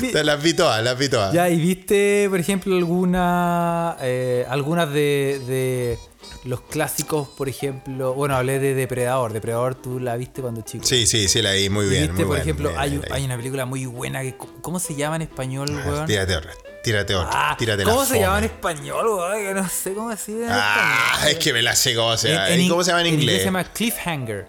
vi- 0.00 0.12
Rocky. 0.12 0.24
las 0.24 0.42
vi 0.42 0.54
todas, 0.54 0.82
las 0.82 0.98
vi 0.98 1.08
todas. 1.08 1.32
Ya, 1.32 1.48
¿y 1.48 1.58
viste, 1.58 2.26
por 2.30 2.38
ejemplo, 2.40 2.76
alguna, 2.76 3.96
eh, 4.00 4.44
algunas 4.48 4.92
de, 4.92 5.40
de 5.46 5.98
los 6.44 6.60
clásicos, 6.62 7.28
por 7.28 7.48
ejemplo? 7.48 8.14
Bueno, 8.14 8.36
hablé 8.36 8.58
de 8.58 8.74
Depredador. 8.74 9.32
Depredador 9.32 9.74
tú 9.74 9.98
la 10.00 10.16
viste 10.16 10.40
cuando 10.42 10.62
chico. 10.62 10.84
Sí, 10.86 11.06
sí, 11.06 11.28
sí, 11.28 11.42
la 11.42 11.52
vi 11.52 11.68
muy 11.68 11.86
bien. 11.88 12.02
viste, 12.08 12.14
muy 12.16 12.24
por 12.24 12.34
bien, 12.36 12.42
ejemplo, 12.42 12.68
bien, 12.70 12.80
hay, 12.80 13.00
hay 13.10 13.24
una 13.24 13.36
película 13.36 13.66
muy 13.66 13.86
buena 13.86 14.22
que... 14.22 14.36
¿Cómo 14.62 14.78
se 14.80 14.94
llama 14.94 15.16
en 15.16 15.22
español, 15.22 15.70
weón? 15.86 16.06
Tírate 16.06 16.36
otra, 16.36 16.52
tírate 16.82 17.14
otra, 17.14 17.50
Ah, 17.50 17.56
tírate 17.58 17.84
la 17.84 17.90
¿Cómo 17.90 18.02
se 18.04 18.08
fome. 18.14 18.20
llama 18.20 18.38
en 18.38 18.44
español? 18.44 19.32
Que 19.36 19.54
no 19.54 19.68
sé 19.68 19.94
cómo 19.94 20.10
en 20.10 20.16
Ah, 20.48 21.10
español. 21.14 21.30
es 21.32 21.38
que 21.38 21.52
me 21.52 21.62
la 21.62 21.76
sé 21.76 21.94
cómo 21.94 22.16
se 22.16 22.30
llama. 22.30 22.50
¿Y 22.50 22.68
cómo 22.68 22.82
se 22.84 22.90
llama 22.90 23.00
en 23.02 23.06
inglés? 23.14 23.38
se 23.38 23.44
llama 23.46 23.64
Cliffhanger. 23.64 24.48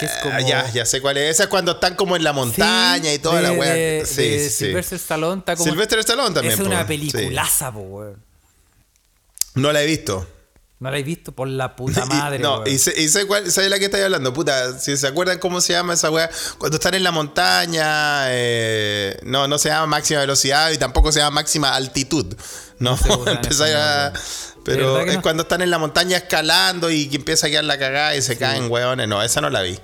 Que 0.00 0.06
es 0.06 0.12
como... 0.22 0.34
Ah, 0.34 0.40
ya, 0.40 0.68
ya 0.70 0.84
sé 0.84 1.00
cuál 1.00 1.16
es. 1.16 1.30
Esa 1.30 1.44
es 1.44 1.48
cuando 1.48 1.72
están 1.72 1.94
como 1.94 2.16
en 2.16 2.24
la 2.24 2.32
montaña 2.34 3.08
Sí, 3.10 3.14
y 3.14 3.18
toda 3.18 3.40
la 3.40 3.52
weá. 3.52 4.04
Sí, 4.04 4.28
de 4.28 4.50
sí. 4.50 4.66
Sylvester 4.66 4.96
Stallone 4.98 5.38
está 5.38 5.56
como... 5.56 5.70
Sylvester 5.70 5.98
Stallone 6.00 6.34
también, 6.34 6.52
Es 6.54 6.60
po, 6.60 6.66
una 6.66 6.80
sí. 6.82 6.86
peliculaza, 6.88 7.72
po, 7.72 7.80
weón. 7.80 8.22
No 9.54 9.72
la 9.72 9.82
he 9.82 9.86
visto. 9.86 10.26
No 10.78 10.90
la 10.90 10.98
he 10.98 11.02
visto 11.02 11.32
por 11.32 11.48
la 11.48 11.74
puta 11.76 12.04
madre, 12.04 12.36
y, 12.36 12.42
no, 12.42 12.56
weón. 12.60 12.68
y 12.68 12.78
sé, 12.78 12.92
y 13.00 13.08
sé 13.08 13.26
cuál, 13.26 13.50
de 13.50 13.68
la 13.70 13.78
que 13.78 13.86
estáis 13.86 14.04
hablando, 14.04 14.32
puta. 14.34 14.78
Si 14.78 14.94
se 14.96 15.06
acuerdan 15.06 15.38
cómo 15.38 15.60
se 15.62 15.72
llama 15.72 15.94
esa 15.94 16.10
weá. 16.10 16.28
Cuando 16.58 16.76
están 16.76 16.92
en 16.94 17.02
la 17.02 17.12
montaña, 17.12 18.26
eh, 18.28 19.18
no, 19.22 19.48
no 19.48 19.58
se 19.58 19.70
llama 19.70 19.86
máxima 19.86 20.20
velocidad 20.20 20.70
y 20.72 20.78
tampoco 20.78 21.12
se 21.12 21.20
llama 21.20 21.36
máxima 21.36 21.74
altitud. 21.74 22.34
No, 22.78 22.98
en 23.26 23.28
Empezáis 23.28 23.74
a- 23.74 24.12
Pero 24.64 25.00
es 25.00 25.14
no? 25.16 25.22
cuando 25.22 25.44
están 25.44 25.62
en 25.62 25.70
la 25.70 25.78
montaña 25.78 26.16
escalando 26.18 26.90
y 26.90 27.08
que 27.08 27.16
empieza 27.16 27.46
a 27.46 27.50
quedar 27.50 27.64
la 27.64 27.78
cagada 27.78 28.14
y 28.16 28.20
se 28.22 28.36
caen, 28.36 28.70
weones. 28.70 29.08
No, 29.08 29.22
esa 29.22 29.40
no 29.40 29.48
la 29.48 29.62
vi. 29.62 29.78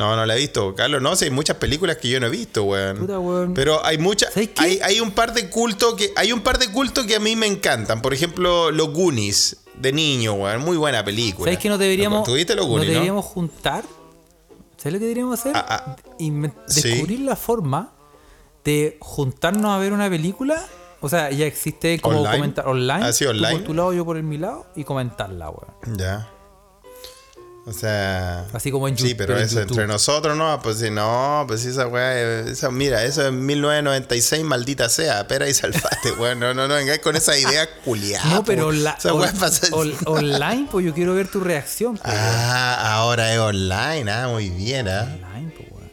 No, 0.00 0.16
no 0.16 0.24
la 0.24 0.34
he 0.34 0.38
visto, 0.38 0.74
Carlos. 0.74 1.02
No, 1.02 1.14
sí, 1.14 1.26
hay 1.26 1.30
muchas 1.30 1.58
películas 1.58 1.98
que 1.98 2.08
yo 2.08 2.18
no 2.20 2.28
he 2.28 2.30
visto, 2.30 2.64
weón. 2.64 2.96
Puta, 2.96 3.18
weón. 3.18 3.52
Pero 3.52 3.84
hay 3.84 3.98
muchas. 3.98 4.34
Hay, 4.56 4.80
hay 4.82 4.98
un 4.98 5.10
par 5.10 5.34
de 5.34 5.50
cultos 5.50 5.94
que. 5.94 6.10
Hay 6.16 6.32
un 6.32 6.40
par 6.40 6.58
de 6.58 6.72
cultos 6.72 7.04
que 7.04 7.16
a 7.16 7.20
mí 7.20 7.36
me 7.36 7.46
encantan. 7.46 8.00
Por 8.00 8.14
ejemplo, 8.14 8.70
Los 8.70 8.94
Goonies, 8.94 9.58
de 9.76 9.92
niño, 9.92 10.32
weón. 10.32 10.62
Muy 10.62 10.78
buena 10.78 11.04
película. 11.04 11.44
¿Sabes 11.44 11.58
que 11.58 11.68
no 11.68 11.76
deberíamos... 11.76 12.24
¿Tuviste 12.24 12.54
Los 12.54 12.64
nos 12.64 12.70
Goonies, 12.70 12.88
no? 12.88 12.94
deberíamos 12.94 13.24
juntar? 13.26 13.84
¿Sabes 14.78 14.94
lo 14.94 14.98
que 14.98 15.04
deberíamos 15.04 15.38
hacer? 15.38 15.52
Ah, 15.54 15.66
ah. 15.68 15.96
Sí. 16.66 16.88
Descubrir 16.88 17.20
la 17.20 17.36
forma 17.36 17.92
de 18.64 18.96
juntarnos 19.00 19.70
a 19.70 19.76
ver 19.76 19.92
una 19.92 20.08
película. 20.08 20.64
O 21.02 21.10
sea, 21.10 21.30
ya 21.30 21.44
existe 21.44 22.00
como 22.00 22.20
Online. 22.20 22.36
comentar 22.36 22.66
online. 22.66 23.04
Ah, 23.04 23.12
sí, 23.12 23.24
tú 23.24 23.30
online. 23.30 23.52
por 23.52 23.64
tu 23.64 23.74
lado, 23.74 23.92
yo 23.92 24.06
por 24.06 24.16
el 24.16 24.22
mi 24.22 24.38
lado. 24.38 24.64
Y 24.76 24.84
comentarla, 24.84 25.50
weón. 25.50 25.98
Ya. 25.98 26.30
O 27.70 27.72
sea. 27.72 28.46
Así 28.52 28.72
como 28.72 28.88
en 28.88 28.98
Sí, 28.98 29.10
Yu- 29.10 29.16
pero 29.16 29.34
pero 29.34 29.38
eso 29.46 29.60
YouTube. 29.60 29.70
entre 29.78 29.86
nosotros, 29.86 30.36
¿no? 30.36 30.60
Pues 30.60 30.78
si 30.80 30.90
no, 30.90 31.44
pues 31.46 31.64
esa 31.64 31.86
weá. 31.86 32.40
Esa, 32.40 32.72
mira, 32.72 33.04
eso 33.04 33.24
es 33.24 33.32
1996, 33.32 34.42
maldita 34.42 34.88
sea. 34.88 35.28
Pera 35.28 35.48
y 35.48 35.54
salfate, 35.54 36.10
weón. 36.18 36.40
No, 36.40 36.52
no, 36.52 36.66
no, 36.66 36.74
vengáis 36.74 36.98
con 36.98 37.14
esa 37.14 37.38
idea 37.38 37.68
culiada. 37.84 38.28
No, 38.28 38.44
pero 38.44 38.72
Esa 38.72 39.14
on- 39.14 39.38
pasa. 39.38 39.68
on- 39.72 39.94
online, 40.06 40.66
pues 40.68 40.84
yo 40.84 40.92
quiero 40.92 41.14
ver 41.14 41.28
tu 41.28 41.38
reacción. 41.38 41.96
pues, 41.96 42.12
Ah, 42.12 42.96
ahora 42.96 43.32
es 43.32 43.38
online. 43.38 44.10
Ah, 44.10 44.26
muy 44.28 44.50
bien, 44.50 44.88
¿ah? 44.88 45.02
Online, 45.02 45.52
pues, 45.56 45.68
weón. 45.70 45.90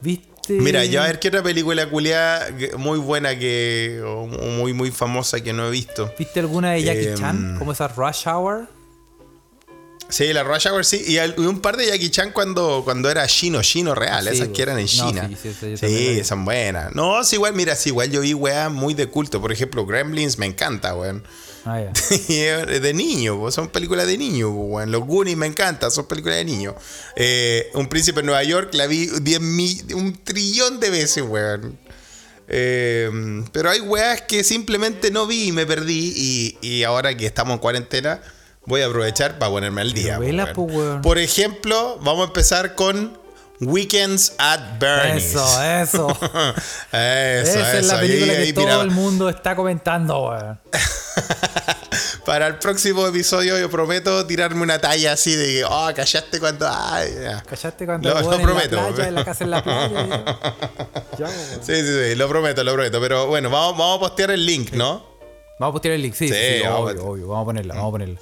¿Viste? 0.00 0.54
Mira, 0.54 0.84
yo 0.86 1.02
a 1.02 1.06
ver 1.06 1.18
qué 1.20 1.28
otra 1.28 1.42
película 1.42 1.86
culiada 1.90 2.48
muy 2.78 2.98
buena 2.98 3.38
que. 3.38 4.02
o 4.04 4.26
muy, 4.26 4.72
muy 4.72 4.90
famosa 4.90 5.40
que 5.42 5.52
no 5.52 5.68
he 5.68 5.70
visto. 5.70 6.10
¿Viste 6.18 6.40
alguna 6.40 6.70
de 6.72 6.82
Jackie 6.82 7.08
Em, 7.08 7.14
Chan? 7.18 7.56
Como 7.58 7.72
esa 7.72 7.86
Rush 7.88 8.26
Hour. 8.26 8.66
Sí, 10.12 10.30
la 10.34 10.44
Rush 10.44 10.68
Hour 10.68 10.84
sí. 10.84 11.02
Y, 11.06 11.18
un 11.40 11.60
par 11.60 11.76
de 11.78 11.86
Jackie 11.86 12.10
Chan 12.10 12.32
cuando, 12.32 12.82
cuando 12.84 13.10
era 13.10 13.26
chino, 13.26 13.62
chino 13.62 13.94
real. 13.94 14.24
Sí, 14.24 14.34
esas 14.34 14.46
pues. 14.48 14.56
que 14.56 14.62
eran 14.62 14.78
en 14.78 14.84
No, 14.84 14.90
China. 15.08 15.30
sí, 15.42 15.52
sí, 15.58 15.76
sí, 15.76 15.86
Sí, 16.18 16.24
son 16.24 16.44
buenas. 16.44 16.94
No, 16.94 17.20
es 17.22 17.32
igual, 17.32 17.54
mira, 17.54 17.72
es 17.72 17.86
igual 17.86 18.10
yo 18.10 18.20
vi 18.20 18.34
weas 18.34 18.70
muy 18.70 18.92
de 18.92 19.06
culto. 19.06 19.40
Por 19.40 19.52
ejemplo, 19.52 19.86
Gremlins 19.86 20.36
me 20.38 20.44
encanta, 20.46 20.94
weón. 20.94 21.24
Ah, 21.64 21.80
es 21.80 22.28
de 22.28 22.92
niño, 22.92 23.38
pues, 23.40 23.54
son 23.54 23.68
películas 23.68 24.06
de 24.06 24.18
niño, 24.18 24.48
pues, 24.54 24.66
weón. 24.68 24.92
Los 24.92 25.02
Goonies 25.06 25.36
me 25.38 25.46
encantan, 25.46 25.90
son 25.90 26.06
películas 26.06 26.36
de 26.36 26.44
niño. 26.44 26.74
Eh, 27.16 27.70
un 27.74 27.88
príncipe 27.88 28.20
en 28.20 28.26
Nueva 28.26 28.42
York 28.44 28.74
la 28.74 28.86
vi 28.86 29.06
10 29.06 29.40
mil- 29.40 29.94
un 29.94 30.12
trillón 30.22 30.78
de 30.78 30.90
veces, 30.90 31.24
weón. 31.26 31.78
Eh, 32.48 33.10
pero 33.52 33.70
hay 33.70 33.80
weas 33.80 34.22
que 34.22 34.44
simplemente 34.44 35.10
no 35.10 35.26
vi 35.26 35.44
y 35.48 35.52
me 35.52 35.64
perdí. 35.64 36.12
Y, 36.14 36.58
y 36.60 36.82
ahora 36.82 37.16
que 37.16 37.24
estamos 37.26 37.54
en 37.54 37.60
cuarentena, 37.60 38.20
voy 38.66 38.82
a 38.82 38.86
aprovechar 38.86 39.38
para 39.38 39.50
ponerme 39.50 39.80
al 39.80 39.92
día. 39.92 40.18
Pero 40.18 40.20
vela, 40.26 40.44
weón. 40.44 40.54
po, 40.54 40.62
weón. 40.62 41.02
Por 41.02 41.18
ejemplo, 41.18 41.98
vamos 42.02 42.22
a 42.22 42.26
empezar 42.28 42.74
con 42.74 43.18
Weekends 43.60 44.34
at 44.38 44.78
Bernie's. 44.78 45.24
Eso, 45.34 45.62
eso. 45.62 46.08
eso, 46.20 46.58
Esa 46.92 47.72
es 47.78 47.84
eso. 47.84 47.94
la 47.94 48.00
película 48.00 48.32
ahí, 48.32 48.46
que 48.46 48.52
todo 48.52 48.82
el 48.82 48.90
mundo 48.90 49.28
está 49.28 49.54
comentando, 49.56 50.28
weón. 50.28 50.60
Para 52.24 52.46
el 52.46 52.56
próximo 52.58 53.04
episodio 53.06 53.58
yo 53.58 53.68
prometo 53.68 54.24
tirarme 54.26 54.62
una 54.62 54.78
talla 54.78 55.12
así 55.12 55.34
de 55.34 55.44
que, 55.46 55.64
oh, 55.64 55.90
callaste 55.94 56.38
cuando... 56.38 56.68
Ay, 56.70 57.12
ya. 57.20 57.42
¿Cachaste 57.42 57.84
cuando 57.84 58.08
Lo- 58.10 58.20
lo 58.30 58.40
prometo. 58.40 58.76
la 58.76 58.88
playa, 58.88 59.08
en 59.08 59.14
la 59.16 59.24
casa 59.24 59.44
en 59.44 59.50
la 59.50 59.62
playa? 59.64 60.24
ya? 61.18 61.26
Weón. 61.26 61.60
Sí, 61.62 61.74
sí, 61.74 61.82
sí, 62.10 62.14
lo 62.14 62.28
prometo, 62.28 62.62
lo 62.62 62.72
prometo. 62.74 63.00
Pero 63.00 63.26
bueno, 63.26 63.50
vamos, 63.50 63.76
vamos 63.76 63.96
a 63.96 64.00
postear 64.00 64.30
el 64.30 64.46
link, 64.46 64.72
¿no? 64.72 65.04
Vamos 65.58 65.72
a 65.72 65.74
postear 65.74 65.94
el 65.94 66.02
link, 66.02 66.14
sí, 66.14 66.28
sí, 66.28 66.34
Sí, 66.34 66.62
obvio, 66.66 67.00
a- 67.00 67.04
obvio, 67.04 67.26
vamos 67.28 67.42
a 67.42 67.46
ponerla, 67.46 67.74
vamos 67.74 67.88
a 67.88 67.92
ponerla. 67.92 68.20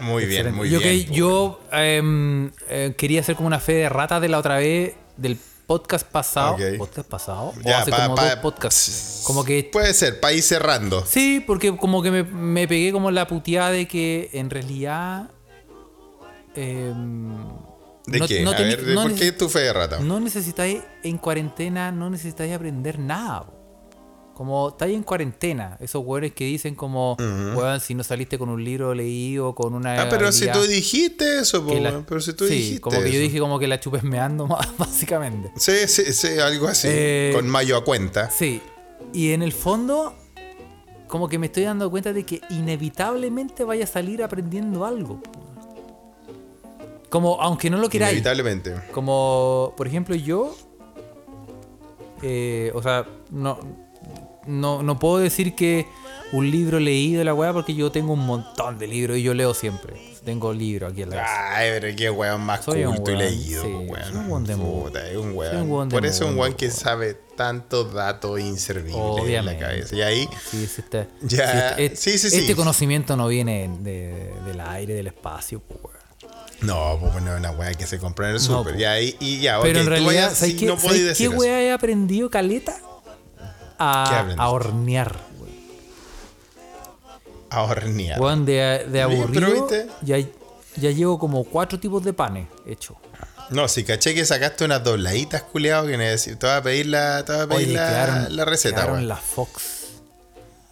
Muy 0.00 0.26
bien, 0.26 0.54
muy 0.54 0.70
yo 0.70 0.78
bien. 0.78 1.06
Que, 1.06 1.12
yo 1.12 1.60
em, 1.72 2.50
eh, 2.68 2.94
quería 2.96 3.20
hacer 3.20 3.34
como 3.36 3.46
una 3.48 3.60
fe 3.60 3.74
de 3.74 3.88
rata 3.88 4.20
de 4.20 4.28
la 4.28 4.38
otra 4.38 4.56
vez 4.58 4.94
del 5.16 5.36
podcast 5.66 6.06
pasado. 6.06 6.56
¿Podcast 6.78 7.08
pasado? 7.08 7.52
Ya, 7.64 7.78
o 7.78 7.80
hace 7.82 7.90
pa- 7.90 8.04
como 8.04 8.14
pa- 8.14 8.30
dos 8.30 8.36
podcasts. 8.36 9.22
Como 9.26 9.44
que 9.44 9.68
Puede 9.70 9.92
ser, 9.94 10.18
ir 10.32 10.42
cerrando. 10.42 11.04
Sí, 11.04 11.42
porque 11.46 11.76
como 11.76 12.02
que 12.02 12.10
me, 12.10 12.22
me 12.22 12.66
pegué 12.68 12.92
como 12.92 13.10
la 13.10 13.26
puteada 13.26 13.70
de 13.70 13.86
que 13.88 14.30
en 14.32 14.50
realidad. 14.50 15.30
em, 16.54 17.36
¿De 18.06 18.18
no- 18.20 18.26
qué? 18.26 18.42
no 18.42 18.50
a 18.52 18.56
tení- 18.56 18.68
ver, 18.76 18.84
¿de 18.84 18.94
no 18.94 19.02
¿por 19.02 19.14
qué 19.14 19.32
tu 19.32 19.48
fe 19.48 19.60
de 19.60 19.72
rata? 19.72 19.98
No 20.00 20.18
necesitáis 20.18 20.80
en 21.02 21.18
cuarentena, 21.18 21.92
no 21.92 22.08
necesitáis 22.08 22.54
aprender 22.54 22.98
nada. 22.98 23.44
Como 24.38 24.68
estáis 24.68 24.94
en 24.94 25.02
cuarentena, 25.02 25.76
esos 25.80 26.00
hueones 26.04 26.32
que 26.32 26.44
dicen 26.44 26.76
como, 26.76 27.16
weón, 27.18 27.80
si 27.80 27.96
no 27.96 28.04
saliste 28.04 28.38
con 28.38 28.48
un 28.50 28.62
libro 28.62 28.94
leído, 28.94 29.52
con 29.56 29.74
una. 29.74 30.00
Ah, 30.02 30.06
pero 30.08 30.30
si 30.30 30.48
tú 30.52 30.62
dijiste 30.62 31.40
eso, 31.40 31.66
po, 31.66 31.74
la- 31.74 32.04
pero 32.06 32.20
si 32.20 32.34
tú 32.34 32.46
sí, 32.46 32.54
dijiste 32.54 32.80
como 32.82 33.02
que 33.02 33.10
yo 33.10 33.18
dije 33.18 33.40
como 33.40 33.58
que 33.58 33.66
la 33.66 33.80
chupes 33.80 34.04
meando, 34.04 34.46
básicamente. 34.78 35.50
Sí, 35.56 35.72
sí, 35.88 36.12
sí, 36.12 36.38
algo 36.38 36.68
así. 36.68 36.86
Eh, 36.88 37.32
con 37.34 37.48
mayo 37.48 37.76
a 37.76 37.82
cuenta. 37.84 38.30
Sí, 38.30 38.62
y 39.12 39.32
en 39.32 39.42
el 39.42 39.52
fondo, 39.52 40.14
como 41.08 41.28
que 41.28 41.36
me 41.40 41.46
estoy 41.46 41.64
dando 41.64 41.90
cuenta 41.90 42.12
de 42.12 42.22
que 42.24 42.40
inevitablemente 42.50 43.64
vaya 43.64 43.82
a 43.82 43.88
salir 43.88 44.22
aprendiendo 44.22 44.84
algo. 44.84 45.20
Como, 47.10 47.40
aunque 47.42 47.70
no 47.70 47.78
lo 47.78 47.88
queráis. 47.88 48.12
Inevitablemente. 48.12 48.76
Como, 48.92 49.74
por 49.76 49.88
ejemplo, 49.88 50.14
yo. 50.14 50.54
eh, 52.22 52.70
o 52.72 52.80
sea, 52.82 53.04
no, 53.32 53.58
no, 54.48 54.82
no 54.82 54.98
puedo 54.98 55.18
decir 55.18 55.54
que 55.54 55.86
un 56.32 56.50
libro 56.50 56.78
leído 56.80 57.20
de 57.20 57.24
la 57.24 57.32
weá 57.34 57.52
porque 57.52 57.74
yo 57.74 57.90
tengo 57.92 58.12
un 58.14 58.26
montón 58.26 58.78
de 58.78 58.86
libros 58.86 59.16
y 59.18 59.22
yo 59.22 59.34
leo 59.34 59.54
siempre. 59.54 59.94
Tengo 60.24 60.52
libros 60.52 60.92
aquí 60.92 61.02
en 61.02 61.10
la 61.10 61.16
casa. 61.16 61.56
Ay, 61.56 61.70
pero 61.80 61.96
qué 61.96 62.10
weón 62.10 62.42
más 62.42 62.62
Soy 62.64 62.84
culto 62.84 63.12
y 63.12 63.16
leído, 63.16 63.62
sí, 63.64 63.68
weón. 63.70 64.04
soy 64.04 64.16
un 64.16 64.30
weón 64.30 64.44
de. 64.44 64.56
Puta, 64.56 65.08
es 65.10 65.16
un 65.16 65.22
Soy 65.22 65.32
weón. 65.32 65.56
un 65.62 65.70
weón 65.70 65.88
de 65.88 65.94
Por 65.96 66.04
eso 66.06 66.24
es 66.24 66.30
un 66.30 66.38
weón 66.38 66.52
que 66.54 66.70
sabe 66.70 67.16
tantos 67.34 67.94
datos 67.94 68.38
inservibles 68.38 69.26
en 69.26 69.46
la 69.46 69.58
cabeza. 69.58 69.96
Y 69.96 70.02
ahí, 70.02 70.28
Sí, 70.50 70.66
sí, 70.66 70.80
este, 70.82 71.08
Ya, 71.22 71.76
sí, 71.76 71.82
este- 71.84 71.96
sí, 71.96 72.18
sí, 72.18 72.30
sí. 72.30 72.36
este 72.40 72.54
conocimiento 72.56 73.16
no 73.16 73.26
viene 73.28 73.70
de- 73.80 74.32
del 74.44 74.60
aire, 74.60 74.92
del 74.94 75.06
espacio. 75.06 75.60
pues, 75.60 75.80
weón. 75.82 75.96
no, 76.60 76.98
pues 77.00 77.22
no 77.24 77.32
es 77.32 77.38
una 77.38 77.52
weá 77.52 77.72
que 77.72 77.86
se 77.86 77.98
compra 77.98 78.28
en 78.28 78.34
el 78.36 78.42
No, 78.42 78.58
super. 78.58 78.74
po. 78.74 78.80
y 78.80 78.84
ahí, 78.84 79.16
y 79.20 79.40
ya, 79.40 79.60
Pero 79.62 79.78
en 79.80 79.86
realidad, 79.86 80.32
¿sabes 80.34 80.54
qué, 80.56 80.66
no 80.66 80.78
¿sabes 80.78 81.16
qué 81.16 81.28
weá 81.28 81.62
he 81.62 81.72
aprendido, 81.72 82.28
Caleta? 82.28 82.76
¿Qué 83.78 83.84
A, 83.84 84.48
hornear. 84.48 85.16
A 87.50 87.62
hornear. 87.62 88.20
Weón, 88.20 88.44
de, 88.44 88.86
de 88.90 89.02
aburrido, 89.02 89.68
ya, 90.02 90.18
ya 90.76 90.90
llevo 90.90 91.18
como 91.18 91.44
cuatro 91.44 91.78
tipos 91.78 92.04
de 92.04 92.12
panes 92.12 92.48
hechos. 92.66 92.96
No, 93.50 93.66
si 93.68 93.84
caché 93.84 94.14
que 94.14 94.26
sacaste 94.26 94.64
unas 94.64 94.84
dobladitas, 94.84 95.42
culiado, 95.42 95.86
que 95.86 95.96
necesito. 95.96 96.38
Te 96.38 96.46
voy 96.48 96.56
a 96.56 96.62
pedir 96.62 96.86
la, 96.86 97.24
te 97.24 97.32
voy 97.32 97.42
a 97.42 97.46
pedir 97.48 97.68
Oye, 97.68 97.74
la, 97.76 97.88
quedaron, 97.88 98.36
la 98.36 98.44
receta, 98.44 98.86
weón. 98.86 99.08
la 99.08 99.16
Fox. 99.16 99.62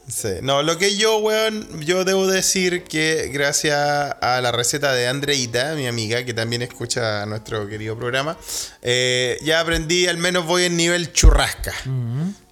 Sí. 0.08 0.28
No, 0.42 0.62
lo 0.62 0.76
que 0.78 0.96
yo, 0.96 1.18
weón, 1.18 1.80
yo 1.80 2.04
debo 2.04 2.26
decir 2.26 2.84
que 2.84 3.28
gracias 3.32 3.76
a 4.20 4.40
la 4.42 4.52
receta 4.52 4.92
de 4.92 5.08
Andreita, 5.08 5.74
mi 5.74 5.86
amiga, 5.86 6.24
que 6.24 6.34
también 6.34 6.62
escucha 6.62 7.24
nuestro 7.26 7.66
querido 7.66 7.96
programa, 7.96 8.36
eh, 8.82 9.38
ya 9.42 9.60
aprendí, 9.60 10.06
al 10.06 10.18
menos 10.18 10.44
voy 10.46 10.64
en 10.64 10.76
nivel 10.76 11.12
churrasca. 11.12 11.72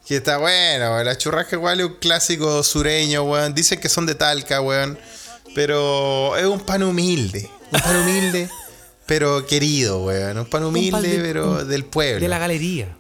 Que 0.07 0.17
está 0.17 0.37
bueno. 0.39 1.03
La 1.03 1.17
churrasca 1.17 1.57
igual 1.57 1.81
es 1.81 1.87
un 1.87 1.95
clásico 1.95 2.63
sureño, 2.63 3.23
weón. 3.25 3.55
Dicen 3.55 3.81
que 3.81 3.89
son 3.89 4.05
de 4.07 4.15
Talca, 4.15 4.61
weón. 4.61 4.99
Pero 5.55 6.37
es 6.37 6.45
un 6.47 6.61
pan 6.61 6.83
humilde. 6.83 7.49
Un 7.73 7.81
pan 7.81 7.97
humilde, 7.97 8.49
pero 9.07 9.47
querido, 9.47 10.05
weón. 10.05 10.39
Un 10.39 10.47
pan 10.47 10.65
humilde, 10.65 10.91
pan 10.93 11.03
pero 11.23 11.51
un- 11.61 11.69
del 11.69 11.85
pueblo. 11.85 12.21
De 12.21 12.29
la 12.29 12.39
galería. 12.39 12.97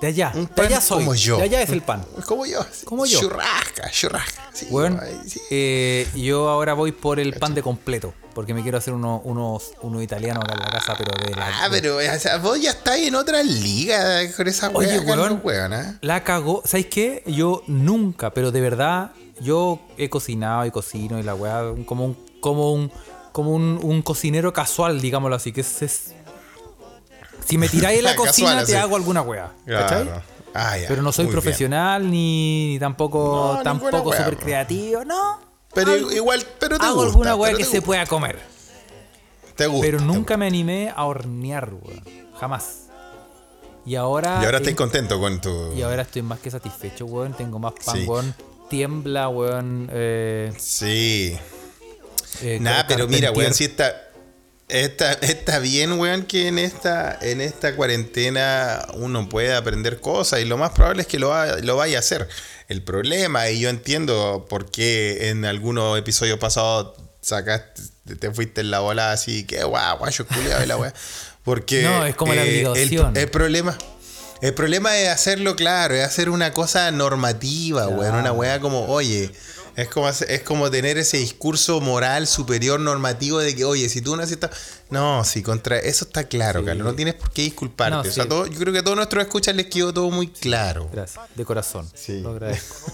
De 0.00 0.08
allá. 0.08 0.32
Un 0.34 0.42
de 0.42 0.48
pan 0.48 0.66
allá 0.66 0.80
soy. 0.80 0.98
como 1.04 1.14
yo. 1.14 1.36
De 1.38 1.44
allá 1.44 1.62
es 1.62 1.70
el 1.70 1.82
pan. 1.82 2.04
Como 2.26 2.44
yo. 2.46 2.64
Como 2.84 3.06
yo. 3.06 3.18
Churrasca, 3.20 3.90
churrasca. 3.90 4.50
Sí, 4.52 4.66
Bueno, 4.70 5.00
sí. 5.26 5.40
eh, 5.50 6.06
yo 6.14 6.48
ahora 6.48 6.74
voy 6.74 6.92
por 6.92 7.18
el 7.18 7.32
pan 7.34 7.54
de 7.54 7.62
completo. 7.62 8.12
Porque 8.34 8.52
me 8.52 8.62
quiero 8.62 8.76
hacer 8.76 8.92
uno, 8.92 9.22
unos, 9.24 9.72
uno 9.80 10.02
italiano 10.02 10.40
acá 10.40 10.52
en 10.52 10.58
la 10.60 10.66
casa, 10.68 10.94
pero 10.98 11.10
de 11.26 11.34
la. 11.34 11.46
Ah, 11.64 11.68
pero 11.70 11.96
o 11.96 12.18
sea, 12.18 12.36
vos 12.36 12.60
ya 12.60 12.70
estáis 12.72 13.08
en 13.08 13.14
otra 13.14 13.42
liga 13.42 14.30
con 14.36 14.46
esa 14.46 14.68
Oye, 14.74 14.98
weón. 15.00 15.40
Weón, 15.42 15.72
¿eh? 15.72 15.96
La 16.02 16.22
cagó. 16.22 16.60
¿Sabes 16.66 16.84
qué? 16.86 17.22
Yo 17.26 17.62
nunca, 17.66 18.34
pero 18.34 18.52
de 18.52 18.60
verdad, 18.60 19.12
yo 19.40 19.80
he 19.96 20.10
cocinado 20.10 20.66
y 20.66 20.70
cocino 20.70 21.18
y 21.18 21.22
la 21.22 21.34
weá, 21.34 21.62
como 21.86 22.04
un, 22.04 22.18
como 22.40 22.72
un, 22.74 22.92
como 23.32 23.52
un, 23.52 23.80
un 23.82 24.02
cocinero 24.02 24.52
casual, 24.52 25.00
digámoslo 25.00 25.36
así, 25.36 25.52
que 25.52 25.62
es, 25.62 25.80
es- 25.80 26.14
si 27.48 27.58
me 27.58 27.68
tiráis 27.68 27.98
en 27.98 28.04
la 28.04 28.16
cocina 28.16 28.64
te 28.64 28.76
hago 28.76 28.96
alguna 28.96 29.22
weá. 29.22 29.52
¿cachai? 29.66 30.04
Claro. 30.04 30.22
Ah, 30.54 30.78
ya, 30.78 30.88
Pero 30.88 31.02
no 31.02 31.12
soy 31.12 31.26
profesional 31.26 32.10
ni, 32.10 32.72
ni 32.72 32.78
tampoco, 32.78 33.54
No, 33.58 33.62
tampoco 33.62 34.10
bro. 34.10 34.38
creativo, 34.38 35.04
no. 35.04 35.38
Pero 35.74 35.92
Hago- 35.92 36.10
igual, 36.12 36.46
pero 36.58 36.78
te 36.78 36.86
hago 36.86 36.94
gusta, 36.94 37.08
alguna 37.10 37.34
weá 37.36 37.54
que 37.54 37.64
se 37.64 37.82
pueda 37.82 38.06
comer. 38.06 38.38
Te 39.54 39.66
gusta. 39.66 39.84
Pero 39.86 40.00
nunca 40.00 40.36
me 40.38 40.46
animé 40.46 40.90
a 40.94 41.04
hornear, 41.04 41.74
weón. 41.74 42.02
Jamás. 42.40 42.84
Y 43.84 43.94
ahora. 43.96 44.38
Y 44.42 44.46
ahora 44.46 44.58
estoy 44.58 44.74
contento 44.74 45.20
con 45.20 45.40
tu. 45.40 45.72
Y 45.74 45.82
ahora 45.82 46.02
estoy 46.02 46.22
más 46.22 46.40
que 46.40 46.50
satisfecho, 46.50 47.04
weón. 47.06 47.34
Tengo 47.34 47.58
más 47.58 47.72
pan, 47.84 47.96
Sí. 47.96 48.04
weón. 48.06 48.34
Tiembla, 48.70 49.28
weón. 49.28 49.88
Eh, 49.92 50.52
Sí. 50.58 51.36
eh, 52.42 52.58
Nada, 52.60 52.86
pero 52.88 53.06
mira, 53.08 53.30
weón, 53.30 53.52
si 53.54 53.64
está. 53.64 54.05
Está, 54.68 55.12
está 55.12 55.60
bien, 55.60 55.92
weón, 55.98 56.24
que 56.24 56.48
en 56.48 56.58
esta, 56.58 57.16
en 57.22 57.40
esta 57.40 57.76
cuarentena 57.76 58.84
uno 58.94 59.28
puede 59.28 59.54
aprender 59.54 60.00
cosas 60.00 60.40
y 60.40 60.44
lo 60.44 60.56
más 60.58 60.72
probable 60.72 61.02
es 61.02 61.08
que 61.08 61.20
lo, 61.20 61.28
va- 61.28 61.58
lo 61.58 61.76
vaya 61.76 61.98
a 61.98 62.00
hacer. 62.00 62.28
El 62.68 62.82
problema, 62.82 63.48
y 63.48 63.60
yo 63.60 63.68
entiendo 63.68 64.46
por 64.50 64.68
qué 64.68 65.28
en 65.28 65.44
algunos 65.44 65.96
episodios 65.96 66.40
pasados 66.40 66.96
sacaste, 67.20 67.80
te 68.18 68.32
fuiste 68.32 68.60
en 68.62 68.72
la 68.72 68.80
bola 68.80 69.12
así, 69.12 69.44
que 69.44 69.62
guau, 69.62 69.98
guayo 69.98 70.26
culiado 70.26 70.64
y 70.64 70.66
la 70.66 70.76
weá. 70.76 70.92
Porque 71.44 71.82
No, 71.84 72.04
es 72.04 72.16
como 72.16 72.34
la 72.34 72.42
el- 72.42 72.66
obligación. 72.66 73.16
El, 73.16 73.28
problema. 73.30 73.78
El 74.42 74.52
problema 74.52 74.98
es 74.98 75.08
hacerlo 75.10 75.54
claro, 75.54 75.94
es 75.94 76.04
hacer 76.04 76.28
una 76.28 76.52
cosa 76.52 76.90
normativa, 76.90 77.86
weón. 77.86 78.16
Una 78.16 78.32
weá 78.32 78.58
como, 78.58 78.86
oye, 78.86 79.30
es 79.76 79.88
como, 79.88 80.08
es 80.08 80.42
como 80.42 80.70
tener 80.70 80.96
ese 80.96 81.18
discurso 81.18 81.80
moral 81.82 82.26
superior 82.26 82.80
normativo 82.80 83.38
de 83.40 83.54
que, 83.54 83.64
oye, 83.64 83.88
si 83.90 84.00
tú 84.00 84.16
no 84.16 84.22
haces 84.22 84.38
No, 84.88 85.22
sí, 85.22 85.42
contra 85.42 85.78
eso 85.78 86.06
está 86.06 86.24
claro, 86.24 86.64
Carlos. 86.64 86.86
No 86.86 86.94
tienes 86.94 87.14
por 87.14 87.30
qué 87.30 87.42
disculparte. 87.42 88.08
o 88.08 88.12
sea, 88.12 88.26
todo, 88.26 88.46
yo 88.46 88.58
creo 88.58 88.72
que 88.72 88.78
a 88.78 88.84
todos 88.84 88.96
nuestros 88.96 89.22
escuchas 89.22 89.54
les 89.54 89.66
quedó 89.66 89.92
todo 89.92 90.10
muy 90.10 90.28
claro. 90.28 90.88
Gracias, 90.90 91.22
de 91.34 91.44
corazón. 91.44 91.88
Sí. 91.94 92.20
Lo 92.20 92.30
agradezco. 92.30 92.92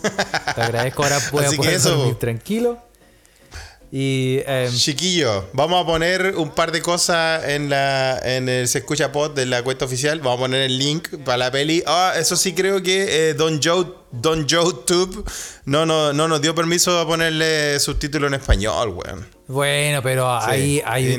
Te 0.54 0.62
agradezco. 0.62 1.04
Ahora 1.04 1.20
puedo 1.30 1.52
poder 1.52 1.80
dormir 1.80 2.16
tranquilo. 2.16 2.78
Y, 3.92 4.40
em, 4.46 4.74
Chiquillo, 4.74 5.50
vamos 5.52 5.82
a 5.82 5.86
poner 5.86 6.34
un 6.36 6.50
par 6.50 6.72
de 6.72 6.80
cosas 6.80 7.44
en 7.44 7.68
la 7.68 8.18
en 8.24 8.48
el 8.48 8.66
Se 8.66 8.78
Escucha 8.78 9.12
Pod 9.12 9.32
de 9.32 9.44
la 9.46 9.62
cuenta 9.62 9.84
oficial. 9.84 10.18
Vamos 10.18 10.38
a 10.38 10.40
poner 10.40 10.62
el 10.62 10.78
link 10.78 11.08
para 11.24 11.36
la 11.36 11.50
peli. 11.50 11.84
Ah, 11.86 12.14
eso 12.16 12.34
sí 12.34 12.54
creo 12.54 12.82
que 12.82 13.28
eh, 13.28 13.34
Don 13.34 13.60
Joe 13.62 14.01
Don 14.12 14.46
Joe 14.48 14.74
Tube 14.86 15.24
no, 15.64 15.86
no, 15.86 16.12
no 16.12 16.28
nos 16.28 16.42
dio 16.42 16.54
permiso 16.54 16.98
a 16.98 17.06
ponerle 17.06 17.80
subtítulo 17.80 18.26
en 18.26 18.34
español, 18.34 18.90
weón. 18.90 19.26
Bueno, 19.48 20.02
pero 20.02 20.32
ahí 20.34 20.82
hay 20.84 21.14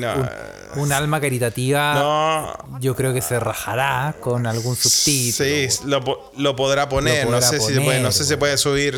un, 0.75 0.91
alma 0.91 1.21
caritativa. 1.21 2.57
Yo 2.79 2.95
creo 2.95 3.13
que 3.13 3.21
se 3.21 3.39
rajará 3.39 4.15
con 4.19 4.47
algún 4.47 4.75
subtítulo. 4.75 5.47
Sí, 5.47 5.67
lo, 5.85 6.55
podrá 6.55 6.89
poner. 6.89 7.29
no, 7.29 7.41
sé 7.41 7.59
si 7.59 7.73
se 7.73 7.81
puede, 7.81 7.99
no 7.99 8.11
sé 8.11 8.23
si 8.23 8.29
se 8.29 8.37
puede 8.37 8.57
subir. 8.57 8.97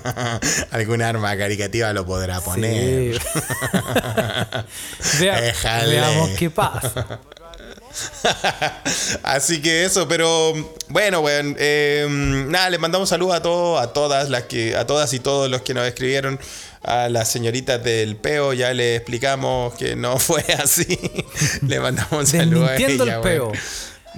algún 0.70 1.02
alma 1.02 1.36
caritativa 1.36 1.92
lo 1.92 2.06
podrá 2.06 2.40
poner. 2.40 3.20
veamos 5.20 6.30
qué 6.38 6.50
pasa. 6.50 7.20
Así 9.22 9.60
que 9.60 9.84
eso, 9.84 10.06
pero 10.08 10.52
bueno, 10.88 11.20
bueno, 11.20 11.54
em, 11.58 12.50
nada, 12.50 12.70
les 12.70 12.80
mandamos 12.80 13.08
saludos 13.08 13.36
a 13.36 13.42
todos, 13.42 13.80
a 13.80 13.92
todas 13.92 14.28
las 14.30 14.44
que, 14.44 14.76
a 14.76 14.86
todas 14.86 15.12
y 15.12 15.20
todos 15.20 15.50
los 15.50 15.62
que 15.62 15.74
nos 15.74 15.86
escribieron, 15.86 16.38
a 16.82 17.08
las 17.08 17.30
señoritas 17.30 17.82
del 17.82 18.16
peo, 18.16 18.52
ya 18.52 18.72
les 18.72 18.98
explicamos 18.98 19.74
que 19.74 19.96
no 19.96 20.18
fue 20.18 20.44
así. 20.58 20.98
le 21.66 21.80
mandamos 21.80 22.28
saludos 22.28 22.70
a 22.70 22.76
ella. 22.76 23.14
el 23.16 23.20
peo 23.20 23.52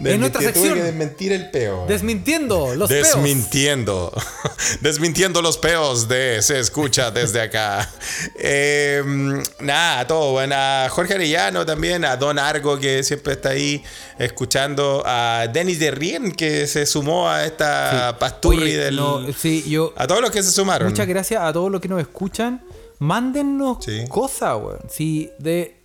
en 0.05 0.21
nuestra 0.21 0.43
sección. 0.43 0.75
que 0.75 0.83
desmentir 0.83 1.33
el 1.33 1.51
peo. 1.51 1.87
Desmintiendo 1.87 2.75
los 2.75 2.89
peos. 2.89 3.09
Desmintiendo. 3.09 4.13
Desmintiendo 4.81 5.43
los 5.43 5.59
peos 5.59 6.09
de 6.09 6.41
Se 6.43 6.59
Escucha 6.59 7.11
desde 7.11 7.41
acá. 7.41 7.89
Em, 8.37 9.43
nada, 9.61 10.07
todo. 10.07 10.33
Bueno, 10.33 10.55
a 10.57 10.89
Jorge 10.91 11.15
Arellano 11.15 11.65
también, 11.65 12.05
a 12.05 12.17
Don 12.17 12.39
Argo 12.39 12.79
que 12.79 13.03
siempre 13.03 13.35
está 13.35 13.51
ahí 13.51 13.83
escuchando, 14.19 15.03
a 15.07 15.47
Denis 15.53 15.79
de 15.79 15.91
Rien 15.91 16.33
que 16.33 16.67
se 16.67 16.87
sumó 16.87 17.29
a 17.29 17.45
esta 17.45 18.17
pasturri 18.19 18.73
del. 18.73 19.01
sí, 19.37 19.65
yo, 19.69 19.93
a 19.97 20.07
todos 20.07 20.21
los 20.21 20.31
que 20.31 20.43
se 20.43 20.51
sumaron. 20.51 20.89
Muchas 20.89 21.07
gracias 21.07 21.43
a 21.43 21.53
todos 21.53 21.71
los 21.71 21.81
que 21.81 21.89
nos 21.89 22.01
escuchan. 22.01 22.63
Mándennos 22.99 23.79
cosas, 24.09 24.57
weón. 24.57 24.81
Si 24.91 25.31
de. 25.39 25.77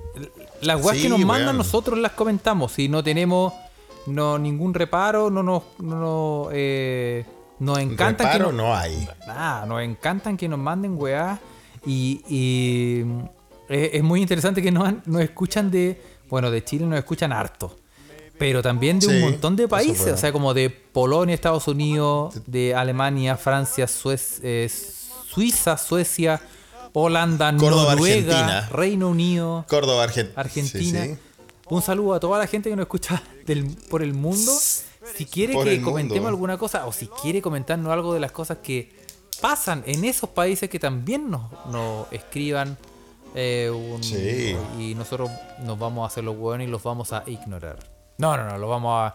Las 0.62 0.84
weas 0.84 0.98
que 0.98 1.10
nos 1.10 1.20
mandan 1.20 1.58
nosotros 1.58 1.98
las 2.00 2.14
comentamos. 2.14 2.72
Si 2.72 2.88
no 2.88 3.04
tenemos 3.04 3.54
no 4.06 4.38
ningún 4.38 4.74
reparo, 4.74 5.30
no 5.30 5.44
nos, 5.44 5.64
no, 5.80 6.50
eh, 6.52 7.26
nos 7.60 7.80
encantan 7.80 8.28
reparo 8.28 8.50
que 8.52 8.56
no 8.58 8.76
hay. 8.76 9.08
Nada, 9.28 9.66
nos 9.66 9.82
encantan 9.82 10.38
que 10.38 10.48
nos 10.48 10.60
manden 10.60 10.96
weá 11.00 11.40
y, 11.86 13.04
es, 13.70 14.04
muy 14.04 14.22
interesante 14.22 14.62
que 14.62 14.72
nos, 14.72 14.94
escuchan 15.22 15.72
de, 15.72 16.02
bueno, 16.30 16.52
de 16.52 16.64
Chile 16.64 16.86
nos 16.86 17.00
escuchan 17.00 17.32
harto, 17.32 17.76
pero 18.38 18.62
también 18.62 19.00
de 19.00 19.08
un 19.08 19.22
montón 19.22 19.56
de 19.56 19.68
países, 19.68 20.14
o 20.14 20.18
sea, 20.18 20.32
como 20.32 20.54
de 20.54 20.70
Polonia, 20.70 21.34
Estados 21.34 21.68
Unidos, 21.68 22.42
de 22.46 22.76
Alemania, 22.76 23.38
Francia, 23.38 23.88
eh, 24.44 24.70
Suiza, 25.30 25.78
Suecia, 25.78 26.42
Holanda, 26.94 27.52
Noruega, 27.52 28.68
Reino 28.70 29.10
Unido, 29.10 29.66
Córdoba, 29.68 30.04
Argentina. 30.36 31.18
Un 31.70 31.82
saludo 31.82 32.14
a 32.14 32.20
toda 32.20 32.40
la 32.40 32.48
gente 32.48 32.70
que 32.70 32.76
nos 32.76 32.84
escucha 32.84 33.22
por 33.90 34.04
el 34.04 34.14
mundo. 34.14 34.52
Si 35.16 35.26
quiere 35.26 35.54
que 35.64 35.82
comentemos 35.82 36.28
alguna 36.28 36.58
cosa 36.58 36.86
o 36.86 36.92
si 36.92 37.08
quiere 37.08 37.42
comentarnos 37.42 37.92
algo 37.92 38.14
de 38.14 38.20
las 38.20 38.32
cosas 38.32 38.60
que 38.64 38.92
pasan 39.42 39.84
en 39.86 40.06
esos 40.06 40.30
países 40.30 40.70
que 40.70 40.80
también 40.80 41.30
nos, 41.30 42.08
escriban 42.12 42.78
eh, 43.36 43.72
y 44.80 44.96
nosotros 44.96 45.30
nos 45.60 45.78
vamos 45.80 46.04
a 46.04 46.08
hacer 46.08 46.24
los 46.24 46.38
hueones 46.38 46.68
y 46.68 46.72
los 46.72 46.84
vamos 46.84 47.12
a 47.14 47.24
ignorar. 47.28 47.80
No, 48.18 48.38
no, 48.38 48.48
no, 48.48 48.58
lo 48.60 48.70
vamos 48.70 48.94
a, 48.96 49.14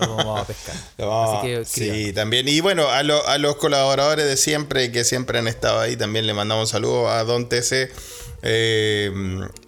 vamos 0.06 0.40
a 0.40 0.44
pescar. 0.44 0.76
Así 0.76 1.46
que, 1.46 1.64
sí, 1.64 2.12
también. 2.12 2.46
Y 2.46 2.60
bueno, 2.60 2.86
a, 2.88 2.98
a, 2.98 3.38
los 3.38 3.56
colaboradores 3.56 4.26
de 4.26 4.36
siempre 4.36 4.92
que 4.92 5.04
siempre 5.04 5.38
han 5.38 5.48
estado 5.48 5.80
ahí, 5.80 5.96
también 5.96 6.26
le 6.26 6.34
mandamos 6.34 6.68
un 6.68 6.68
saludo 6.68 7.08
a 7.08 7.24
Don 7.24 7.48
TC 7.48 7.90
eh, 8.42 9.10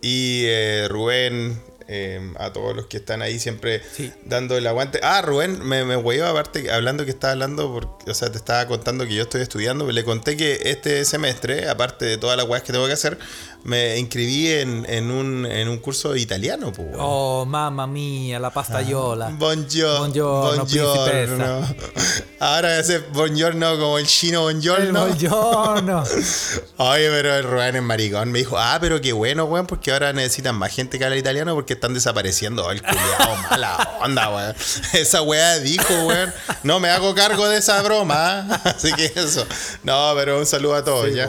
y 0.03 0.43
eh, 0.45 0.87
Rubén, 0.89 1.61
Em, 1.91 2.35
a 2.37 2.53
todos 2.53 2.77
los 2.77 2.85
que 2.85 2.99
están 2.99 3.23
ahí 3.23 3.39
siempre 3.39 3.81
dando 4.27 4.59
el 4.59 4.67
aguante. 4.67 5.01
Ah, 5.03 5.23
Rubén, 5.23 5.67
me, 5.67 5.87
me 5.87 5.95
aparte 6.23 6.71
hablando 6.71 7.07
que 7.07 7.11
estaba 7.11 7.33
hablando, 7.33 7.73
porque, 7.73 8.11
o 8.11 8.15
sea, 8.15 8.31
te 8.31 8.37
estaba 8.37 8.67
contando 8.67 9.07
que 9.07 9.15
yo 9.15 9.23
estoy 9.23 9.41
estudiando. 9.41 9.91
Le 9.91 10.05
conté 10.05 10.37
que 10.37 10.61
este 10.65 11.07
semestre, 11.07 11.67
aparte 11.67 12.05
de 12.05 12.19
todas 12.19 12.37
las 12.37 12.47
weas 12.47 12.63
que 12.63 12.75
tengo 12.75 12.87
que 12.87 12.93
hacer, 12.93 13.17
me 13.65 13.99
inscribí 13.99 14.49
en, 14.49 14.87
en, 14.89 15.11
un, 15.11 15.45
en 15.45 15.69
un 15.69 15.79
curso 15.79 16.13
de 16.13 16.21
italiano. 16.21 16.73
Pues, 16.73 16.89
oh, 16.99 17.45
mamma 17.45 17.87
mía, 17.87 18.39
la 18.39 18.51
pastayola. 18.51 19.27
Ah, 19.29 19.35
buongiorno. 19.37 19.99
Buongiorno. 19.99 20.65
buongiorno. 20.65 21.75
Ahora 22.41 22.79
ese 22.79 22.99
buongiorno 22.99 23.79
como 23.79 23.99
el 23.99 24.07
chino 24.07 24.43
buongiorno. 24.43 24.85
El 24.85 24.93
buongiorno. 24.93 26.05
Oye, 26.79 27.09
pero 27.11 27.35
el 27.37 27.45
Rubén 27.45 27.77
es 27.77 27.83
maricón. 27.83 28.31
Me 28.33 28.39
dijo, 28.39 28.57
ah, 28.59 28.79
pero 28.81 29.01
qué 29.01 29.13
bueno, 29.13 29.45
weón, 29.45 29.67
porque 29.67 29.93
ahora 29.93 30.13
necesitan 30.13 30.55
más 30.55 30.73
gente 30.73 30.99
que 30.99 31.05
habla 31.05 31.17
italiano 31.17 31.55
porque 31.55 31.75
están 31.75 31.95
desapareciendo. 31.95 32.71
El 32.71 32.83
culiado, 32.83 33.37
mala 33.51 33.99
onda, 34.01 34.31
weón. 34.31 34.55
Esa 34.93 35.23
weá 35.23 35.59
dijo, 35.59 35.93
weón. 36.07 36.33
No 36.63 36.81
me 36.81 36.91
hago 36.91 37.15
cargo 37.15 37.49
de 37.49 37.59
esa 37.59 37.83
broma. 37.83 38.41
Así 38.65 38.93
que 38.93 39.13
eso. 39.15 39.47
No, 39.83 40.13
pero 40.15 40.39
un 40.39 40.47
saludo 40.47 40.77
a 40.77 40.85
todos, 40.85 41.13
¿ya? 41.13 41.29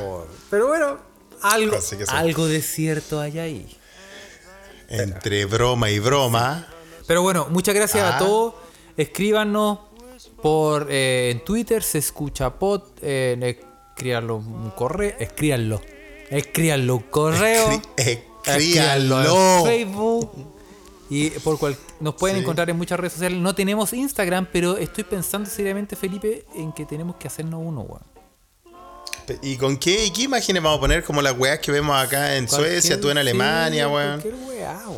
Pero 0.49 0.67
bueno, 0.67 1.08
algo, 1.41 1.77
algo 2.09 2.47
de 2.47 2.61
cierto 2.61 3.19
hay 3.19 3.39
ahí. 3.39 3.77
Entre 4.87 5.45
broma 5.45 5.89
y 5.89 5.99
broma. 5.99 6.67
Pero 7.07 7.21
bueno, 7.21 7.47
muchas 7.49 7.75
gracias 7.75 8.03
a 8.03 8.15
ah. 8.15 8.19
todos. 8.19 8.53
Escríbanos 8.97 9.79
por 10.41 10.87
eh, 10.89 11.31
en 11.31 11.43
Twitter, 11.43 11.83
se 11.83 11.99
escucha 11.99 12.49
pod, 12.51 12.81
eh, 13.01 13.57
escríbanlo 13.95 14.37
un 14.37 14.71
correo, 14.71 15.15
escríbanlo. 15.19 15.81
Escríbanlo 16.29 16.95
un 16.95 17.03
correo. 17.03 17.81
escríbanlo 18.45 19.61
en 19.61 19.65
Facebook. 19.65 20.31
Y 21.09 21.31
por 21.31 21.57
cual 21.57 21.75
nos 21.99 22.15
pueden 22.15 22.37
encontrar 22.37 22.69
en 22.69 22.77
muchas 22.77 22.99
redes 22.99 23.13
sociales. 23.13 23.39
No 23.39 23.55
tenemos 23.55 23.93
Instagram, 23.93 24.47
pero 24.51 24.77
estoy 24.77 25.03
pensando 25.03 25.49
seriamente, 25.49 25.95
Felipe, 25.95 26.45
en 26.55 26.71
que 26.71 26.85
tenemos 26.85 27.15
que 27.15 27.27
hacernos 27.27 27.61
uno, 27.63 27.81
weón. 27.81 28.03
¿Y 29.41 29.57
con 29.57 29.77
qué, 29.77 30.11
qué 30.13 30.23
imágenes 30.23 30.61
vamos 30.61 30.77
a 30.77 30.81
poner? 30.81 31.03
Como 31.03 31.21
las 31.21 31.37
weas 31.37 31.59
que 31.59 31.71
vemos 31.71 31.95
acá 31.95 32.35
en 32.35 32.47
Suecia, 32.47 32.99
tú 32.99 33.09
en 33.09 33.17
Alemania, 33.17 33.87
weón. 33.87 34.23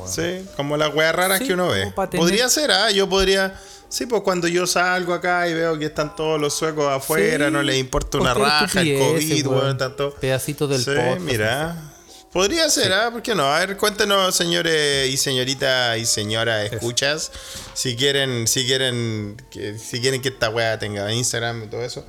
Sí, 0.07 0.45
como 0.55 0.77
las 0.77 0.93
weas 0.93 1.13
raras 1.13 1.39
que 1.41 1.53
uno 1.53 1.69
ve. 1.69 1.91
Podría 1.91 2.49
ser, 2.49 2.71
¿ah? 2.71 2.91
Yo 2.91 3.07
podría. 3.07 3.59
Sí, 3.89 4.05
pues 4.05 4.21
cuando 4.21 4.47
yo 4.47 4.65
salgo 4.67 5.13
acá 5.13 5.49
y 5.49 5.53
veo 5.53 5.77
que 5.77 5.85
están 5.85 6.15
todos 6.15 6.39
los 6.39 6.53
suecos 6.53 6.87
afuera, 6.87 7.51
no 7.51 7.61
les 7.61 7.77
importa 7.77 8.19
una 8.19 8.33
raja, 8.33 8.81
el 8.81 8.97
COVID, 8.97 9.47
weón, 9.47 9.77
tanto. 9.77 10.13
Pedacitos 10.15 10.69
del 10.69 10.83
sí, 10.83 11.19
mira. 11.19 11.91
Podría 12.31 12.69
ser, 12.69 12.93
¿ah? 12.93 13.11
¿Por 13.11 13.21
qué 13.21 13.35
no? 13.35 13.43
A 13.43 13.59
ver, 13.59 13.75
cuéntenos, 13.75 14.33
señores 14.33 15.09
y 15.09 15.17
señorita 15.17 15.97
y 15.97 16.05
señora 16.05 16.63
escuchas, 16.63 17.29
si 17.73 17.97
quieren, 17.97 18.47
si 18.47 18.65
quieren, 18.65 19.35
que, 19.51 19.77
si 19.77 19.99
quieren 19.99 20.21
que 20.21 20.29
esta 20.29 20.49
wea 20.49 20.79
tenga 20.79 21.11
Instagram 21.11 21.65
y 21.65 21.67
todo 21.67 21.83
eso. 21.83 22.05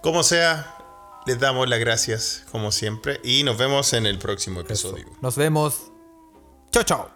Como 0.00 0.22
sea, 0.22 0.74
les 1.26 1.38
damos 1.38 1.68
las 1.68 1.78
gracias, 1.78 2.44
como 2.50 2.72
siempre, 2.72 3.20
y 3.24 3.42
nos 3.44 3.56
vemos 3.56 3.92
en 3.92 4.06
el 4.06 4.18
próximo 4.18 4.60
episodio. 4.60 5.06
Nos 5.20 5.36
vemos. 5.36 5.92
Chao, 6.70 6.82
chao. 6.82 7.13